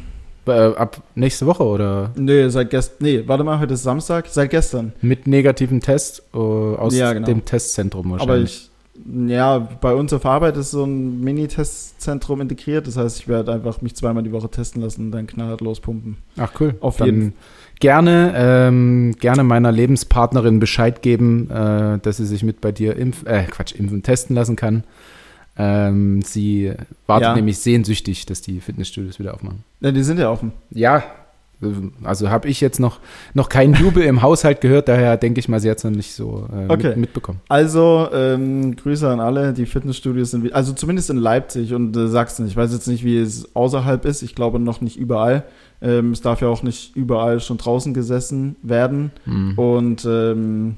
Äh, 0.47 0.51
ab 0.75 1.01
nächste 1.15 1.45
Woche 1.45 1.63
oder 1.63 2.11
nee, 2.15 2.47
seit 2.49 2.69
gestern, 2.71 2.95
nee, 3.01 3.23
warte 3.27 3.43
mal, 3.43 3.59
heute 3.59 3.75
ist 3.75 3.83
Samstag, 3.83 4.25
seit 4.29 4.49
gestern. 4.49 4.93
mit 5.01 5.27
negativen 5.27 5.79
Test 5.79 6.23
äh, 6.33 6.37
aus 6.37 6.95
Ja, 6.95 7.13
genau. 7.13 7.27
dem 7.27 7.45
Testzentrum 7.45 8.13
Aber 8.13 8.19
wahrscheinlich. 8.27 8.69
ich, 8.95 9.29
ja, 9.29 9.59
bei 9.59 9.93
uns 9.93 10.11
auf 10.11 10.25
Arbeit 10.25 10.57
ist 10.57 10.71
so 10.71 10.83
ein 10.85 11.21
Mini-Testzentrum 11.21 12.41
integriert. 12.41 12.87
Das 12.87 12.97
heißt, 12.97 13.19
ich 13.19 13.27
werde 13.27 13.53
einfach 13.53 13.81
mich 13.81 13.95
zweimal 13.95 14.23
die 14.23 14.31
Woche 14.31 14.49
testen 14.49 14.81
lassen 14.81 15.05
und 15.05 15.11
dann 15.11 15.27
knallhart 15.27 15.61
lospumpen. 15.61 16.17
Ach 16.37 16.51
cool. 16.59 16.75
auf 16.81 16.97
Dann 16.97 17.05
jeden- 17.07 17.33
gerne, 17.79 18.33
ähm, 18.35 19.15
gerne 19.19 19.43
meiner 19.43 19.71
Lebenspartnerin 19.71 20.59
Bescheid 20.59 21.01
geben, 21.01 21.49
äh, 21.49 21.99
dass 21.99 22.17
sie 22.17 22.25
sich 22.25 22.43
mit 22.43 22.59
bei 22.59 22.71
dir 22.71 22.95
impf, 22.97 23.25
äh, 23.25 23.43
Quatsch, 23.43 23.73
impfen, 23.73 24.03
testen 24.03 24.35
lassen 24.35 24.55
kann. 24.55 24.83
Ähm, 25.61 26.21
sie 26.21 26.71
wartet 27.05 27.27
Ja. 27.27 27.35
nämlich 27.35 27.59
sehnsüchtig, 27.59 28.25
dass 28.25 28.41
die 28.41 28.61
Fitnessstudios 28.61 29.19
wieder 29.19 29.33
aufmachen. 29.33 29.63
Ja, 29.81 29.91
die 29.91 30.03
sind 30.03 30.17
ja 30.19 30.31
offen. 30.31 30.53
Ja, 30.71 31.03
also 32.03 32.29
habe 32.29 32.47
ich 32.47 32.61
jetzt 32.61 32.79
noch, 32.79 32.99
noch 33.33 33.49
keinen 33.49 33.73
Jubel 33.73 34.03
im 34.03 34.21
Haushalt 34.21 34.61
gehört, 34.61 34.87
daher 34.87 35.17
denke 35.17 35.41
ich 35.41 35.49
mal, 35.49 35.59
sie 35.59 35.69
hat 35.69 35.79
es 35.79 35.83
noch 35.83 35.91
nicht 35.91 36.13
so 36.13 36.47
äh, 36.53 36.71
Okay. 36.71 36.87
mit, 36.89 36.97
mitbekommen. 36.97 37.41
Also, 37.49 38.07
ähm, 38.13 38.77
Grüße 38.77 39.09
an 39.09 39.19
alle. 39.19 39.51
Die 39.51 39.65
Fitnessstudios 39.65 40.31
sind, 40.31 40.45
wie- 40.45 40.53
also 40.53 40.71
zumindest 40.71 41.09
in 41.09 41.17
Leipzig 41.17 41.73
und 41.73 41.97
äh, 41.97 42.07
Sachsen. 42.07 42.47
Ich 42.47 42.55
weiß 42.55 42.71
jetzt 42.71 42.87
nicht, 42.87 43.03
wie 43.03 43.17
es 43.17 43.53
außerhalb 43.57 44.05
ist. 44.05 44.21
Ich 44.21 44.35
glaube 44.35 44.57
noch 44.59 44.79
nicht 44.79 44.95
überall. 44.95 45.43
Ähm, 45.81 46.11
es 46.13 46.21
darf 46.21 46.39
ja 46.39 46.47
auch 46.47 46.63
nicht 46.63 46.95
überall 46.95 47.41
schon 47.41 47.57
draußen 47.57 47.93
gesessen 47.93 48.55
werden 48.63 49.11
Mhm. 49.25 49.53
und 49.59 50.05
ähm, 50.09 50.77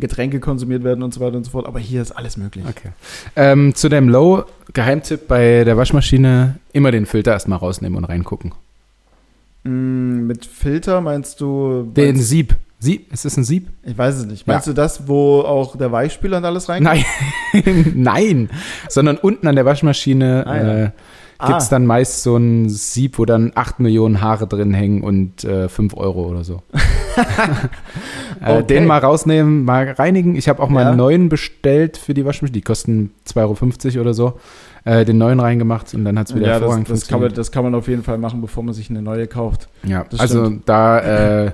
Getränke 0.00 0.40
konsumiert 0.40 0.84
werden 0.84 1.02
und 1.02 1.12
so 1.14 1.20
weiter 1.20 1.36
und 1.36 1.44
so 1.44 1.50
fort. 1.50 1.66
Aber 1.66 1.78
hier 1.78 2.02
ist 2.02 2.12
alles 2.12 2.36
möglich. 2.36 2.64
Okay. 2.68 2.90
Ähm, 3.36 3.74
zu 3.74 3.88
dem 3.88 4.08
Low, 4.08 4.44
Geheimtipp 4.72 5.28
bei 5.28 5.64
der 5.64 5.76
Waschmaschine, 5.76 6.56
immer 6.72 6.90
den 6.90 7.06
Filter 7.06 7.32
erstmal 7.32 7.58
rausnehmen 7.58 7.96
und 7.98 8.04
reingucken. 8.04 8.52
Mm, 9.64 10.26
mit 10.26 10.44
Filter 10.46 11.00
meinst 11.00 11.40
du? 11.40 11.90
Den 11.94 12.16
meinst, 12.16 12.28
Sieb. 12.28 12.56
Sieb? 12.78 13.12
Ist 13.12 13.24
das 13.24 13.36
ein 13.36 13.44
Sieb? 13.44 13.68
ich 13.84 13.96
weiß 13.96 14.16
es 14.16 14.26
nicht. 14.26 14.46
Meinst 14.46 14.66
du 14.66 14.72
das, 14.72 15.06
wo 15.06 15.40
auch 15.42 15.76
der 15.76 15.92
Weichspüler 15.92 16.38
und 16.38 16.44
alles 16.44 16.68
reinkommt? 16.68 17.04
Nein, 17.52 17.92
nein, 17.94 18.50
sondern 18.88 19.18
unten 19.18 19.46
an 19.46 19.54
der 19.54 19.64
Waschmaschine 19.64 20.44
Ah, 20.46 20.56
ja. 20.56 20.84
äh, 20.86 20.90
gibt 21.46 21.60
es 21.62 21.68
dann 21.68 21.86
meist 21.86 22.22
so 22.22 22.36
ein 22.36 22.68
Sieb, 22.68 23.18
wo 23.18 23.24
dann 23.24 23.52
8 23.54 23.80
Millionen 23.80 24.20
Haare 24.20 24.46
drin 24.46 24.72
hängen 24.74 25.02
und 25.02 25.44
äh, 25.44 25.68
5 25.68 25.96
Euro 25.96 26.28
oder 26.28 26.44
so. 26.44 26.62
äh, 28.40 28.52
Okay. 28.52 28.62
Den 28.64 28.86
mal 28.86 28.98
rausnehmen, 28.98 29.64
mal 29.64 29.90
reinigen. 29.90 30.34
Ich 30.36 30.48
habe 30.48 30.62
auch 30.62 30.68
mal 30.68 30.82
Ja. 30.82 30.88
einen 30.88 30.96
neuen 30.96 31.28
bestellt 31.28 31.96
für 31.96 32.14
die 32.14 32.24
Waschmaschine. 32.24 32.52
Die 32.54 32.62
kosten 32.62 33.12
2,50 33.28 33.92
Euro 33.94 34.00
oder 34.02 34.14
so. 34.14 34.38
Äh, 34.84 35.04
den 35.04 35.18
neuen 35.18 35.38
reingemacht 35.38 35.94
und 35.94 36.04
dann 36.04 36.18
hat 36.18 36.28
es 36.28 36.34
wieder 36.34 36.46
ja, 36.46 36.52
das, 36.54 36.60
hervorragend 36.62 36.90
das, 36.90 37.06
kann 37.06 37.20
man, 37.20 37.28
funktioniert. 37.30 37.38
das 37.38 37.52
kann 37.52 37.64
man 37.64 37.74
auf 37.76 37.86
jeden 37.86 38.02
Fall 38.02 38.18
machen, 38.18 38.40
bevor 38.40 38.64
man 38.64 38.74
sich 38.74 38.90
eine 38.90 39.00
neue 39.00 39.28
kauft. 39.28 39.68
Ja, 39.84 40.04
das 40.10 40.18
also 40.18 40.44
stimmt. 40.44 40.68
da 40.68 41.44
äh, 41.46 41.52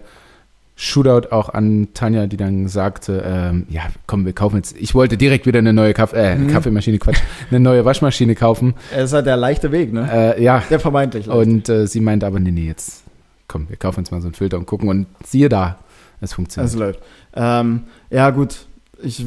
Shootout 0.80 1.32
auch 1.32 1.48
an 1.48 1.88
Tanja, 1.92 2.28
die 2.28 2.36
dann 2.36 2.68
sagte, 2.68 3.20
ähm, 3.26 3.66
ja, 3.68 3.82
komm, 4.06 4.24
wir 4.24 4.32
kaufen 4.32 4.56
jetzt. 4.56 4.76
Ich 4.78 4.94
wollte 4.94 5.16
direkt 5.16 5.44
wieder 5.44 5.58
eine 5.58 5.72
neue 5.72 5.92
Kaff 5.92 6.12
äh, 6.12 6.36
Mhm. 6.36 6.52
Kaffeemaschine, 6.52 6.98
Quatsch, 6.98 7.18
eine 7.50 7.58
neue 7.58 7.84
Waschmaschine 7.84 8.36
kaufen. 8.36 8.74
Es 8.94 9.06
ist 9.06 9.12
halt 9.12 9.26
der 9.26 9.36
leichte 9.36 9.72
Weg, 9.72 9.92
ne? 9.92 10.08
Äh, 10.36 10.40
ja, 10.42 10.62
Der 10.70 10.78
vermeintlich 10.78 11.26
leichte. 11.26 11.40
und 11.42 11.68
äh, 11.68 11.86
sie 11.88 12.00
meinte 12.00 12.26
aber, 12.28 12.38
nee, 12.38 12.52
nee, 12.52 12.68
jetzt 12.68 13.02
komm, 13.48 13.68
wir 13.68 13.76
kaufen 13.76 14.00
uns 14.00 14.12
mal 14.12 14.20
so 14.20 14.28
einen 14.28 14.34
Filter 14.34 14.56
und 14.56 14.66
gucken 14.66 14.88
und 14.88 15.06
siehe 15.24 15.48
da, 15.48 15.78
es 16.20 16.32
funktioniert. 16.34 16.72
Es 16.72 16.78
läuft. 16.78 17.00
Ähm, 17.34 17.82
ja, 18.10 18.30
gut. 18.30 18.67
Ich, 19.00 19.24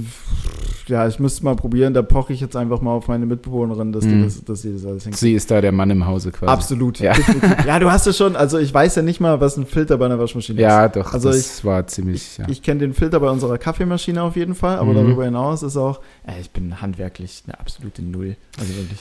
ja, 0.88 1.08
ich 1.08 1.18
müsste 1.20 1.46
mal 1.46 1.56
probieren. 1.56 1.94
Da 1.94 2.02
poche 2.02 2.34
ich 2.34 2.42
jetzt 2.42 2.58
einfach 2.58 2.82
mal 2.82 2.92
auf 2.92 3.08
meine 3.08 3.26
Mitbewohnerin, 3.26 3.94
dass, 3.94 4.04
die, 4.04 4.10
Mhm. 4.16 4.24
das, 4.26 4.44
dass 4.44 4.62
sie 4.64 4.74
das 4.74 4.86
alles 4.86 5.04
hinkriegt. 5.04 5.18
sie 5.20 5.34
ist 5.34 5.50
da 5.50 5.62
der 5.62 5.72
Mann 5.72 5.90
im 5.90 6.06
Hause 6.06 6.32
quasi. 6.32 6.52
Absolut. 6.52 7.00
Ja. 7.00 7.14
ja, 7.66 7.80
du 7.80 7.90
hast 7.90 8.06
es 8.06 8.18
schon. 8.18 8.36
Also, 8.36 8.58
ich 8.58 8.74
weiß 8.74 8.96
ja 8.96 9.02
nicht 9.02 9.22
mal, 9.22 9.40
was 9.40 9.56
ein 9.56 9.66
Filter 9.66 9.98
bei 9.98 10.06
einer 10.08 10.20
Waschmaschine 10.20 10.60
Ja, 10.60 10.86
ist. 10.88 10.98
doch, 10.98 11.14
Also 11.14 11.30
das 11.30 11.64
war 11.64 11.88
ziemlich, 11.88 12.38
ja. 12.38 12.46
Ich 12.50 12.62
kenne 12.62 12.82
den 12.82 12.94
Filter 12.94 13.20
bei 13.22 13.30
unserer 13.30 13.58
Kaffeemaschine 13.58 14.22
auf 14.22 14.36
jeden 14.36 14.56
Fall, 14.56 14.78
aber 14.78 14.92
Mhm. 14.92 14.96
darüber 14.98 15.24
hinaus 15.26 15.64
ist 15.64 15.78
auch, 15.78 16.02
äh, 16.28 16.42
ich 16.42 16.52
bin 16.52 16.82
handwerklich 16.82 17.44
eine 17.48 17.58
absolute 17.60 18.02
Null. 18.02 18.36
Also 18.60 18.76
wirklich. 18.76 19.00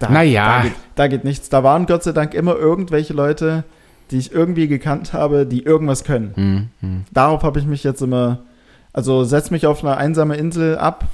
Da, 0.00 0.10
Naja. 0.10 0.56
Da 0.58 0.62
geht, 0.64 0.72
da 0.96 1.06
geht 1.06 1.24
nichts. 1.24 1.48
Da 1.48 1.62
waren 1.62 1.86
Gott 1.86 2.02
sei 2.02 2.10
Dank 2.10 2.34
immer 2.34 2.56
irgendwelche 2.56 3.12
Leute, 3.14 3.62
die 4.10 4.18
ich 4.18 4.32
irgendwie 4.32 4.66
gekannt 4.66 5.12
habe, 5.12 5.46
die 5.46 5.62
irgendwas 5.62 6.02
können. 6.02 6.32
Hm, 6.34 6.68
hm. 6.80 7.04
Darauf 7.12 7.44
habe 7.44 7.60
ich 7.60 7.66
mich 7.66 7.84
jetzt 7.84 8.02
immer, 8.02 8.40
also 8.94 9.24
setz 9.24 9.50
mich 9.50 9.66
auf 9.66 9.84
eine 9.84 9.98
einsame 9.98 10.36
Insel 10.36 10.78
ab. 10.78 11.04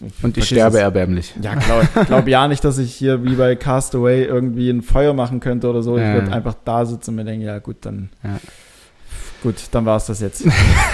Und 0.00 0.08
ich 0.08 0.14
Vergiss 0.20 0.46
sterbe 0.48 0.76
es. 0.76 0.82
erbärmlich. 0.82 1.34
Ja, 1.40 1.54
glaub, 1.54 2.06
glaub 2.06 2.28
ja 2.28 2.48
nicht, 2.48 2.62
dass 2.64 2.76
ich 2.78 2.94
hier 2.94 3.24
wie 3.24 3.34
bei 3.34 3.56
Castaway 3.56 4.24
irgendwie 4.24 4.68
ein 4.70 4.82
Feuer 4.82 5.12
machen 5.14 5.40
könnte 5.40 5.68
oder 5.70 5.82
so. 5.82 5.96
Ich 5.96 6.04
würde 6.04 6.30
einfach 6.32 6.54
da 6.66 6.84
sitzen 6.84 7.10
und 7.10 7.16
mir 7.16 7.24
denken, 7.24 7.44
ja 7.46 7.58
gut, 7.60 7.76
dann 7.80 8.10
Ja. 8.22 8.38
gut, 9.42 9.54
dann 9.70 9.86
war 9.86 9.96
es 9.96 10.04
das 10.06 10.20
jetzt 10.20 10.44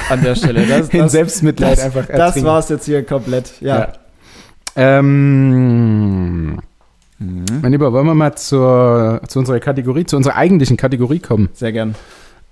an 0.09 0.23
der 0.23 0.37
Stelle. 0.37 0.65
Das, 0.69 0.89
In 0.91 1.01
das, 1.01 1.13
Selbstmitleid 1.13 1.79
das, 1.79 1.85
einfach 1.85 2.07
das 2.07 2.17
ertrinken. 2.19 2.49
war 2.49 2.59
es 2.61 2.69
jetzt 2.69 2.85
hier 2.87 3.05
komplett. 3.05 3.61
Ja. 3.61 3.79
Ja. 3.79 3.93
Ähm, 5.23 6.59
Mhm. 7.19 7.45
mein 7.63 7.71
Lieber, 7.73 7.93
wollen 7.93 8.07
wir 8.07 8.15
mal 8.15 8.35
zur, 8.35 9.21
zu 9.29 9.39
unserer 9.39 9.61
Kategorie, 9.61 10.05
zu 10.05 10.17
unserer 10.17 10.35
eigentlichen 10.37 10.77
Kategorie 10.77 11.21
kommen? 11.21 11.51
Sehr 11.53 11.71
gern. 11.73 11.95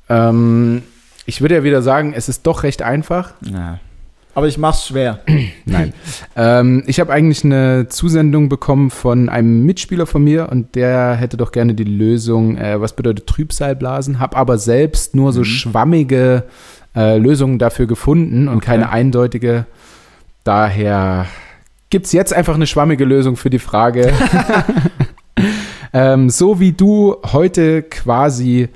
Ähm, 0.09 0.83
ich 1.31 1.41
würde 1.41 1.55
ja 1.55 1.63
wieder 1.63 1.81
sagen, 1.81 2.13
es 2.15 2.29
ist 2.29 2.45
doch 2.45 2.65
recht 2.65 2.83
einfach. 2.83 3.35
Ja. 3.43 3.79
Aber 4.35 4.49
ich 4.49 4.59
mach's 4.59 4.87
schwer. 4.89 5.21
Nein. 5.65 5.93
ähm, 6.37 6.83
ich 6.87 6.99
habe 6.99 7.13
eigentlich 7.13 7.45
eine 7.45 7.87
Zusendung 7.89 8.49
bekommen 8.49 8.91
von 8.91 9.29
einem 9.29 9.65
Mitspieler 9.65 10.07
von 10.07 10.25
mir 10.25 10.49
und 10.51 10.75
der 10.75 11.15
hätte 11.15 11.37
doch 11.37 11.53
gerne 11.53 11.75
die 11.75 11.85
Lösung, 11.85 12.57
äh, 12.57 12.81
was 12.81 12.95
bedeutet 12.95 13.29
Trübsalblasen, 13.29 14.19
habe 14.19 14.37
aber 14.37 14.59
selbst 14.59 15.15
nur 15.15 15.33
so 15.33 15.41
Mhm. 15.41 15.45
schwammige 15.45 16.43
äh, 16.97 17.17
Lösungen 17.19 17.61
dafür 17.61 17.87
gefunden 17.87 18.49
und 18.49 18.57
Okay. 18.57 18.67
keine 18.67 18.91
eindeutige. 18.91 19.67
Daher 20.43 21.27
gibt 21.91 22.07
es 22.07 22.13
jetzt 22.13 22.33
einfach 22.35 22.57
eine 22.57 22.67
schwammige 22.67 23.05
Lösung 23.05 23.37
für 23.37 23.51
die 23.51 23.61
Frage. 23.61 24.13
ähm, 25.93 26.31
so 26.31 26.59
wie 26.61 26.73
du 26.73 27.17
heute 27.33 27.83
quasi, 27.83 28.69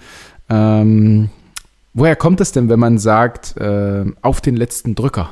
ähm, 0.50 1.28
woher 1.94 2.16
kommt 2.16 2.40
es 2.40 2.52
denn, 2.52 2.68
wenn 2.68 2.78
man 2.80 2.98
sagt, 2.98 3.56
äh, 3.56 4.04
auf 4.22 4.40
den 4.40 4.56
letzten 4.56 4.94
Drücker? 4.94 5.30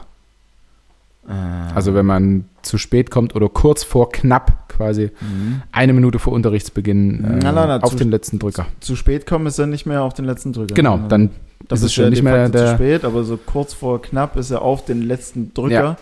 Also 1.75 1.95
wenn 1.95 2.05
man 2.05 2.47
zu 2.63 2.79
spät 2.79 3.13
kommt 3.13 3.37
oder 3.37 3.49
kurz 3.49 3.85
vor 3.85 4.11
knapp 4.11 4.69
quasi 4.69 5.11
Mhm. 5.21 5.63
eine 5.71 5.93
Minute 5.93 6.19
vor 6.19 6.33
Unterrichtsbeginn 6.33 7.23
äh, 7.25 7.39
Na, 7.45 7.53
na, 7.53 7.67
na, 7.67 7.77
auf 7.79 7.93
zu- 7.93 7.97
den 7.97 8.11
letzten 8.11 8.41
Drücker. 8.41 8.67
Zu 8.81 8.97
spät 8.97 9.25
kommen 9.25 9.47
ist 9.47 9.57
ja 9.57 9.67
nicht 9.67 9.87
mehr 9.87 10.03
auf 10.03 10.15
den 10.15 10.25
letzten 10.25 10.53
Drücker. 10.53 10.75
Genau, 10.75 10.99
dann 11.09 11.31
Das 11.69 11.79
Ist 11.79 11.85
ist, 11.85 11.91
es 11.91 11.95
schon 11.95 12.05
ja 12.05 12.11
nicht 12.11 12.23
mehr 12.25 12.35
facto 12.47 12.59
zu 12.59 12.65
der- 12.65 12.75
spät, 12.75 13.05
aber 13.05 13.23
so 13.23 13.37
kurz 13.37 13.73
vor 13.73 14.03
knapp 14.03 14.37
ist 14.37 14.51
er 14.51 14.63
auf 14.63 14.85
den 14.85 15.01
letzten 15.03 15.55
Drücker. 15.55 15.97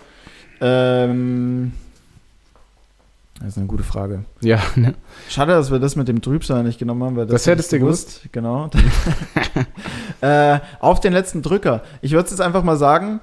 Ähm, 0.59 1.71
das 3.41 3.53
ist 3.53 3.57
eine 3.57 3.67
gute 3.67 3.83
Frage. 3.83 4.25
Ja, 4.41 4.59
ne? 4.75 4.93
Schade, 5.27 5.53
dass 5.53 5.71
wir 5.71 5.79
das 5.79 5.95
mit 5.95 6.07
dem 6.07 6.21
Trübsal 6.21 6.63
nicht 6.63 6.77
genommen 6.77 7.03
haben. 7.03 7.15
Weil 7.15 7.25
das 7.25 7.43
Das 7.43 7.47
hättest 7.47 7.71
du 7.71 7.79
gewusst. 7.79 8.21
Genau. 8.31 8.69
äh, 10.21 10.59
auf 10.79 10.99
den 10.99 11.11
letzten 11.11 11.41
Drücker. 11.41 11.81
Ich 12.01 12.11
würde 12.11 12.29
jetzt 12.29 12.39
einfach 12.39 12.63
mal 12.63 12.77
sagen, 12.77 13.19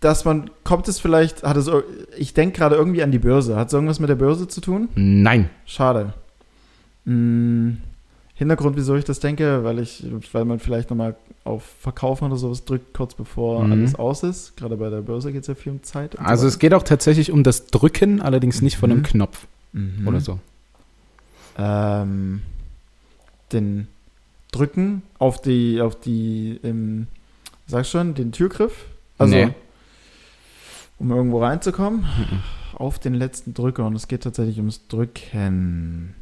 dass 0.00 0.24
man, 0.24 0.50
kommt 0.64 0.88
es 0.88 0.98
vielleicht, 0.98 1.44
hat 1.44 1.56
es, 1.56 1.70
ich 2.16 2.34
denke 2.34 2.58
gerade 2.58 2.74
irgendwie 2.74 3.04
an 3.04 3.12
die 3.12 3.20
Börse. 3.20 3.54
Hat 3.56 3.68
es 3.68 3.72
irgendwas 3.72 4.00
mit 4.00 4.10
der 4.10 4.16
Börse 4.16 4.48
zu 4.48 4.60
tun? 4.60 4.88
Nein. 4.96 5.48
Schade. 5.64 6.12
Hm, 7.06 7.78
Hintergrund, 8.34 8.76
wieso 8.76 8.96
ich 8.96 9.04
das 9.04 9.20
denke, 9.20 9.62
weil 9.62 9.78
ich, 9.78 10.04
weil 10.32 10.44
man 10.44 10.58
vielleicht 10.58 10.90
nochmal 10.90 11.14
auf 11.44 11.62
Verkaufen 11.80 12.24
oder 12.26 12.36
sowas 12.36 12.64
drückt, 12.64 12.94
kurz 12.94 13.14
bevor 13.14 13.64
Mhm. 13.66 13.72
alles 13.72 13.94
aus 13.94 14.22
ist. 14.22 14.56
Gerade 14.56 14.76
bei 14.76 14.88
der 14.90 15.02
Börse 15.02 15.32
geht 15.32 15.42
es 15.42 15.48
ja 15.48 15.54
viel 15.54 15.72
um 15.72 15.82
Zeit. 15.82 16.18
Also 16.18 16.42
so 16.42 16.48
es 16.48 16.58
geht 16.58 16.72
auch 16.74 16.82
tatsächlich 16.82 17.30
um 17.30 17.42
das 17.44 17.66
Drücken, 17.66 18.20
allerdings 18.22 18.62
nicht 18.62 18.76
von 18.78 18.90
einem 18.90 19.00
Mhm. 19.00 19.04
Knopf 19.04 19.46
Mhm. 19.72 20.08
oder 20.08 20.20
so. 20.20 20.38
ähm, 21.58 22.40
den 23.52 23.86
Drücken 24.52 25.02
auf 25.18 25.42
die, 25.42 25.82
auf 25.82 26.00
die, 26.00 26.58
ähm, 26.64 27.06
sag 27.66 27.84
schon, 27.86 28.14
den 28.14 28.32
Türgriff. 28.32 28.86
Also, 29.18 29.34
Nee. 29.34 29.48
um 30.98 31.10
irgendwo 31.10 31.42
reinzukommen, 31.42 32.00
Mhm. 32.00 32.40
auf 32.74 32.98
den 32.98 33.12
letzten 33.14 33.52
Drücker. 33.52 33.84
Und 33.86 33.94
es 33.96 34.08
geht 34.08 34.22
tatsächlich 34.22 34.56
ums 34.58 34.86
Drücken. 34.88 36.14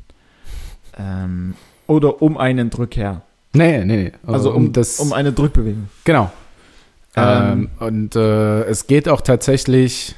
Ähm, 0.99 1.55
oder 1.91 2.23
um 2.23 2.39
einen 2.39 2.71
Drücker. 2.71 3.23
Nee, 3.53 3.85
nee, 3.85 3.97
nee. 3.97 4.13
Also 4.27 4.53
um, 4.53 4.73
um 4.99 5.13
eine 5.13 5.33
Drückbewegung. 5.33 5.89
Genau. 6.05 6.31
Ähm, 7.17 7.69
Ähm, 7.81 7.87
und 7.87 8.17
äh, 8.17 8.63
es 8.65 8.87
geht 8.87 9.09
auch 9.09 9.21
tatsächlich. 9.21 10.15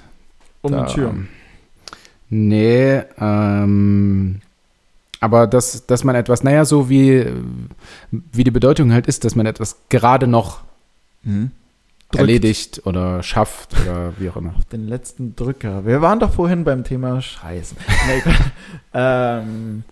Um 0.60 0.72
da, 0.72 0.84
die 0.84 0.92
Tür. 0.92 1.14
Nee, 2.28 3.02
ähm, 3.18 4.40
aber 5.20 5.46
dass, 5.46 5.86
dass 5.86 6.04
man 6.04 6.14
etwas, 6.14 6.42
naja, 6.44 6.64
so 6.64 6.90
wie, 6.90 7.26
wie 8.10 8.44
die 8.44 8.50
Bedeutung 8.50 8.92
halt 8.92 9.06
ist, 9.06 9.24
dass 9.24 9.34
man 9.34 9.46
etwas 9.46 9.76
gerade 9.88 10.26
noch 10.26 10.60
Mhm. 11.24 11.52
Erledigt 12.14 12.82
oder 12.84 13.22
schafft 13.22 13.74
oder 13.80 14.12
wie 14.18 14.28
auch 14.28 14.36
immer. 14.36 14.54
Auf 14.58 14.64
den 14.66 14.88
letzten 14.88 15.34
Drücker. 15.36 15.86
Wir 15.86 16.02
waren 16.02 16.18
doch 16.18 16.32
vorhin 16.34 16.64
beim 16.64 16.84
Thema 16.84 17.22
Scheiße. 17.22 17.76
Nee, 18.08 18.32
ähm, 18.92 19.84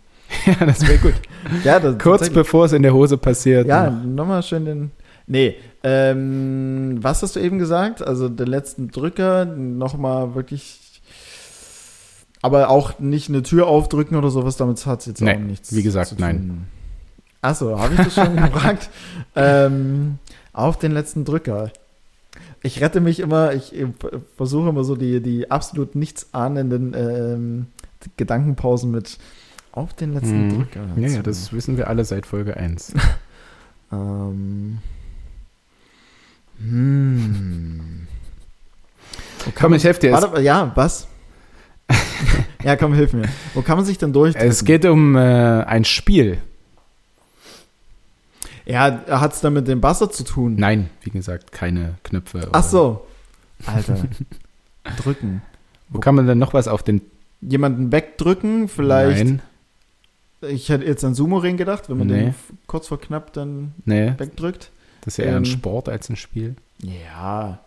ja, 0.61 0.67
das 0.67 0.87
wäre 0.87 0.99
gut. 0.99 1.15
ja, 1.65 1.81
das, 1.81 1.99
Kurz 1.99 2.31
bevor 2.31 2.65
es 2.67 2.73
in 2.73 2.83
der 2.83 2.95
Hose 2.95 3.17
passiert. 3.17 3.67
Ja, 3.67 3.91
nochmal 3.91 4.43
schön 4.43 4.65
den. 4.65 4.91
Nee, 5.27 5.57
ähm, 5.85 6.99
was 7.01 7.23
hast 7.23 7.37
du 7.37 7.41
eben 7.41 7.59
gesagt? 7.59 8.03
Also 8.07 8.29
den 8.29 8.49
letzten 8.49 8.91
Drücker, 8.91 9.45
nochmal 9.45 10.35
wirklich. 10.35 10.79
Aber 12.43 12.71
auch 12.71 12.99
nicht 12.99 13.29
eine 13.29 13.43
Tür 13.43 13.67
aufdrücken 13.67 14.17
oder 14.17 14.31
sowas, 14.31 14.57
damit 14.57 14.85
hat 14.87 15.01
es 15.01 15.07
jetzt 15.07 15.21
Nee, 15.21 15.35
auch 15.35 15.39
nichts. 15.39 15.75
wie 15.75 15.83
gesagt, 15.83 16.15
nein. 16.19 16.67
Achso, 17.43 17.79
habe 17.79 17.95
ich 17.95 18.01
das 18.01 18.15
schon 18.15 18.37
gefragt? 18.53 18.89
Ähm, 19.37 20.19
auf 20.53 20.79
den 20.79 20.93
letzten 20.93 21.25
Drücker. 21.25 21.71
Ich 22.63 22.81
rette 22.81 23.01
mich 23.01 23.21
immer, 23.21 23.55
ich 23.55 23.75
äh, 23.75 23.87
versuche 24.37 24.71
immer 24.71 24.85
so 24.85 24.97
die, 24.97 25.21
die 25.21 25.51
absolut 25.51 25.95
nichtsahnenden 25.95 26.95
ähm, 26.97 27.67
Gedankenpausen 28.17 28.91
mit 28.91 29.19
auf 29.73 29.95
den 29.95 30.13
letzten 30.15 30.47
Mhm. 30.47 30.57
Drücker. 30.57 30.87
Ja, 30.97 31.09
ja, 31.09 31.23
das 31.23 31.53
wissen 31.53 31.77
wir 31.77 31.89
alle 31.89 32.05
seit 32.05 32.27
Folge 32.27 32.57
1. 32.57 32.95
Ähm. 33.93 34.79
Hm. 36.61 38.07
Wo 39.39 39.51
kann 39.51 39.55
Komm, 39.55 39.75
ich 39.75 39.83
helfe 39.83 40.01
dir. 40.01 40.13
Warte, 40.13 40.41
ja, 40.43 40.71
was? 40.77 41.09
ja, 42.63 42.77
komm, 42.77 42.95
hilf 42.95 43.13
mir. 43.15 43.29
Wo 43.55 43.63
kann 43.63 43.77
man 43.77 43.85
sich 43.85 43.99
denn 43.99 44.13
durch? 44.13 44.37
es 44.37 44.65
geht 44.65 44.85
um 44.85 45.17
äh, 45.17 45.65
ein 45.65 45.85
Spiel. 45.85 46.39
Ja, 48.67 49.01
hat 49.09 49.33
es 49.33 49.41
dann 49.41 49.55
mit 49.55 49.67
dem 49.67 49.81
Buzzer 49.81 50.11
zu 50.11 50.23
tun? 50.23 50.55
Nein, 50.55 50.91
wie 51.03 51.11
gesagt, 51.11 51.51
keine 51.51 51.95
Knöpfe. 52.05 52.49
Ach 52.53 52.63
so. 52.63 53.07
Alter. 53.67 53.97
Drücken. 55.03 55.43
Wo 55.89 55.99
kann 55.99 56.15
man 56.15 56.27
denn 56.27 56.39
noch 56.39 56.55
was 56.55 56.69
auf 56.69 56.83
den. 56.83 57.01
Jemanden 57.41 57.91
wegdrücken, 57.91 58.69
vielleicht. 58.69 59.25
Nein, 59.25 59.43
Ich 60.43 60.69
hätte 60.71 60.85
jetzt 60.85 61.05
an 61.05 61.15
Sumo-Ring 61.15 61.57
gedacht, 61.57 61.89
wenn 61.91 61.99
man 61.99 62.07
Nee. 62.07 62.23
den 62.25 62.35
kurz 62.67 62.89
vor 62.89 63.01
knapp 63.01 63.33
dann 63.35 63.75
nee, 63.85 64.15
wegdrückt. 64.17 64.71
das 65.03 65.15
ist 65.15 65.19
ja 65.19 65.25
eher 65.25 65.33
ein 65.37 65.45
Ähm, 65.45 65.45
Sport 65.45 65.89
als 65.89 66.09
ein 66.09 66.17
Spiel. 66.17 66.57
Ja. 66.83 67.61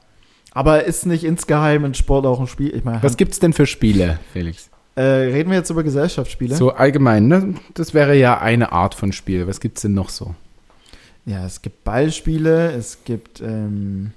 Aber 0.52 0.84
ist 0.86 1.06
nicht 1.06 1.24
insgeheim 1.24 1.84
ein 1.86 1.94
Sport 1.94 2.26
auch 2.26 2.40
ein 2.40 2.48
Spiel? 2.48 2.76
Ich 2.76 2.84
meine, 2.84 3.02
Was 3.04 3.18
gibt's 3.18 3.40
denn 3.40 3.54
für 3.54 3.66
Spiele, 3.68 4.20
Felix? 4.34 4.70
äh, 4.96 5.02
reden 5.02 5.50
wir 5.52 5.58
jetzt 5.58 5.70
über 5.70 5.84
Gesellschaftsspiele? 5.84 6.56
So 6.56 6.72
allgemein, 6.72 7.28
ne? 7.28 7.56
Das 7.76 7.94
wäre 7.94 8.16
ja 8.16 8.40
eine 8.40 8.72
Art 8.72 8.94
von 8.96 9.12
Spiel. 9.12 9.48
Was 9.48 9.60
gibt's 9.60 9.82
denn 9.82 9.94
noch 9.94 10.10
so? 10.10 10.34
Ja, 11.26 11.46
es 11.46 11.62
gibt 11.62 11.84
Ballspiele, 11.84 12.72
es 12.72 13.04
gibt 13.06 13.40
ähm, 13.42 14.12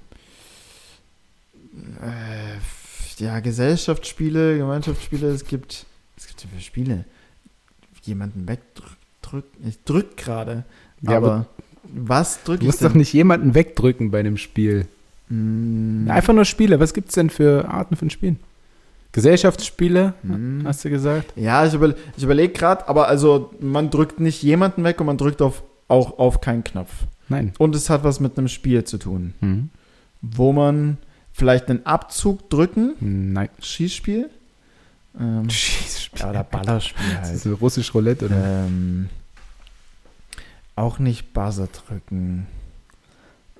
äh, 2.01 3.23
ja, 3.23 3.39
Gesellschaftsspiele, 3.39 4.57
Gemeinschaftsspiele, 4.57 5.27
es 5.29 5.45
gibt, 5.45 5.85
es 6.17 6.27
gibt 6.27 6.43
ja 6.43 6.49
für 6.55 6.61
Spiele. 6.61 7.05
Jemanden 8.07 8.47
wegdrücken. 8.47 9.67
Ich 9.67 9.83
drück 9.83 10.17
gerade. 10.17 10.63
Ja, 11.01 11.17
aber, 11.17 11.45
was 11.83 12.41
Du 12.43 12.51
drücke 12.51 12.63
ich 12.63 12.67
musst 12.67 12.81
denn? 12.81 12.87
doch 12.89 12.95
nicht 12.95 13.13
jemanden 13.13 13.53
wegdrücken 13.53 14.09
bei 14.11 14.23
dem 14.23 14.37
Spiel. 14.37 14.87
Mm, 15.29 16.09
Einfach 16.09 16.33
nur 16.33 16.45
Spiele. 16.45 16.79
Was 16.79 16.93
gibt's 16.93 17.13
denn 17.15 17.29
für 17.29 17.67
Arten 17.69 17.95
von 17.95 18.09
Spielen? 18.09 18.39
Gesellschaftsspiele, 19.13 20.13
Hm. 20.21 20.61
hast 20.65 20.85
du 20.85 20.89
gesagt? 20.89 21.33
Ja, 21.35 21.65
ich, 21.65 21.73
über, 21.73 21.95
ich 22.15 22.23
überlege 22.23 22.53
gerade, 22.53 22.87
aber 22.87 23.07
also 23.07 23.51
man 23.59 23.89
drückt 23.89 24.19
nicht 24.19 24.43
jemanden 24.43 24.83
weg 24.83 24.99
und 24.99 25.07
man 25.07 25.17
drückt 25.17 25.41
auf, 25.41 25.63
auch 25.87 26.19
auf 26.19 26.39
keinen 26.41 26.63
Knopf. 26.63 26.91
Nein. 27.29 27.51
Und 27.57 27.73
es 27.75 27.89
hat 27.89 28.03
was 28.03 28.19
mit 28.19 28.37
einem 28.37 28.47
Spiel 28.47 28.83
zu 28.83 28.97
tun, 28.97 29.33
Hm. 29.39 29.69
wo 30.21 30.53
man 30.53 30.97
vielleicht 31.33 31.69
einen 31.69 31.85
Abzug 31.85 32.49
drücken, 32.49 32.93
Nein. 32.99 33.49
Schießspiel. 33.59 34.29
Ähm, 35.19 35.49
Schießspiel. 35.49 36.19
ja, 36.21 36.29
oder 36.29 36.43
Ballerspiel 36.43 37.05
Das 37.19 37.27
halt. 37.27 37.35
ist 37.35 37.43
so 37.43 37.53
russisch 37.55 37.93
Roulette, 37.93 38.25
oder? 38.25 38.65
Ähm, 38.65 39.09
auch 40.75 40.99
nicht 40.99 41.33
Buzzer 41.33 41.67
drücken. 41.67 42.47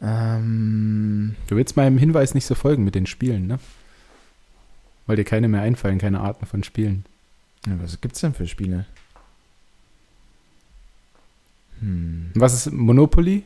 Ähm, 0.02 1.36
Du 1.48 1.56
willst 1.56 1.76
meinem 1.76 1.98
Hinweis 1.98 2.34
nicht 2.36 2.46
so 2.46 2.54
folgen 2.56 2.84
mit 2.84 2.94
den 2.96 3.08
Spielen, 3.08 3.48
ne? 3.48 3.58
Weil 5.08 5.16
dir 5.16 5.24
keine 5.24 5.48
mehr 5.48 5.62
einfallen, 5.62 5.98
keine 5.98 6.20
Arten 6.20 6.46
von 6.46 6.64
Spielen. 6.64 7.06
ja, 7.66 7.74
was 7.82 8.00
gibt's 8.02 8.20
denn 8.22 8.34
für 8.34 8.46
Spiele? 8.48 8.86
Hm. 11.80 12.32
Was 12.36 12.54
ist 12.54 12.72
Monopoly? 12.74 13.44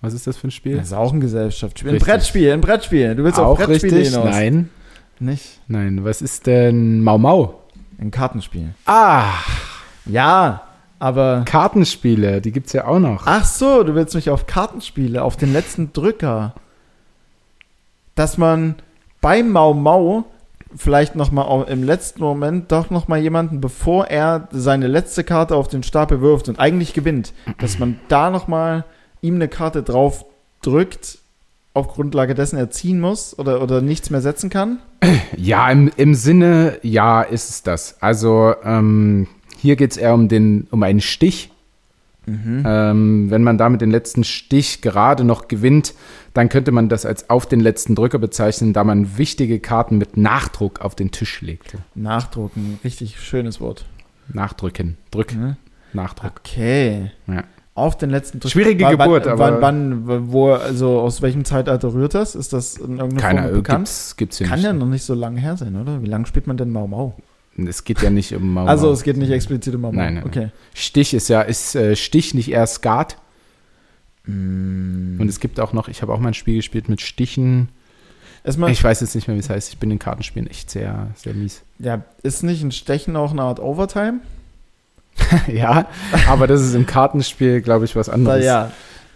Was 0.00 0.14
ist 0.14 0.26
das 0.26 0.36
für 0.36 0.48
ein 0.48 0.50
Spiel? 0.50 0.76
Das 0.76 0.86
ist 0.86 0.92
auch 0.92 1.12
ein 1.12 1.20
Gesellschaftsspiel. 1.20 1.92
Ein. 1.92 1.98
Brettspiel, 1.98 2.52
ein 2.52 2.60
Brettspiel. 2.60 3.14
Du 3.14 3.24
willst 3.24 3.38
Auch 3.38 3.58
Brettspiele 3.58 3.96
richtig? 3.98 4.14
hinaus. 4.14 4.30
Nein. 4.34 4.70
Nicht? 5.20 5.60
Nein. 5.68 6.04
Was 6.04 6.22
ist 6.22 6.46
denn 6.46 7.02
Mau 7.02 7.18
Mau? 7.18 7.60
Ein 7.98 8.10
Kartenspiel. 8.10 8.74
Ah, 8.86 9.34
Ja, 10.06 10.62
aber. 10.98 11.42
Kartenspiele, 11.46 12.40
die 12.40 12.52
gibt's 12.52 12.72
ja 12.72 12.86
auch 12.86 12.98
noch. 12.98 13.22
Ach 13.26 13.44
so, 13.44 13.82
du 13.84 13.94
willst 13.94 14.14
mich 14.14 14.30
auf 14.30 14.46
Kartenspiele, 14.46 15.22
auf 15.22 15.36
den 15.36 15.52
letzten 15.52 15.92
Drücker. 15.92 16.54
Dass 18.14 18.38
man 18.38 18.76
beim 19.20 19.50
Mau 19.50 19.74
Mau 19.74 20.24
vielleicht 20.74 21.16
nochmal 21.16 21.68
im 21.68 21.82
letzten 21.82 22.22
Moment 22.22 22.70
doch 22.72 22.90
nochmal 22.90 23.18
jemanden, 23.20 23.60
bevor 23.60 24.06
er 24.06 24.48
seine 24.52 24.86
letzte 24.86 25.24
Karte 25.24 25.56
auf 25.56 25.68
den 25.68 25.82
Stapel 25.82 26.20
wirft 26.20 26.48
und 26.48 26.58
eigentlich 26.58 26.94
gewinnt, 26.94 27.32
dass 27.58 27.78
man 27.78 27.98
da 28.08 28.30
nochmal 28.30 28.84
ihm 29.20 29.34
eine 29.34 29.48
Karte 29.48 29.82
drauf 29.82 30.24
drückt, 30.62 31.18
auf 31.74 31.88
Grundlage 31.88 32.34
dessen 32.34 32.56
er 32.56 32.70
ziehen 32.70 33.00
muss 33.00 33.36
oder, 33.38 33.62
oder 33.62 33.80
nichts 33.80 34.10
mehr 34.10 34.20
setzen 34.20 34.48
kann. 34.50 34.78
Ja, 35.36 35.70
im, 35.70 35.90
im 35.96 36.14
Sinne, 36.14 36.78
ja, 36.82 37.22
ist 37.22 37.50
es 37.50 37.62
das. 37.62 38.00
Also 38.02 38.54
ähm, 38.64 39.26
hier 39.58 39.76
geht's 39.76 39.96
eher 39.96 40.14
um, 40.14 40.28
den, 40.28 40.66
um 40.70 40.82
einen 40.82 41.00
Stich. 41.00 41.50
Ähm, 42.26 43.30
wenn 43.30 43.42
man 43.42 43.58
damit 43.58 43.80
den 43.80 43.90
letzten 43.90 44.22
Stich 44.22 44.82
gerade 44.82 45.24
noch 45.24 45.48
gewinnt, 45.48 45.94
dann 46.32 46.48
könnte 46.48 46.70
man 46.70 46.88
das 46.88 47.04
als 47.04 47.28
auf 47.28 47.46
den 47.46 47.58
letzten 47.60 47.96
Drücker 47.96 48.18
bezeichnen, 48.18 48.72
da 48.72 48.84
man 48.84 49.18
wichtige 49.18 49.58
Karten 49.58 49.98
mit 49.98 50.16
Nachdruck 50.16 50.80
auf 50.80 50.94
den 50.94 51.10
Tisch 51.10 51.40
legte. 51.40 51.78
Nachdrucken, 51.94 52.78
richtig 52.84 53.18
schönes 53.20 53.60
Wort. 53.60 53.84
Nachdrücken, 54.32 54.96
Drück, 55.10 55.34
Ne? 55.34 55.56
Nachdruck. 55.92 56.34
Okay. 56.44 57.10
Ja. 57.26 57.42
Auf 57.74 57.96
den 57.96 58.10
letzten 58.10 58.40
Drücker. 58.40 58.50
Schwierige 58.52 58.84
wann, 58.84 58.98
Geburt, 58.98 59.26
wann, 59.26 59.32
aber- 59.32 59.60
Wann, 59.62 60.06
wann, 60.06 60.32
wo, 60.32 60.52
also 60.52 61.00
aus 61.00 61.22
welchem 61.22 61.44
Zeitalter 61.44 61.94
rührt 61.94 62.14
das? 62.14 62.34
Ist 62.34 62.52
das 62.52 62.76
in 62.76 62.98
irgendeiner 62.98 63.20
Keiner, 63.20 63.42
Form 63.42 63.52
äh, 63.52 63.56
bekannt? 63.56 63.78
gibt's, 63.86 64.16
gibt's 64.16 64.38
hier 64.38 64.46
Kann 64.48 64.58
nicht. 64.58 64.66
ja 64.66 64.72
noch 64.72 64.86
nicht 64.86 65.04
so 65.04 65.14
lange 65.14 65.40
her 65.40 65.56
sein, 65.56 65.76
oder? 65.76 66.02
Wie 66.02 66.06
lange 66.06 66.26
spielt 66.26 66.46
man 66.46 66.56
denn 66.56 66.70
Mau 66.70 66.86
Mau? 66.86 67.16
Es 67.56 67.84
geht 67.84 68.00
ja 68.02 68.10
nicht 68.10 68.34
um 68.34 68.52
Mau 68.54 68.66
Also 68.66 68.86
Mau. 68.88 68.92
es 68.92 69.02
geht 69.02 69.16
nicht 69.16 69.30
explizit 69.30 69.74
um 69.74 69.82
Mau 69.82 69.92
Mau. 69.92 69.98
Nein, 70.00 70.14
nein, 70.14 70.24
Okay. 70.24 70.50
Stich 70.74 71.14
ist 71.14 71.28
ja, 71.28 71.42
ist 71.42 71.74
äh, 71.76 71.94
Stich 71.96 72.34
nicht 72.34 72.50
eher 72.50 72.66
Skat? 72.66 73.16
Und 74.26 75.26
es 75.28 75.40
gibt 75.40 75.58
auch 75.60 75.72
noch, 75.72 75.88
ich 75.88 76.02
habe 76.02 76.12
auch 76.12 76.18
mal 76.20 76.28
ein 76.28 76.34
Spiel 76.34 76.56
gespielt 76.56 76.88
mit 76.88 77.00
Stichen. 77.00 77.68
Erstmal, 78.44 78.70
Ich 78.70 78.82
weiß 78.82 79.00
jetzt 79.00 79.14
nicht 79.14 79.26
mehr, 79.28 79.36
wie 79.36 79.40
es 79.40 79.50
heißt. 79.50 79.70
Ich 79.72 79.78
bin 79.78 79.90
in 79.90 79.98
Kartenspielen 79.98 80.48
echt 80.48 80.70
sehr, 80.70 81.08
sehr 81.14 81.34
mies. 81.34 81.62
ja, 81.78 82.02
ist 82.22 82.42
nicht 82.42 82.62
ein 82.62 82.70
Stechen 82.72 83.16
auch 83.16 83.32
eine 83.32 83.42
Art 83.42 83.60
Overtime? 83.60 84.20
ja, 85.52 85.86
aber 86.28 86.46
das 86.46 86.60
ist 86.60 86.74
im 86.74 86.86
Kartenspiel, 86.86 87.60
glaube 87.60 87.84
ich, 87.84 87.94
was 87.96 88.08
anderes. 88.08 88.44
ja, 88.44 88.70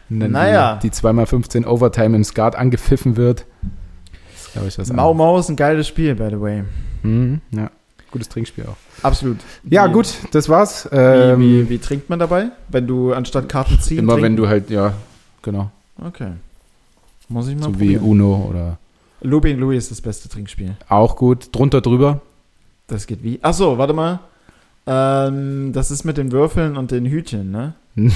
Wenn 0.09 0.33
Naja. 0.33 0.79
Die, 0.83 0.91
die 0.91 0.97
2x15 0.97 1.67
Overtime 1.67 2.17
im 2.17 2.25
Skat 2.25 2.57
angepfiffen 2.57 3.17
wird. 3.17 3.45
Das 4.33 4.47
ist, 4.47 4.53
glaube 4.53 4.69
ich, 4.69 4.79
was 4.79 4.93
Mau 4.93 5.11
anderes. 5.11 5.17
Mau 5.19 5.39
ist 5.39 5.49
ein 5.49 5.57
geiles 5.57 5.89
Spiel, 5.89 6.15
by 6.15 6.29
the 6.31 6.41
way. 6.41 6.65
Mhm, 7.03 7.41
ja. 7.51 7.71
Gutes 8.11 8.29
Trinkspiel 8.29 8.65
auch. 8.67 8.77
Absolut. 9.03 9.39
Ja, 9.69 9.89
Wie- 9.89 9.93
gut, 9.93 10.07
das 10.31 10.49
war's. 10.49 10.89
Wie, 10.91 10.97
Ähm, 10.97 11.41
wie, 11.41 11.69
wie 11.69 11.79
trinkt 11.79 12.09
man 12.11 12.19
dabei? 12.21 12.47
Wenn 12.69 12.87
du 12.87 13.13
anstatt 13.13 13.49
Karten 13.49 13.81
ziehen 13.81 13.99
immer 13.99 14.15
wenn 14.17 14.23
trinken? 14.23 14.37
du 14.37 14.49
halt, 14.49 14.71
ja, 14.71 14.93
genau. 15.43 15.71
Okay. 16.01 16.29
Muss 17.29 17.49
ich 17.49 17.57
mal 17.57 17.63
So 17.65 17.81
wie 17.81 17.97
probieren. 17.97 18.03
Uno 18.05 18.47
oder 18.49 18.79
Looping 19.23 19.59
Louis 19.59 19.79
ist 19.85 19.91
das 19.91 20.01
beste 20.01 20.29
Trinkspiel. 20.29 20.77
auch 20.89 21.17
gut. 21.17 21.49
Drunter 21.53 21.81
drüber. 21.81 22.21
Das 22.87 23.07
geht 23.07 23.23
wie? 23.25 23.39
Ach 23.43 23.55
so, 23.55 23.79
warte 23.79 23.95
mal. 23.95 24.21
Ähm, 24.87 25.73
das 25.73 25.91
ist 25.91 26.05
mit 26.05 26.17
den 26.19 26.31
Würfeln 26.33 26.77
und 26.77 26.91
den 26.91 27.07
Hütchen, 27.07 27.51
ne? 27.51 27.75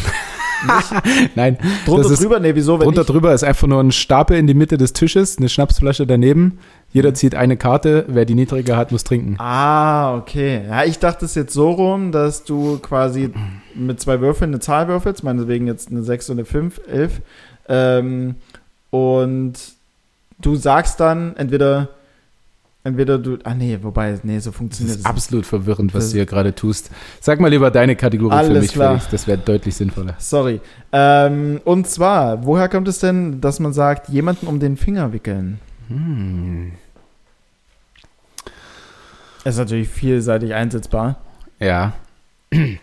Nein, 1.36 1.56
Drunter 1.86 2.10
ist- 2.10 2.20
drüber? 2.22 2.40
Nee, 2.40 2.54
wieso? 2.54 2.78
Wenn 2.78 2.84
drunter 2.86 3.02
ich, 3.02 3.06
drüber 3.06 3.32
ist 3.32 3.44
einfach 3.44 3.68
nur 3.68 3.80
ein 3.80 3.92
Stapel 3.92 4.36
in 4.36 4.46
die 4.46 4.54
Mitte 4.54 4.76
des 4.76 4.92
Tisches, 4.92 5.38
eine 5.38 5.48
Schnapsflasche 5.48 6.06
daneben. 6.06 6.58
Jeder 6.92 7.14
zieht 7.14 7.34
eine 7.34 7.56
Karte. 7.56 8.04
Wer 8.08 8.24
die 8.24 8.34
niedrige 8.34 8.76
hat, 8.76 8.90
muss 8.92 9.04
trinken. 9.04 9.36
Ah, 9.38 10.16
okay. 10.16 10.62
Ja, 10.68 10.84
ich 10.84 10.98
dachte 10.98 11.26
es 11.26 11.34
jetzt 11.36 11.52
so 11.54 11.70
rum, 11.70 12.10
dass 12.12 12.44
du 12.44 12.78
quasi 12.78 13.30
mit 13.74 14.00
zwei 14.00 14.20
Würfeln 14.20 14.50
eine 14.50 14.60
Zahl 14.60 14.88
würfelst, 14.88 15.22
meinetwegen 15.22 15.66
jetzt 15.66 15.90
eine 15.90 16.02
6 16.02 16.30
und 16.30 16.38
eine 16.38 16.44
5, 16.44 16.80
11. 16.90 17.20
Ähm, 17.68 18.34
und 18.90 19.52
du 20.40 20.56
sagst 20.56 20.98
dann 20.98 21.36
entweder, 21.36 21.88
entweder 22.84 23.18
du, 23.18 23.38
ah 23.44 23.54
nee, 23.54 23.78
wobei, 23.82 24.18
nee, 24.22 24.38
so 24.38 24.50
Das 24.50 24.56
funktioniert 24.56 24.96
ist 24.96 25.00
es. 25.00 25.06
absolut 25.06 25.44
verwirrend, 25.46 25.94
was 25.94 26.04
Das- 26.04 26.10
du 26.12 26.16
hier 26.18 26.26
gerade 26.26 26.54
tust. 26.54 26.90
Sag 27.20 27.40
mal 27.40 27.48
lieber 27.48 27.70
deine 27.70 27.96
Kategorie 27.96 28.32
für 28.32 28.38
Alles 28.38 28.62
mich, 28.62 28.72
klar. 28.72 28.92
Felix. 28.94 29.10
Das 29.10 29.26
wäre 29.26 29.38
deutlich 29.38 29.74
sinnvoller. 29.74 30.14
Sorry. 30.18 30.60
Ähm, 30.92 31.60
und 31.64 31.86
zwar, 31.86 32.44
woher 32.44 32.68
kommt 32.68 32.88
es 32.88 32.98
denn, 33.00 33.40
dass 33.40 33.60
man 33.60 33.72
sagt, 33.72 34.08
jemanden 34.08 34.46
um 34.46 34.58
den 34.60 34.76
Finger 34.76 35.12
wickeln? 35.12 35.58
Hm. 35.88 36.72
Ist 39.44 39.58
natürlich 39.58 39.88
vielseitig 39.88 40.54
einsetzbar. 40.54 41.16
Ja. 41.60 41.92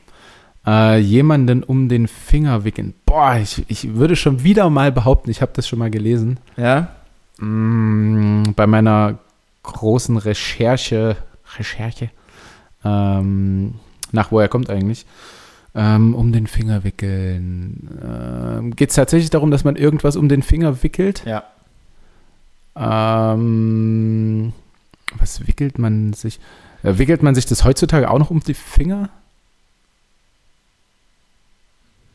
Äh, 0.67 0.97
jemanden 0.97 1.61
um 1.61 1.89
den 1.89 2.07
Finger 2.07 2.63
wickeln. 2.63 2.95
Boah, 3.05 3.35
ich, 3.39 3.63
ich 3.67 3.93
würde 3.97 4.15
schon 4.15 4.43
wieder 4.43 4.67
mal 4.71 4.91
behaupten, 4.91 5.29
ich 5.29 5.43
habe 5.43 5.51
das 5.53 5.67
schon 5.67 5.77
mal 5.77 5.91
gelesen. 5.91 6.39
Ja? 6.57 6.87
Mm, 7.37 8.53
bei 8.55 8.65
meiner 8.65 9.19
großen 9.73 10.17
Recherche, 10.17 11.17
Recherche, 11.57 12.09
ähm, 12.83 13.75
nach 14.11 14.31
wo 14.31 14.39
er 14.39 14.47
kommt 14.47 14.69
eigentlich, 14.69 15.05
ähm, 15.73 16.15
um 16.15 16.31
den 16.31 16.47
Finger 16.47 16.83
wickeln. 16.83 17.89
Ähm, 18.03 18.75
Geht 18.75 18.89
es 18.89 18.95
tatsächlich 18.95 19.29
darum, 19.29 19.51
dass 19.51 19.63
man 19.63 19.75
irgendwas 19.75 20.15
um 20.15 20.29
den 20.29 20.41
Finger 20.41 20.83
wickelt? 20.83 21.23
Ja. 21.25 21.43
Ähm, 22.75 24.53
was 25.17 25.47
wickelt 25.47 25.79
man 25.79 26.13
sich? 26.13 26.39
Äh, 26.83 26.97
wickelt 26.97 27.23
man 27.23 27.35
sich 27.35 27.45
das 27.45 27.63
heutzutage 27.63 28.09
auch 28.09 28.19
noch 28.19 28.31
um 28.31 28.41
die 28.41 28.53
Finger? 28.53 29.09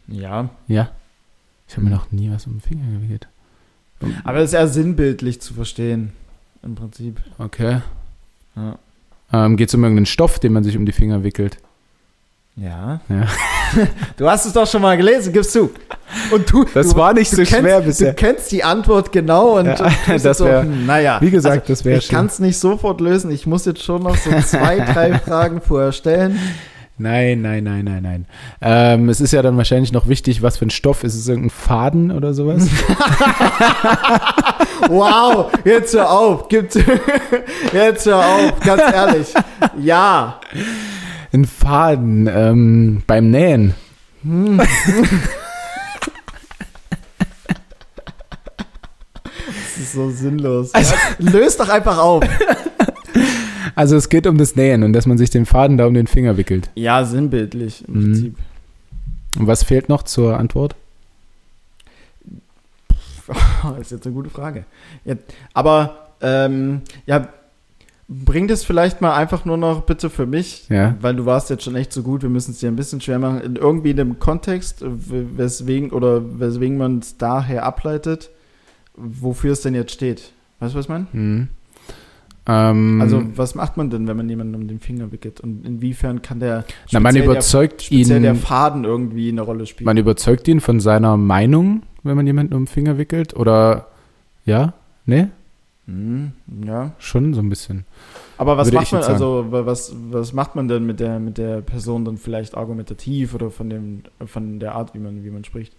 Ja. 0.07 0.51
Ja. 0.67 0.91
Ich 1.69 1.77
habe 1.77 1.85
mir 1.85 1.91
noch 1.91 2.11
nie 2.11 2.31
was 2.31 2.47
um 2.47 2.55
den 2.55 2.61
Finger 2.61 2.91
gewickelt. 2.91 3.29
Aber 4.25 4.39
es 4.39 4.51
ist 4.51 4.55
eher 4.55 4.67
sinnbildlich 4.69 5.41
zu 5.41 5.55
verstehen. 5.55 6.13
Im 6.63 6.75
Prinzip. 6.75 7.21
Okay. 7.39 7.81
Ja. 8.57 8.79
Ähm, 9.33 9.57
Geht 9.57 9.69
es 9.69 9.75
um 9.75 9.83
irgendeinen 9.83 10.07
Stoff, 10.07 10.39
den 10.39 10.53
man 10.53 10.65
sich 10.65 10.77
um 10.77 10.85
die 10.85 10.93
Finger 10.93 11.23
wickelt? 11.23 11.59
Ja. 12.57 13.01
Ja. 13.09 13.27
Du 14.17 14.29
hast 14.29 14.47
es 14.47 14.53
doch 14.53 14.67
schon 14.67 14.83
mal 14.83 14.97
gelesen, 14.97 15.33
gibst 15.33 15.55
du. 15.55 15.71
Und 16.33 16.53
du, 16.53 16.65
Das 16.75 16.89
du, 16.89 16.97
war 16.97 17.15
nicht 17.15 17.31
so 17.31 17.37
kennst, 17.37 17.55
schwer 17.55 17.81
bisher. 17.81 18.09
Du 18.09 18.17
kennst 18.17 18.51
die 18.51 18.65
Antwort 18.65 19.13
genau 19.13 19.59
und, 19.59 19.67
Ja, 19.67 19.85
und 19.85 19.97
das 20.09 20.25
jetzt 20.25 20.39
so, 20.39 20.49
hm, 20.49 20.87
naja. 20.87 21.21
Wie 21.21 21.31
gesagt, 21.31 21.69
das 21.71 21.85
wäre 21.85 21.99
Ich 21.99 22.09
kann 22.09 22.27
es 22.27 22.41
nicht 22.41 22.59
sofort 22.59 23.01
lösen. 23.01 23.31
Ich 23.31 23.47
muss 23.47 23.67
jetzt 23.67 23.85
schon 23.85 24.03
noch 24.03 24.17
so 24.17 24.31
zwei, 24.41 24.81
drei 24.93 25.17
Fragen 25.21 25.61
vorher 25.61 25.93
stellen. 25.93 26.37
Nein, 27.01 27.41
nein, 27.41 27.65
nein, 27.65 27.85
nein, 27.85 28.03
nein. 28.03 28.27
Ähm, 28.61 29.09
es 29.09 29.23
ist 29.23 29.33
ja 29.33 29.41
dann 29.41 29.57
wahrscheinlich 29.57 29.91
noch 29.91 30.07
wichtig, 30.07 30.43
was 30.43 30.59
für 30.59 30.67
ein 30.67 30.71
Stoff. 30.71 31.03
Ist 31.03 31.15
es 31.15 31.27
irgendein 31.29 31.51
Faden 31.51 32.13
oder 32.13 32.35
sowas? 32.35 32.69
Wow, 34.89 35.53
jetzt 35.65 35.95
hör 35.95 36.11
auf. 36.11 36.49
Gibt, 36.49 36.75
jetzt 37.73 38.07
hör 38.07 38.19
auf, 38.19 38.61
ganz 38.61 38.83
ehrlich. 38.93 39.35
Ja. 39.79 40.41
ein 41.33 41.45
Faden 41.45 42.27
ähm, 42.27 43.03
beim 43.07 43.31
Nähen. 43.31 43.75
Das 49.47 49.87
ist 49.87 49.93
so 49.93 50.11
sinnlos. 50.11 50.73
ja, 50.75 50.83
löst 51.19 51.59
doch 51.59 51.69
einfach 51.69 51.99
auf. 51.99 52.23
Also 53.75 53.97
es 53.97 54.09
geht 54.09 54.27
um 54.27 54.39
das 54.39 54.57
Nähen 54.57 54.83
und 54.83 54.93
dass 54.93 55.07
man 55.07 55.19
sich 55.19 55.31
den 55.31 55.47
Faden 55.47 55.77
da 55.79 55.87
um 55.87 55.95
den 55.95 56.07
Finger 56.07 56.37
wickelt. 56.37 56.71
Ja, 56.75 57.05
sinnbildlich 57.05 57.87
im 57.89 57.95
Mhm. 57.95 58.03
Prinzip. 58.03 58.37
Und 59.39 59.47
was 59.47 59.63
fehlt 59.63 59.89
noch 59.89 60.03
zur 60.03 60.37
Antwort? 60.39 60.75
Das 63.63 63.79
ist 63.81 63.91
jetzt 63.93 64.07
eine 64.07 64.15
gute 64.15 64.31
Frage. 64.31 64.65
Ja, 65.05 65.15
aber, 65.55 66.09
ähm, 66.21 66.81
ja, 67.07 67.29
bring 68.09 68.49
das 68.49 68.65
vielleicht 68.65 69.01
mal 69.01 69.15
einfach 69.15 69.45
nur 69.45 69.57
noch 69.57 69.83
bitte 69.83 70.11
für 70.11 70.27
mich, 70.27 70.69
Ja. 70.69 70.97
weil 71.01 71.15
du 71.15 71.27
warst 71.27 71.49
jetzt 71.51 71.63
schon 71.63 71.77
echt 71.77 71.93
so 71.93 72.03
gut, 72.03 72.23
wir 72.23 72.29
müssen 72.29 72.51
es 72.51 72.59
dir 72.59 72.69
ein 72.69 72.75
bisschen 72.77 73.01
schwer 73.01 73.21
machen, 73.21 73.41
in 73.41 73.55
irgendwie 73.57 73.91
in 73.93 74.01
einem 74.01 74.19
Kontext, 74.19 74.79
weswegen 74.83 75.91
oder 75.91 76.41
weswegen 76.41 76.77
man 76.77 76.99
es 76.99 77.19
daher 77.19 77.65
ableitet, 77.65 78.31
wofür 78.97 79.53
es 79.53 79.61
denn 79.61 79.75
jetzt 79.77 79.93
steht. 79.93 80.33
Weißt 80.59 80.75
du, 80.75 80.79
was 80.79 80.87
ich 80.87 80.91
meine? 80.91 81.07
Mhm. 81.13 81.49
Ähm, 82.47 83.01
Also, 83.01 83.23
was 83.37 83.55
macht 83.55 83.77
man 83.77 83.91
denn, 83.91 84.07
wenn 84.09 84.17
man 84.17 84.29
jemanden 84.29 84.55
um 84.55 84.67
den 84.67 84.81
Finger 84.81 85.13
wickelt? 85.13 85.41
Und 85.41 85.67
inwiefern 85.67 86.23
kann 86.23 86.41
der 86.41 86.65
na, 86.91 87.01
man 87.01 87.15
überzeugt 87.17 87.81
der, 87.81 87.85
speziell 87.87 88.21
der 88.23 88.33
ihn, 88.35 88.39
Faden 88.39 88.85
irgendwie 88.85 89.29
eine 89.29 89.43
Rolle 89.43 89.67
spielen? 89.67 89.87
man 89.87 89.97
überzeugt 89.97 90.49
ihn 90.49 90.61
von 90.61 90.81
seiner 90.81 91.17
Meinung, 91.17 91.83
wenn 92.03 92.17
man 92.17 92.27
jemanden 92.27 92.55
um 92.55 92.63
den 92.63 92.67
Finger 92.67 92.99
wickelt? 92.99 93.37
Oder 93.37 93.89
ja? 94.45 94.73
Nee? 95.07 95.29
Hm, 95.87 96.33
ja. 96.65 96.93
Schon 96.99 97.35
so 97.35 97.41
ein 97.41 97.49
bisschen. 97.49 97.85
Aber 98.39 98.57
was 98.57 98.69
Würde 98.69 98.77
macht 98.79 98.93
man, 98.93 99.03
also 99.03 99.47
wa- 99.51 99.67
was, 99.67 99.95
was 100.11 100.33
macht 100.33 100.55
man 100.57 100.67
denn 100.69 100.87
mit 100.87 100.99
der, 101.01 101.19
mit 101.19 101.37
der 101.37 101.61
Person 101.61 102.05
dann 102.05 102.17
vielleicht 102.17 102.57
argumentativ 102.57 103.35
oder 103.35 103.51
von 103.51 103.69
dem, 103.69 104.03
von 104.25 104.61
der 104.61 104.75
Art, 104.77 104.95
wie 104.95 104.99
man, 104.99 105.25
wie 105.25 105.31
man 105.31 105.45
spricht? 105.45 105.75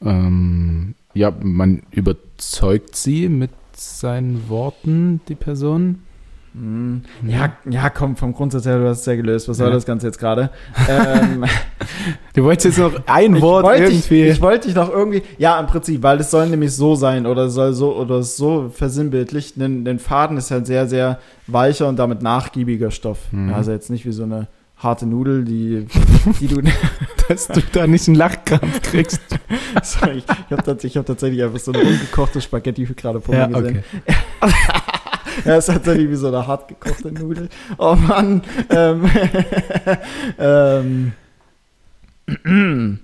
Ähm, 0.00 0.94
ja, 1.14 1.32
man 1.42 1.82
überzeugt 1.90 2.96
sie 2.96 3.28
mit 3.28 3.50
seinen 3.76 4.48
Worten, 4.48 5.20
die 5.28 5.34
Person. 5.34 6.00
Hm, 6.54 7.00
Ja, 7.26 7.52
ja, 7.70 7.88
komm, 7.88 8.14
vom 8.16 8.34
Grundsatz 8.34 8.66
her, 8.66 8.78
du 8.78 8.86
hast 8.86 9.00
es 9.00 9.06
ja 9.06 9.14
gelöst. 9.16 9.48
Was 9.48 9.56
soll 9.56 9.68
Ja. 9.68 9.74
das 9.74 9.86
Ganze 9.86 10.06
jetzt 10.06 10.18
gerade? 10.18 10.50
ähm, 10.88 11.44
Du 12.34 12.44
wolltest 12.44 12.66
jetzt 12.66 12.78
noch 12.78 12.92
ein 13.06 13.36
ich 13.36 13.42
Wort 13.42 13.64
wollte 13.64 13.84
irgendwie. 13.84 14.24
ich 14.24 14.40
wollte 14.42 14.66
dich 14.66 14.76
noch 14.76 14.90
irgendwie, 14.90 15.22
ja, 15.38 15.58
im 15.58 15.66
Prinzip, 15.66 16.02
weil 16.02 16.20
es 16.20 16.30
soll 16.30 16.46
nämlich 16.48 16.72
so 16.74 16.94
sein 16.94 17.24
oder 17.26 17.44
es 17.46 17.54
soll 17.54 17.72
so 17.72 17.96
oder 17.96 18.22
so 18.22 18.68
versinnbildlich. 18.68 19.54
Denn, 19.54 19.84
denn 19.86 19.98
Faden 19.98 20.36
ist 20.36 20.50
halt 20.50 20.66
sehr, 20.66 20.86
sehr 20.86 21.18
weicher 21.46 21.88
und 21.88 21.98
damit 21.98 22.20
nachgiebiger 22.22 22.90
Stoff. 22.90 23.18
Mhm. 23.32 23.48
Ja, 23.50 23.56
Also 23.56 23.72
jetzt 23.72 23.88
nicht 23.88 24.04
wie 24.04 24.12
so 24.12 24.24
eine 24.24 24.46
harte 24.82 25.06
Nudel, 25.06 25.44
die, 25.44 25.86
die 26.40 26.48
du. 26.48 26.62
dass 27.28 27.48
du 27.48 27.60
da 27.72 27.86
nicht 27.86 28.08
einen 28.08 28.16
Lachkrampf 28.16 28.82
kriegst. 28.82 29.20
Sorry, 29.82 30.18
ich 30.18 30.26
habe 30.28 30.62
tatsächlich, 30.62 30.92
ich 30.92 30.96
hab 30.96 31.06
tatsächlich 31.06 31.42
einfach 31.42 31.58
so 31.58 31.72
eine 31.72 31.82
ungekochte 31.82 32.40
Spaghetti 32.40 32.84
gerade 32.84 33.20
vor 33.20 33.34
mir 33.34 33.48
gesehen. 33.48 33.84
Ja, 35.46 35.56
ist 35.56 35.66
tatsächlich 35.66 36.10
wie 36.10 36.14
so 36.14 36.28
eine 36.28 36.46
hart 36.46 36.68
gekochte 36.68 37.10
Nudel. 37.10 37.48
Oh 37.78 37.94
Mann. 37.94 38.42
Ähm, 38.68 39.10
ähm, 40.38 41.12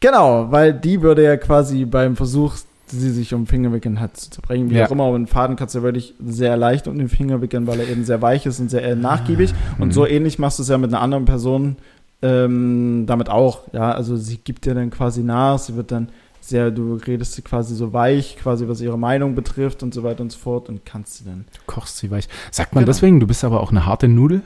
genau, 0.00 0.52
weil 0.52 0.72
die 0.72 1.02
würde 1.02 1.24
ja 1.24 1.36
quasi 1.36 1.84
beim 1.84 2.14
Versuch, 2.14 2.54
sie 2.88 3.10
sich 3.10 3.34
um 3.34 3.42
den 3.42 3.46
Finger 3.46 3.72
wickeln 3.72 4.00
hat, 4.00 4.16
zu 4.16 4.30
zerbrechen. 4.30 4.70
Wie 4.70 4.74
Ja. 4.76 4.86
auch 4.86 4.90
immer, 4.90 5.04
aber 5.04 5.16
einen 5.16 5.26
Faden 5.26 5.56
kannst 5.56 5.74
du 5.74 5.78
ja 5.80 5.84
wirklich 5.84 6.14
sehr 6.24 6.56
leicht 6.56 6.86
um 6.88 6.96
den 6.98 7.08
Finger 7.08 7.40
wickeln, 7.42 7.66
weil 7.66 7.80
er 7.80 7.88
eben 7.88 8.04
sehr 8.04 8.22
weich 8.22 8.46
ist 8.46 8.60
und 8.60 8.70
sehr 8.70 8.84
äh, 8.84 8.94
nachgiebig. 8.96 9.52
Und 9.78 9.88
Mhm. 9.88 9.92
so 9.92 10.06
ähnlich 10.06 10.38
machst 10.38 10.58
du 10.58 10.62
es 10.62 10.68
ja 10.68 10.78
mit 10.78 10.90
einer 10.92 11.00
anderen 11.02 11.24
Person 11.24 11.76
ähm, 12.22 13.04
damit 13.06 13.28
auch. 13.28 13.60
Ja, 13.72 13.92
also 13.92 14.16
sie 14.16 14.38
gibt 14.38 14.64
dir 14.64 14.74
dann 14.74 14.90
quasi 14.90 15.22
nach, 15.22 15.58
sie 15.58 15.76
wird 15.76 15.92
dann 15.92 16.08
sehr, 16.40 16.70
du 16.70 16.94
redest 16.94 17.34
sie 17.34 17.42
quasi 17.42 17.74
so 17.74 17.92
weich, 17.92 18.36
quasi 18.40 18.68
was 18.68 18.80
ihre 18.80 18.98
Meinung 18.98 19.34
betrifft 19.34 19.82
und 19.82 19.92
so 19.92 20.02
weiter 20.02 20.22
und 20.22 20.30
so 20.32 20.38
fort 20.38 20.68
und 20.68 20.84
kannst 20.86 21.18
sie 21.18 21.24
dann. 21.24 21.44
Du 21.52 21.60
kochst 21.66 21.98
sie 21.98 22.10
weich. 22.10 22.28
Sagt 22.50 22.74
man 22.74 22.84
Genau. 22.84 22.92
deswegen, 22.92 23.20
du 23.20 23.26
bist 23.26 23.44
aber 23.44 23.60
auch 23.60 23.70
eine 23.70 23.84
harte 23.84 24.08
Nudel? 24.08 24.42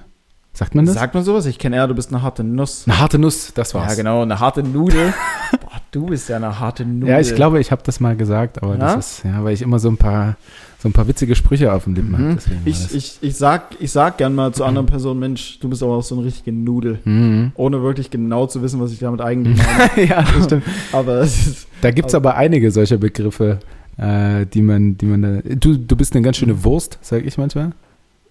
Sagt 0.52 0.74
man 0.74 0.84
das? 0.84 0.96
Sagt 0.96 1.14
man 1.14 1.22
sowas? 1.22 1.46
Ich 1.46 1.58
kenne 1.58 1.76
eher, 1.76 1.86
du 1.86 1.94
bist 1.94 2.10
eine 2.12 2.22
harte 2.22 2.42
Nuss. 2.42 2.84
Eine 2.88 2.98
harte 2.98 3.18
Nuss, 3.20 3.52
das 3.54 3.72
war's. 3.74 3.90
Ja, 3.92 3.96
genau, 3.96 4.22
eine 4.22 4.40
harte 4.40 4.62
Nudel. 4.64 5.12
Du 5.92 6.06
bist 6.06 6.28
ja 6.28 6.36
eine 6.36 6.60
harte 6.60 6.84
Nudel. 6.84 7.08
Ja, 7.08 7.20
ich 7.20 7.34
glaube, 7.34 7.58
ich 7.60 7.72
habe 7.72 7.82
das 7.84 7.98
mal 7.98 8.16
gesagt, 8.16 8.62
aber 8.62 8.74
Ja? 8.74 8.94
das 8.94 9.18
ist, 9.18 9.24
ja, 9.24 9.42
weil 9.42 9.54
ich 9.54 9.62
immer 9.62 9.78
so 9.80 9.88
ein 9.88 9.96
paar, 9.96 10.36
so 10.78 10.88
ein 10.88 10.92
paar 10.92 11.08
witzige 11.08 11.34
Sprüche 11.34 11.72
auf 11.72 11.84
dem 11.84 11.94
Lippen 11.94 12.12
habe. 12.12 12.22
Mhm. 12.22 12.36
war 12.36 12.38
Ich, 12.64 12.94
ich, 12.94 13.18
ich, 13.20 13.36
sag, 13.36 13.74
ich 13.80 13.90
sag 13.90 14.16
gern 14.18 14.34
mal 14.34 14.52
zu 14.52 14.64
anderen 14.64 14.86
Personen, 14.86 15.18
Mensch, 15.18 15.58
du 15.58 15.68
bist 15.68 15.82
aber 15.82 15.96
auch 15.96 16.02
so 16.02 16.14
eine 16.16 16.24
richtige 16.24 16.52
Nudel. 16.52 17.00
Mhm. 17.04 17.52
Ohne 17.56 17.82
wirklich 17.82 18.10
genau 18.10 18.46
zu 18.46 18.62
wissen, 18.62 18.80
was 18.80 18.92
ich 18.92 19.00
damit 19.00 19.20
eigentlich 19.20 19.58
meine. 19.58 20.08
ja, 20.08 20.22
das 20.22 20.44
stimmt. 20.44 20.62
aber 20.92 21.14
es 21.22 21.46
ist, 21.46 21.68
Da 21.82 21.90
gibt 21.90 22.08
es 22.08 22.14
aber 22.14 22.36
einige 22.36 22.70
solcher 22.70 22.98
Begriffe, 22.98 23.58
äh, 23.96 24.46
die 24.46 24.62
man, 24.62 24.96
die 24.96 25.06
man 25.06 25.22
da. 25.22 25.40
Du, 25.56 25.76
du 25.76 25.96
bist 25.96 26.14
eine 26.14 26.22
ganz 26.22 26.36
schöne 26.36 26.62
Wurst, 26.62 26.98
sage 27.02 27.24
ich 27.24 27.36
manchmal. 27.36 27.72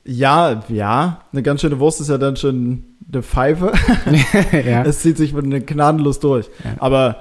ja, 0.05 0.63
ja, 0.69 1.21
eine 1.33 1.43
ganz 1.43 1.59
schöne 1.59 1.77
Wurst 1.79 1.99
ist 1.99 2.09
ja 2.09 2.17
dann 2.17 2.37
schon 2.37 2.83
eine 3.11 3.21
Pfeife. 3.21 3.73
ja. 4.65 4.83
Es 4.85 5.01
zieht 5.01 5.17
sich 5.17 5.33
mit 5.33 5.43
einer 5.43 5.59
gnadenlos 5.59 6.19
durch. 6.21 6.45
Ja. 6.63 6.71
Aber 6.79 7.17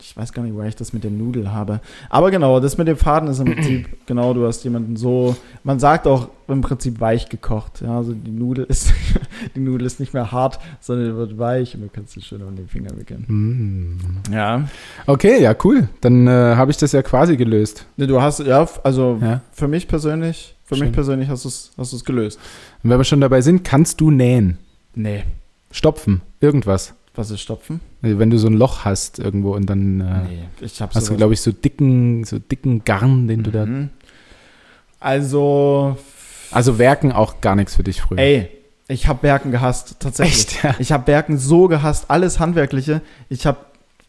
ich 0.00 0.16
weiß 0.16 0.32
gar 0.32 0.42
nicht, 0.42 0.54
woher 0.54 0.68
ich 0.68 0.76
das 0.76 0.92
mit 0.92 1.04
den 1.04 1.18
Nudeln 1.18 1.52
habe. 1.52 1.80
Aber 2.10 2.30
genau, 2.30 2.60
das 2.60 2.76
mit 2.78 2.88
dem 2.88 2.96
Faden 2.96 3.28
ist 3.28 3.38
im 3.40 3.46
Prinzip, 3.46 3.88
genau, 4.06 4.34
du 4.34 4.46
hast 4.46 4.64
jemanden 4.64 4.96
so, 4.96 5.36
man 5.62 5.78
sagt 5.78 6.06
auch 6.06 6.28
im 6.48 6.60
Prinzip 6.60 7.00
weich 7.00 7.28
gekocht. 7.28 7.80
Ja, 7.80 7.96
also 7.96 8.12
die 8.12 8.30
Nudel 8.30 8.64
ist, 8.66 8.92
die 9.56 9.60
Nudel 9.60 9.86
ist 9.86 10.00
nicht 10.00 10.12
mehr 10.14 10.30
hart, 10.32 10.58
sondern 10.80 11.16
wird 11.16 11.38
weich 11.38 11.74
und 11.74 11.82
du 11.82 11.88
kannst 11.88 12.12
sie 12.12 12.20
schön 12.22 12.42
um 12.42 12.54
den 12.56 12.68
Finger 12.68 12.90
wickeln. 12.96 13.24
Mm. 13.28 14.32
Ja. 14.32 14.68
Okay, 15.06 15.40
ja, 15.42 15.54
cool. 15.64 15.88
Dann 16.00 16.26
äh, 16.26 16.30
habe 16.30 16.70
ich 16.70 16.76
das 16.76 16.92
ja 16.92 17.02
quasi 17.02 17.36
gelöst. 17.36 17.86
Du 17.96 18.20
hast, 18.20 18.40
ja, 18.40 18.68
also 18.82 19.18
Ja. 19.22 19.40
für 19.52 19.68
mich 19.68 19.88
persönlich, 19.88 20.54
für 20.64 20.76
Schön. 20.76 20.86
mich 20.86 20.94
persönlich 20.94 21.28
hast 21.28 21.44
du 21.44 21.48
es 21.48 21.72
hast 21.76 21.92
du's 21.92 22.04
gelöst. 22.04 22.38
Und 22.82 22.90
wenn 22.90 22.98
wir 22.98 23.04
schon 23.04 23.20
dabei 23.20 23.40
sind, 23.40 23.64
kannst 23.64 24.00
du 24.00 24.10
nähen, 24.10 24.58
Nee. 24.94 25.24
stopfen, 25.70 26.20
irgendwas. 26.40 26.94
Was 27.16 27.30
ist 27.30 27.40
Stopfen? 27.40 27.80
Also 28.04 28.18
Wenn 28.18 28.30
du 28.30 28.38
so 28.38 28.48
ein 28.48 28.54
Loch 28.54 28.84
hast 28.84 29.18
irgendwo 29.18 29.54
und 29.54 29.66
dann 29.66 30.00
äh, 30.00 30.22
Nee, 30.60 30.68
hast 30.94 31.08
du, 31.08 31.16
glaube 31.16 31.34
ich, 31.34 31.40
so 31.40 31.52
dicken, 31.52 32.24
so 32.24 32.38
dicken 32.38 32.84
Garn, 32.84 33.28
den 33.28 33.42
du 33.42 33.50
da. 33.50 33.66
Mhm. 33.66 33.90
Also, 35.00 35.96
Also 36.50 36.78
Werken 36.78 37.12
auch 37.12 37.40
gar 37.40 37.56
nichts 37.56 37.76
für 37.76 37.82
dich 37.82 38.00
früher. 38.00 38.18
ey, 38.18 38.48
ich 38.86 39.08
habe 39.08 39.22
Werken 39.22 39.50
gehasst, 39.50 39.96
tatsächlich. 40.00 40.56
Echt? 40.56 40.64
Ja. 40.64 40.74
Ich 40.78 40.92
habe 40.92 41.06
Werken 41.06 41.38
so 41.38 41.68
gehasst, 41.68 42.06
alles 42.08 42.38
Handwerkliche. 42.38 43.00
Ich 43.28 43.46
habe 43.46 43.58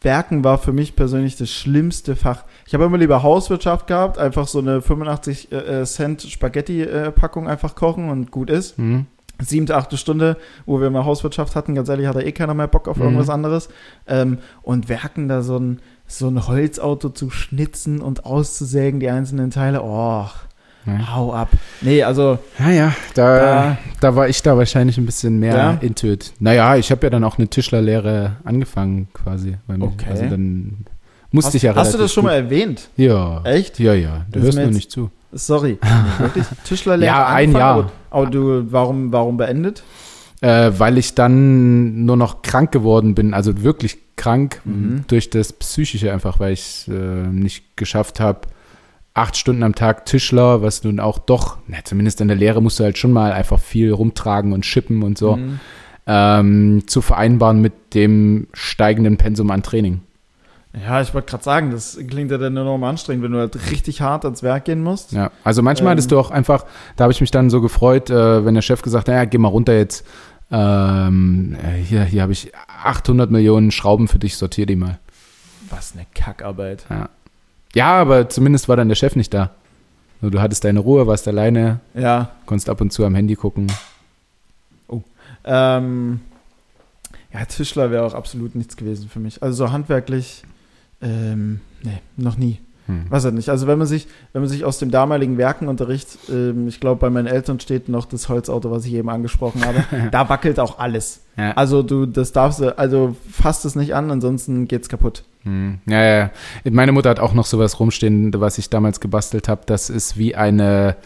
Werken 0.02 0.44
war 0.44 0.58
für 0.58 0.72
mich 0.72 0.94
persönlich 0.94 1.36
das 1.36 1.50
schlimmste 1.50 2.14
Fach. 2.14 2.44
Ich 2.66 2.74
habe 2.74 2.84
immer 2.84 2.98
lieber 2.98 3.22
Hauswirtschaft 3.22 3.86
gehabt, 3.86 4.18
einfach 4.18 4.46
so 4.46 4.58
eine 4.58 4.82
85 4.82 5.50
äh, 5.50 5.56
äh, 5.56 5.84
Cent 5.84 6.22
Spaghetti-Packung 6.22 7.48
einfach 7.48 7.74
kochen 7.74 8.10
und 8.10 8.30
gut 8.30 8.50
ist. 8.50 8.78
Mhm. 8.78 9.06
Siebte, 9.42 9.76
achte 9.76 9.96
Stunde, 9.96 10.36
wo 10.64 10.80
wir 10.80 10.90
mal 10.90 11.04
Hauswirtschaft 11.04 11.56
hatten, 11.56 11.74
ganz 11.74 11.88
ehrlich, 11.88 12.06
hat 12.06 12.16
da 12.16 12.20
eh 12.20 12.32
keiner 12.32 12.54
mehr 12.54 12.68
Bock 12.68 12.88
auf 12.88 12.96
Mhm. 12.96 13.02
irgendwas 13.04 13.28
anderes. 13.28 13.68
Ähm, 14.06 14.38
und 14.62 14.88
Werken 14.88 15.28
da 15.28 15.42
so 15.42 15.58
ein, 15.58 15.80
so 16.06 16.28
ein 16.28 16.46
Holzauto 16.46 17.10
zu 17.10 17.30
schnitzen 17.30 18.00
und 18.00 18.24
auszusägen, 18.24 19.00
die 19.00 19.10
einzelnen 19.10 19.50
Teile, 19.50 19.82
oh, 19.82 20.24
Ja. 20.86 21.14
hau 21.14 21.32
ab. 21.34 21.48
Nee, 21.80 22.02
also, 22.04 22.38
Ja, 22.58 22.70
ja, 22.70 22.94
da, 23.14 23.38
Da- 23.40 23.78
da 24.00 24.14
war 24.16 24.28
ich 24.28 24.40
da 24.42 24.56
wahrscheinlich 24.56 24.96
ein 24.98 25.04
bisschen 25.06 25.38
mehr 25.40 25.56
Ja? 25.56 25.70
into 25.80 26.06
it. 26.06 26.32
Naja, 26.38 26.76
ich 26.76 26.90
habe 26.90 27.04
ja 27.04 27.10
dann 27.10 27.24
auch 27.24 27.38
eine 27.38 27.48
Tischlerlehre 27.48 28.36
angefangen 28.44 29.08
quasi. 29.12 29.56
Weil 29.66 29.78
mich- 29.78 29.88
Okay. 29.88 30.06
Also 30.10 30.26
dann 30.26 30.86
musste 31.32 31.48
hast, 31.48 31.54
ich 31.56 31.62
ja 31.64 31.74
hast 31.74 31.92
du 31.92 31.98
das 31.98 32.12
schon 32.12 32.24
mal 32.24 32.34
erwähnt? 32.34 32.88
Ja. 32.96 33.42
Echt? 33.44 33.80
Ja, 33.80 33.94
ja. 33.94 34.24
Du 34.30 34.38
Das 34.38 34.42
hörst 34.44 34.58
mir 34.58 34.64
jetzt- 34.66 34.74
nicht 34.74 34.90
zu. 34.92 35.10
Sorry. 35.32 35.78
Wirklich? 36.18 36.44
Tischlerlehre 36.64 37.12
Ja, 37.14 37.26
ein 37.26 37.52
Jahr. 37.52 37.72
Aber, 37.74 37.92
aber 38.10 38.26
du, 38.26 38.72
warum, 38.72 39.12
warum 39.12 39.36
beendet? 39.36 39.82
Äh, 40.40 40.72
weil 40.76 40.98
ich 40.98 41.14
dann 41.14 42.04
nur 42.04 42.16
noch 42.16 42.42
krank 42.42 42.70
geworden 42.70 43.14
bin, 43.14 43.32
also 43.34 43.62
wirklich 43.62 43.98
krank 44.16 44.60
Mhm. 44.64 45.04
durch 45.08 45.30
das 45.30 45.52
Psychische 45.54 46.12
einfach, 46.12 46.40
weil 46.40 46.52
ich 46.52 46.88
äh, 46.88 46.92
nicht 46.92 47.76
geschafft 47.76 48.20
habe, 48.20 48.42
acht 49.14 49.36
Stunden 49.38 49.62
am 49.62 49.74
Tag 49.74 50.04
Tischler, 50.04 50.60
was 50.60 50.84
nun 50.84 51.00
auch 51.00 51.18
doch, 51.18 51.56
na, 51.68 51.78
zumindest 51.84 52.20
in 52.20 52.28
der 52.28 52.36
Lehre 52.36 52.60
musst 52.62 52.78
du 52.78 52.84
halt 52.84 52.98
schon 52.98 53.12
mal 53.12 53.32
einfach 53.32 53.58
viel 53.58 53.90
rumtragen 53.92 54.52
und 54.52 54.66
schippen 54.66 55.02
und 55.02 55.16
so, 55.16 55.36
Mhm. 55.36 55.60
ähm, 56.06 56.82
zu 56.86 57.00
vereinbaren 57.00 57.60
mit 57.62 57.94
dem 57.94 58.48
steigenden 58.52 59.16
Pensum 59.16 59.50
an 59.50 59.62
Training. 59.62 60.02
Ja, 60.84 61.00
ich 61.00 61.14
wollte 61.14 61.30
gerade 61.30 61.42
sagen, 61.44 61.70
das 61.70 61.98
klingt 62.08 62.30
ja 62.30 62.36
dann 62.38 62.56
enorm 62.56 62.84
anstrengend, 62.84 63.24
wenn 63.24 63.32
du 63.32 63.38
halt 63.38 63.70
richtig 63.70 64.02
hart 64.02 64.24
ans 64.26 64.42
Werk 64.42 64.66
gehen 64.66 64.82
musst. 64.82 65.12
Ja, 65.12 65.30
also 65.42 65.62
manchmal 65.62 65.88
Ähm. 65.88 65.92
hattest 65.92 66.12
du 66.12 66.18
auch 66.18 66.30
einfach, 66.30 66.66
da 66.96 67.04
habe 67.04 67.12
ich 67.12 67.20
mich 67.22 67.30
dann 67.30 67.48
so 67.48 67.60
gefreut, 67.62 68.10
äh, 68.10 68.44
wenn 68.44 68.54
der 68.54 68.62
Chef 68.62 68.82
gesagt 68.82 69.08
hat, 69.08 69.14
ja, 69.14 69.24
geh 69.24 69.38
mal 69.38 69.48
runter 69.48 69.72
jetzt, 69.74 70.04
ähm, 70.50 71.56
äh, 71.62 71.78
hier, 71.82 72.04
hier 72.04 72.22
habe 72.22 72.32
ich 72.32 72.52
800 72.84 73.30
Millionen 73.30 73.70
Schrauben 73.70 74.06
für 74.06 74.18
dich, 74.18 74.36
sortier 74.36 74.66
die 74.66 74.76
mal. 74.76 74.98
Was 75.70 75.94
eine 75.94 76.06
Kackarbeit. 76.14 76.84
Ja, 77.74 77.94
aber 78.00 78.28
zumindest 78.28 78.68
war 78.68 78.76
dann 78.76 78.88
der 78.88 78.94
Chef 78.96 79.16
nicht 79.16 79.32
da. 79.34 79.50
So, 80.22 80.30
Du 80.30 80.40
hattest 80.40 80.64
deine 80.64 80.80
Ruhe, 80.80 81.06
warst 81.06 81.26
alleine, 81.26 81.80
Ja. 81.94 82.30
konntest 82.46 82.68
ab 82.68 82.80
und 82.80 82.92
zu 82.92 83.04
am 83.04 83.14
Handy 83.14 83.34
gucken. 83.34 83.66
Ähm, 85.48 86.20
ja, 87.32 87.44
Tischler 87.44 87.90
wäre 87.92 88.04
auch 88.04 88.14
absolut 88.14 88.54
nichts 88.56 88.76
gewesen 88.76 89.08
für 89.08 89.20
mich. 89.20 89.42
Also 89.44 89.66
so 89.66 89.72
handwerklich, 89.72 90.42
ähm, 91.06 91.60
nee, 91.82 91.98
noch 92.16 92.36
nie. 92.36 92.60
Hm. 92.86 93.06
Weiß 93.10 93.24
halt 93.24 93.34
nicht. 93.34 93.48
Also 93.48 93.66
wenn 93.66 93.78
man 93.78 93.88
sich, 93.88 94.06
wenn 94.32 94.42
man 94.42 94.48
sich 94.48 94.64
aus 94.64 94.78
dem 94.78 94.92
damaligen 94.92 95.38
Werkenunterricht, 95.38 96.06
ähm, 96.30 96.68
ich 96.68 96.78
glaube, 96.78 97.00
bei 97.00 97.10
meinen 97.10 97.26
Eltern 97.26 97.58
steht 97.58 97.88
noch 97.88 98.04
das 98.04 98.28
Holzauto, 98.28 98.70
was 98.70 98.84
ich 98.86 98.94
eben 98.94 99.08
angesprochen 99.10 99.64
habe, 99.64 99.84
da 100.12 100.28
wackelt 100.28 100.60
auch 100.60 100.78
alles. 100.78 101.22
Ja. 101.36 101.52
Also 101.52 101.82
du, 101.82 102.06
das 102.06 102.30
darfst 102.32 102.60
du, 102.60 102.78
also 102.78 103.16
fasst 103.30 103.64
es 103.64 103.74
nicht 103.74 103.94
an, 103.94 104.10
ansonsten 104.12 104.68
geht's 104.68 104.88
kaputt. 104.88 105.24
Hm. 105.42 105.78
Ja, 105.86 106.04
ja. 106.04 106.30
Meine 106.70 106.92
Mutter 106.92 107.10
hat 107.10 107.18
auch 107.18 107.34
noch 107.34 107.46
sowas 107.46 107.80
rumstehen, 107.80 108.32
was 108.40 108.56
ich 108.58 108.70
damals 108.70 109.00
gebastelt 109.00 109.48
habe. 109.48 109.62
Das 109.66 109.90
ist 109.90 110.16
wie 110.16 110.36
eine, 110.36 110.96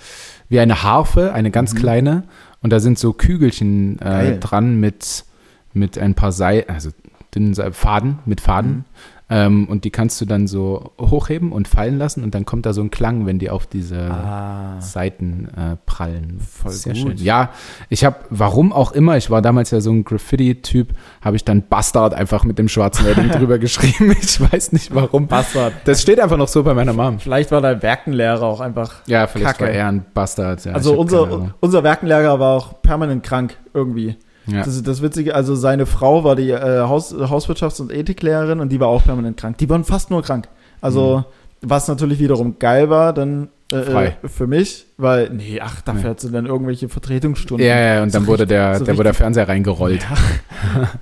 wie 0.50 0.60
eine 0.60 0.82
Harfe, 0.82 1.32
eine 1.32 1.50
ganz 1.50 1.72
Mhm. 1.72 1.78
kleine. 1.78 2.22
Und 2.62 2.74
da 2.74 2.80
sind 2.80 2.98
so 2.98 3.14
Kügelchen 3.14 3.98
äh, 4.00 4.38
dran 4.38 4.78
mit, 4.80 5.24
mit 5.72 5.96
ein 5.96 6.14
paar 6.14 6.32
Seil, 6.32 6.64
also 6.68 6.90
dünnen 7.34 7.54
Faden, 7.72 8.18
mit 8.26 8.42
Faden. 8.42 8.70
Mhm. 8.70 8.84
Ähm, 9.32 9.68
und 9.68 9.84
die 9.84 9.90
kannst 9.90 10.20
du 10.20 10.24
dann 10.24 10.48
so 10.48 10.90
hochheben 11.00 11.52
und 11.52 11.68
fallen 11.68 11.98
lassen 11.98 12.24
und 12.24 12.34
dann 12.34 12.44
kommt 12.44 12.66
da 12.66 12.72
so 12.72 12.80
ein 12.82 12.90
Klang, 12.90 13.26
wenn 13.26 13.38
die 13.38 13.48
auf 13.48 13.66
diese 13.66 14.10
Ah. 14.10 14.80
Seiten 14.80 15.48
äh, 15.56 15.76
prallen. 15.86 16.40
Voll 16.40 16.72
Sehr 16.72 16.94
gut. 16.94 17.02
schön. 17.02 17.16
Ja, 17.18 17.50
ich 17.88 18.04
habe, 18.04 18.16
warum 18.30 18.72
auch 18.72 18.90
immer, 18.90 19.16
ich 19.16 19.30
war 19.30 19.40
damals 19.40 19.70
ja 19.70 19.80
so 19.80 19.92
ein 19.92 20.02
Graffiti-Typ, 20.02 20.88
habe 21.22 21.36
ich 21.36 21.44
dann 21.44 21.62
Bastard 21.68 22.12
einfach 22.12 22.42
mit 22.44 22.58
dem 22.58 22.68
schwarzen 22.68 23.06
Edding 23.06 23.28
drüber 23.38 23.58
geschrieben. 23.60 24.16
Ich 24.20 24.40
weiß 24.40 24.72
nicht 24.72 24.92
warum. 24.94 25.28
Bastard. 25.28 25.74
Das 25.84 26.02
steht 26.02 26.18
einfach 26.18 26.36
noch 26.36 26.48
so 26.48 26.64
bei 26.64 26.74
meiner 26.74 26.92
Mom. 26.92 27.20
Vielleicht 27.20 27.52
war 27.52 27.60
dein 27.60 27.80
Werkenlehrer 27.82 28.42
auch 28.42 28.60
einfach. 28.60 28.94
Ja, 29.06 29.28
vielleicht 29.28 29.58
Kacke. 29.58 29.64
war 29.64 29.70
er 29.70 29.86
ein 29.88 30.04
Bastard. 30.12 30.64
Ja, 30.64 30.72
also 30.72 30.98
unser, 30.98 31.52
unser 31.60 31.84
Werkenlehrer 31.84 32.40
war 32.40 32.56
auch 32.56 32.82
permanent 32.82 33.22
krank 33.22 33.56
irgendwie. 33.74 34.16
Ja. 34.46 34.64
Das 34.64 34.82
das 34.82 35.02
Witzige, 35.02 35.34
also 35.34 35.54
seine 35.54 35.86
Frau 35.86 36.24
war 36.24 36.34
die 36.36 36.50
äh, 36.50 36.80
Haus, 36.80 37.14
Hauswirtschafts- 37.14 37.80
und 37.80 37.92
Ethiklehrerin 37.92 38.60
und 38.60 38.70
die 38.70 38.80
war 38.80 38.88
auch 38.88 39.04
permanent 39.04 39.36
krank. 39.36 39.58
Die 39.58 39.68
waren 39.68 39.84
fast 39.84 40.10
nur 40.10 40.22
krank. 40.22 40.48
Also, 40.80 41.24
was 41.60 41.88
natürlich 41.88 42.18
wiederum 42.18 42.58
geil 42.58 42.88
war, 42.88 43.12
dann 43.12 43.48
äh, 43.72 43.76
äh, 43.76 44.12
für 44.24 44.46
mich, 44.46 44.86
weil, 44.96 45.30
nee, 45.30 45.60
ach, 45.62 45.82
da 45.82 45.94
fährt 45.94 46.18
sie 46.20 46.30
dann 46.32 46.46
irgendwelche 46.46 46.88
Vertretungsstunden. 46.88 47.64
ja, 47.66 47.78
ja, 47.78 48.02
und 48.02 48.12
dann 48.14 48.22
So 48.22 48.28
wurde 48.28 48.42
richtig- 48.44 48.48
der, 48.56 48.78
so 48.78 48.84
der, 48.86 48.94
wurde 48.96 49.04
der 49.04 49.14
Fernseher 49.14 49.48
reingerollt. 49.48 50.04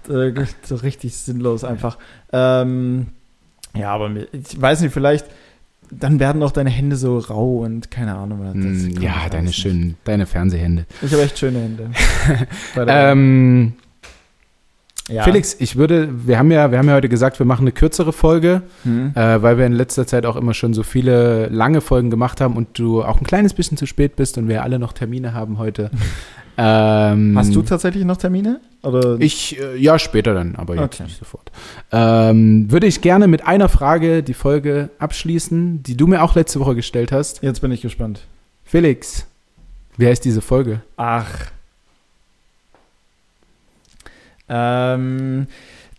Ja, 0.09 0.14
äh, 0.14 0.34
so 0.64 0.74
richtig 0.74 1.16
sinnlos 1.16 1.64
einfach. 1.64 1.97
Ähm, 2.32 3.07
ja, 3.74 3.95
aber 3.95 4.11
ich 4.32 4.61
weiß 4.61 4.80
nicht, 4.82 4.93
vielleicht, 4.93 5.26
dann 5.91 6.20
werden 6.20 6.43
auch 6.43 6.53
deine 6.53 6.70
Hände 6.70 6.97
so 6.97 7.18
rau 7.18 7.59
und 7.59 7.91
keine 7.91 8.16
Ahnung. 8.16 8.41
kann 8.41 9.03
ja, 9.03 9.28
deine 9.30 9.53
schönen, 9.53 9.97
deine 10.05 10.26
Fernsehhände. 10.26 10.86
Ich 11.03 11.12
habe 11.12 11.22
echt 11.22 11.39
schöne 11.39 11.61
Hände. 11.61 11.91
Ähm, 12.76 13.72
ja. 15.09 15.22
Felix, 15.22 15.57
ich 15.59 15.76
würde, 15.76 16.11
wir 16.26 16.39
haben 16.39 16.51
ja, 16.51 16.70
wir 16.70 16.78
haben 16.78 16.89
ja 16.89 16.95
heute 16.95 17.09
gesagt, 17.09 17.39
wir 17.39 17.47
machen 17.47 17.62
eine 17.62 17.72
kürzere 17.72 18.12
Folge, 18.12 18.62
Hm. 18.82 19.12
äh, 19.14 19.43
weil 19.43 19.57
wir 19.57 19.64
in 19.64 19.72
letzter 19.72 20.07
Zeit 20.07 20.26
auch 20.26 20.36
immer 20.36 20.53
schon 20.53 20.74
so 20.74 20.82
viele 20.82 21.47
lange 21.49 21.80
Folgen 21.80 22.11
gemacht 22.11 22.41
haben 22.43 22.57
und 22.57 22.78
du 22.78 23.03
auch 23.03 23.18
ein 23.20 23.24
kleines 23.26 23.55
bisschen 23.55 23.78
zu 23.78 23.86
spät 23.86 24.16
bist 24.16 24.36
und 24.36 24.49
wir 24.49 24.62
alle 24.62 24.78
noch 24.78 24.93
Termine 24.93 25.32
haben 25.32 25.59
heute. 25.59 25.91
ähm, 26.59 27.35
Hast 27.39 27.55
du 27.55 27.63
tatsächlich 27.63 28.05
noch 28.05 28.17
Termine? 28.17 28.61
Oder? 28.83 29.17
Ich, 29.21 29.59
äh, 29.61 29.77
ja, 29.77 29.99
später 29.99 30.35
dann, 30.35 30.57
aber 30.57 30.75
jetzt 30.75 30.95
Okay. 30.97 31.05
nicht 31.05 31.19
sofort. 31.19 31.51
Ähm, 31.93 32.71
würde 32.71 32.87
ich 32.87 33.01
gerne 33.01 33.29
mit 33.29 33.47
einer 33.47 33.69
Frage 33.69 34.23
die 34.23 34.35
Folge 34.35 34.91
abschließen, 34.99 35.83
die 35.85 35.97
du 35.97 36.07
mir 36.09 36.23
auch 36.23 36.35
letzte 36.35 36.59
Woche 36.61 36.75
gestellt 36.75 37.13
hast. 37.13 37.43
Jetzt 37.43 37.61
bin 37.61 37.71
ich 37.71 37.81
gespannt. 37.81 38.23
Felix, 38.65 39.27
wie 39.97 40.07
heißt 40.07 40.25
diese 40.25 40.41
Folge? 40.41 40.83
Ach. 40.97 41.29
Ähm, 44.49 45.47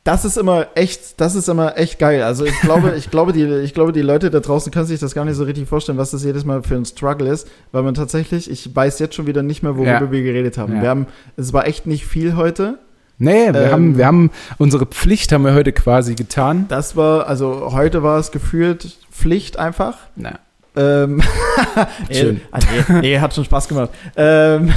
das 0.03 0.25
ist 0.25 0.37
immer 0.37 0.67
echt, 0.75 1.19
das 1.21 1.35
ist 1.35 1.49
immer 1.49 1.77
echt 1.77 1.99
geil. 1.99 2.23
Also 2.23 2.45
ich 2.45 2.59
glaube, 2.61 2.93
ich 2.97 3.11
glaube, 3.11 3.33
die, 3.33 3.43
ich 3.45 3.73
glaube, 3.73 3.91
die 3.91 4.01
Leute 4.01 4.29
da 4.31 4.39
draußen 4.39 4.71
können 4.71 4.85
sich 4.85 4.99
das 4.99 5.13
gar 5.13 5.25
nicht 5.25 5.35
so 5.35 5.43
richtig 5.43 5.67
vorstellen, 5.67 5.97
was 5.97 6.11
das 6.11 6.23
jedes 6.23 6.45
Mal 6.45 6.63
für 6.63 6.75
ein 6.75 6.85
Struggle 6.85 7.29
ist, 7.29 7.47
weil 7.71 7.83
man 7.83 7.93
tatsächlich, 7.93 8.49
ich 8.49 8.75
weiß 8.75 8.99
jetzt 8.99 9.15
schon 9.15 9.27
wieder 9.27 9.43
nicht 9.43 9.61
mehr, 9.61 9.75
worüber 9.75 9.91
Ja. 10.01 10.11
wir 10.11 10.23
geredet 10.23 10.57
haben. 10.57 10.77
Ja. 10.77 10.81
Wir 10.81 10.89
haben, 10.89 11.07
es 11.37 11.53
war 11.53 11.67
echt 11.67 11.85
nicht 11.85 12.05
viel 12.05 12.35
heute. 12.35 12.79
Nee, 13.17 13.51
wir, 13.53 13.61
Ähm. 13.65 13.71
haben, 13.71 13.97
wir 13.97 14.05
haben 14.05 14.31
unsere 14.57 14.85
Pflicht 14.85 15.31
haben 15.33 15.43
wir 15.43 15.53
heute 15.53 15.73
quasi 15.73 16.15
getan. 16.15 16.65
Das 16.69 16.95
war, 16.95 17.27
also 17.27 17.71
heute 17.73 18.01
war 18.01 18.17
es 18.17 18.31
gefühlt 18.31 18.97
Pflicht 19.11 19.59
einfach. 19.59 19.95
Na, 20.15 20.39
Ähm, 20.77 21.21
Schön. 22.11 22.39
Nee, 22.53 22.83
nee, 22.87 22.99
nee, 23.01 23.19
hat 23.19 23.35
schon 23.35 23.43
Spaß 23.43 23.67
gemacht. 23.67 23.89
Ähm, 24.15 24.71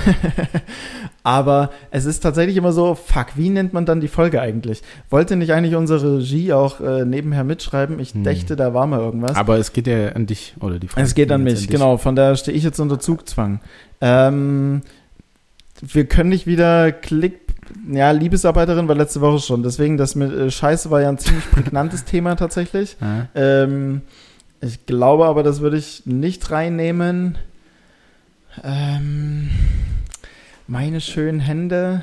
aber 1.24 1.70
es 1.90 2.04
ist 2.04 2.20
tatsächlich 2.20 2.56
immer 2.56 2.72
so, 2.72 2.94
fuck, 2.94 3.28
wie 3.36 3.48
nennt 3.48 3.72
man 3.72 3.86
dann 3.86 4.00
die 4.00 4.08
Folge 4.08 4.40
eigentlich? 4.40 4.82
Wollte 5.10 5.36
nicht 5.36 5.52
eigentlich 5.52 5.76
unsere 5.76 6.18
Regie 6.18 6.52
auch 6.52 6.80
äh, 6.80 7.04
nebenher 7.04 7.44
mitschreiben? 7.44 7.98
Ich 8.00 8.14
Hm. 8.14 8.24
dächte, 8.24 8.56
da 8.56 8.74
war 8.74 8.86
mal 8.86 9.00
irgendwas. 9.00 9.36
aber 9.36 9.56
es 9.58 9.72
geht 9.72 9.86
ja 9.86 10.08
an 10.10 10.26
dich 10.26 10.54
oder 10.60 10.78
die 10.78 10.88
Frage 10.88 11.06
es 11.06 11.14
geht 11.14 11.30
an 11.30 11.44
mich, 11.44 11.60
dich. 11.60 11.68
genau. 11.68 11.96
Von 11.96 12.16
daher 12.16 12.34
stehe 12.36 12.56
ich 12.56 12.64
jetzt 12.64 12.80
unter 12.80 12.98
Zugzwang. 12.98 13.60
Ähm, 14.00 14.82
wir 15.80 16.06
können 16.06 16.30
nicht 16.30 16.46
wieder 16.46 16.90
Klick. 16.92 17.40
Ja, 17.90 18.10
Liebesarbeiterin 18.10 18.86
war 18.88 18.94
letzte 18.96 19.20
Woche 19.20 19.38
schon. 19.38 19.62
Deswegen, 19.62 19.96
das 19.96 20.14
mit 20.16 20.32
äh, 20.32 20.50
Scheiße 20.50 20.90
war 20.90 21.00
ja 21.00 21.08
ein 21.08 21.18
ziemlich 21.18 21.48
prägnantes 21.52 22.04
Thema 22.04 22.34
tatsächlich. 22.34 22.96
Ja. 23.00 23.28
Ähm, 23.34 24.02
ich 24.60 24.86
glaube 24.86 25.26
aber, 25.26 25.42
das 25.42 25.60
würde 25.60 25.76
ich 25.76 26.02
nicht 26.04 26.50
reinnehmen. 26.50 27.38
Ähm, 28.62 29.50
meine 30.72 31.02
schönen 31.02 31.38
Hände. 31.38 32.02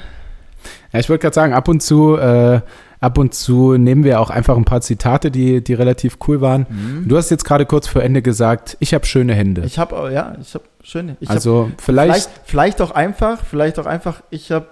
Ja, 0.94 1.00
ich 1.00 1.10
wollte 1.10 1.24
gerade 1.24 1.34
sagen, 1.34 1.54
ab 1.54 1.68
und 1.68 1.82
zu, 1.82 2.18
äh, 2.18 2.62
ab 3.00 3.18
und 3.18 3.34
zu 3.34 3.78
nehmen 3.78 4.04
wir 4.04 4.22
auch 4.22 4.30
einfach 4.30 4.56
ein 4.56 4.64
paar 4.64 4.82
Zitate, 4.82 5.32
die, 5.32 5.64
die 5.64 5.74
relativ 5.74 6.20
cool 6.28 6.40
waren. 6.40 6.68
Du 7.08 7.18
hast 7.18 7.32
jetzt 7.32 7.46
gerade 7.46 7.66
kurz 7.66 7.88
vor 7.88 8.04
Ende 8.04 8.22
gesagt, 8.22 8.78
ich 8.80 8.94
habe 8.94 9.08
schöne 9.08 9.34
Hände. 9.34 9.64
Ich 9.66 9.80
habe, 9.80 10.12
ja, 10.14 10.36
ich 10.40 10.54
habe 10.54 10.66
schöne. 10.84 11.18
Ich 11.20 11.30
hab, 11.30 11.36
also 11.36 11.72
vielleicht, 11.80 12.30
vielleicht, 12.30 12.30
vielleicht 12.46 12.82
auch 12.82 12.92
einfach, 12.92 13.44
vielleicht 13.44 13.80
auch 13.80 13.88
einfach, 13.88 14.22
ich 14.30 14.52
habe, 14.52 14.68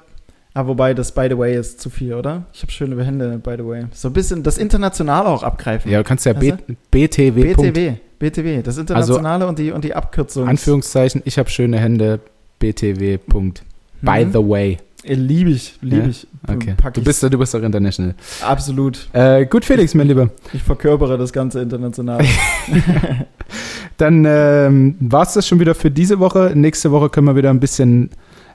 ah, 0.53 0.67
wobei 0.67 0.93
das 0.93 1.11
by 1.11 1.25
the 1.31 1.37
way 1.37 1.57
ist 1.57 1.81
zu 1.81 1.89
viel, 1.89 2.13
oder? 2.13 2.43
Ich 2.53 2.61
habe 2.61 2.71
schöne 2.71 3.03
Hände, 3.03 3.39
by 3.39 3.55
the 3.57 3.65
way. 3.65 3.85
So 3.93 4.09
ein 4.09 4.13
bisschen 4.13 4.43
das 4.43 4.59
Internationale 4.59 5.27
auch 5.27 5.41
abgreifen. 5.41 5.89
ja, 5.89 5.97
du 5.97 6.03
kannst 6.03 6.23
ja 6.27 6.33
B, 6.33 6.53
BTW. 6.91 7.55
BTW, 7.55 7.93
BTW, 8.19 8.61
das 8.61 8.77
Internationale 8.77 9.47
und, 9.47 9.57
die, 9.57 9.71
und 9.71 9.83
die 9.83 9.95
Abkürzung. 9.95 10.47
Anführungszeichen, 10.47 11.23
ich 11.25 11.39
habe 11.39 11.49
schöne 11.49 11.79
Hände, 11.79 12.19
BTW. 12.59 13.17
Punkt. 13.17 13.63
By 14.01 14.25
Mhm. 14.25 14.31
the 14.33 14.39
way. 14.39 14.77
Liebe 15.03 15.51
ich, 15.51 15.75
liebe 15.81 16.03
Ja? 16.03 16.07
ich. 16.09 16.27
Okay. 16.47 16.75
Du 16.93 17.01
bist, 17.01 17.23
du 17.23 17.37
bist 17.37 17.55
auch 17.55 17.61
international. 17.61 18.13
absolut. 18.41 19.07
Äh, 19.13 19.45
gut, 19.45 19.63
Felix, 19.63 19.93
mein 19.93 20.07
Lieber. 20.07 20.29
Ich 20.53 20.63
verkörpere 20.63 21.17
das 21.17 21.31
ganze 21.31 21.61
Internationale. 21.61 22.25
Dann 23.97 24.25
ähm, 24.27 24.95
war 24.99 25.23
es 25.23 25.33
das 25.33 25.47
schon 25.47 25.59
wieder 25.59 25.75
für 25.75 25.89
diese 25.91 26.19
Woche. 26.19 26.51
Nächste 26.55 26.91
Woche 26.91 27.09
können 27.09 27.27
wir 27.27 27.35
wieder 27.35 27.49
ein 27.49 27.59
bisschen 27.59 28.09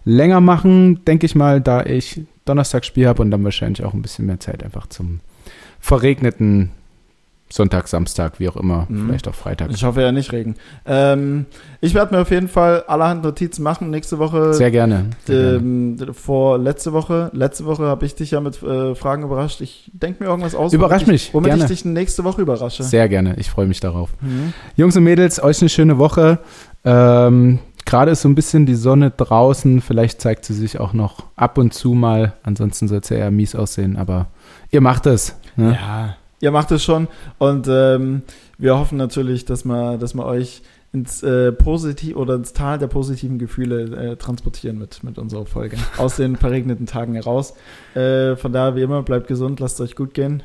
länger 0.05 0.41
machen, 0.41 1.05
denke 1.05 1.27
ich 1.27 1.35
mal, 1.35 1.61
da 1.61 1.85
ich 1.85 2.21
Donnerstag 2.45 2.85
Spiel 2.85 3.07
habe 3.07 3.23
und 3.23 3.31
dann 3.31 3.45
wahrscheinlich 3.45 3.85
auch 3.85 3.95
ein 3.95 4.03
bisschen 4.03 4.27
mehr 4.27 4.41
Zeit 4.41 4.63
einfach 4.63 4.87
zum 4.89 5.21
verregneten 5.81 6.71
Sonntag, 7.55 7.87
Samstag, 7.89 8.41
wie 8.41 8.49
auch 8.49 8.57
immer, 8.57 8.87
Mhm. 8.89 9.07
vielleicht 9.07 9.29
auch 9.29 9.35
Freitag. 9.35 9.71
Ich 9.73 9.85
hoffe 9.85 10.01
ja 10.01 10.11
nicht 10.11 10.33
Regen. 10.33 10.55
Ähm, 10.87 11.47
ich 11.81 11.95
werde 11.95 12.15
mir 12.15 12.23
auf 12.23 12.31
jeden 12.31 12.49
Fall 12.49 12.83
allerhand 12.87 13.23
Notizen 13.25 13.63
machen. 13.63 13.91
Nächste 13.91 14.19
Woche, 14.19 14.55
Sehr 14.55 14.71
gerne. 14.71 15.11
Sehr 15.27 15.53
gerne. 15.53 15.57
ähm, 15.59 16.15
vor 16.15 16.59
letzte 16.59 16.93
Woche. 16.93 17.31
Letzte 17.35 17.67
Woche 17.67 17.85
habe 17.85 18.07
ich 18.07 18.15
dich 18.15 18.31
ja 18.31 18.41
mit 18.41 18.63
äh, 18.63 18.95
Fragen 18.95 19.23
überrascht. 19.23 19.61
Ich 19.61 19.91
denke 19.93 20.25
mir 20.25 20.31
irgendwas 20.31 20.55
aus. 20.55 20.73
Überrasch 20.73 21.03
womit 21.03 21.09
mich, 21.13 21.29
Ich, 21.29 21.35
womit 21.35 21.49
gerne. 21.51 21.63
ich 21.65 21.69
dich 21.69 21.85
nächste 21.85 22.25
Woche 22.25 22.41
überrasche. 22.43 22.83
Sehr 22.83 23.09
gerne. 23.09 23.35
Ich 23.39 23.51
freue 23.51 23.67
mich 23.67 23.81
darauf. 23.81 24.11
Mhm. 24.21 24.53
Jungs 24.77 24.97
und 24.97 25.05
Mädels, 25.05 25.43
euch 25.43 25.61
eine 25.61 25.69
schöne 25.69 25.99
Woche. 25.99 26.39
Ähm, 26.85 27.59
Gerade 27.85 28.13
ist 28.13 28.23
so 28.23 28.29
ein 28.29 28.35
bisschen 28.37 28.65
die 28.65 28.77
Sonne 28.77 29.11
draußen. 29.11 29.81
Vielleicht 29.81 30.21
zeigt 30.21 30.45
sie 30.45 30.55
sich 30.55 30.79
auch 30.79 30.93
noch 30.93 31.25
ab 31.37 31.59
und 31.59 31.75
zu 31.75 31.93
mal. 31.95 32.35
Ansonsten 32.45 32.87
soll 32.89 33.01
es 33.01 33.09
ja 33.09 33.17
eher 33.17 33.31
mies 33.33 33.55
aussehen. 33.57 33.97
Aber 33.97 34.29
ihr 34.71 34.81
macht 34.81 35.07
es. 35.07 35.37
Ne? 35.57 35.73
Ja, 35.81 36.17
ihr 36.43 36.51
macht 36.51 36.71
es 36.73 36.85
schon. 36.85 37.09
Und 37.39 37.67
ähm, 37.71 38.21
wir 38.59 38.79
hoffen 38.79 38.99
natürlich, 38.99 39.47
dass 39.47 39.65
wir, 39.65 39.97
dass 39.97 40.13
wir 40.15 40.27
euch 40.27 40.61
ins 40.93 41.23
äh, 41.23 41.53
Positiv 41.53 42.17
oder 42.17 42.35
ins 42.35 42.53
Tal 42.53 42.79
der 42.79 42.89
positiven 42.89 43.39
Gefühle 43.39 43.85
äh, 44.13 44.17
transportieren 44.17 44.77
mit, 44.77 45.03
mit 45.03 45.17
unserer 45.17 45.47
Folge. 45.47 45.79
Aus 45.97 46.17
den 46.17 46.37
verregneten 46.37 46.85
Tagen 46.85 47.15
heraus. 47.15 47.55
Äh, 47.95 48.37
von 48.37 48.53
daher, 48.53 48.77
wie 48.77 48.83
immer, 48.83 49.03
bleibt 49.03 49.27
gesund, 49.27 49.59
lasst 49.61 49.81
euch 49.81 49.97
gut 49.97 50.13
gehen. 50.13 50.43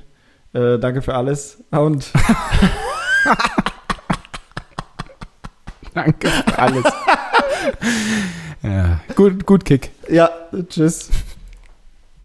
Äh, 0.54 0.80
danke 0.80 1.02
für 1.02 1.16
alles. 1.16 1.62
Und 1.72 2.10
Danke 5.94 6.28
für 6.30 6.60
alles. 6.60 6.84
ja, 8.62 9.00
gut, 9.16 9.46
gut 9.48 9.66
Kick. 9.66 9.90
ja, 10.10 10.30
tschüss. 10.70 11.10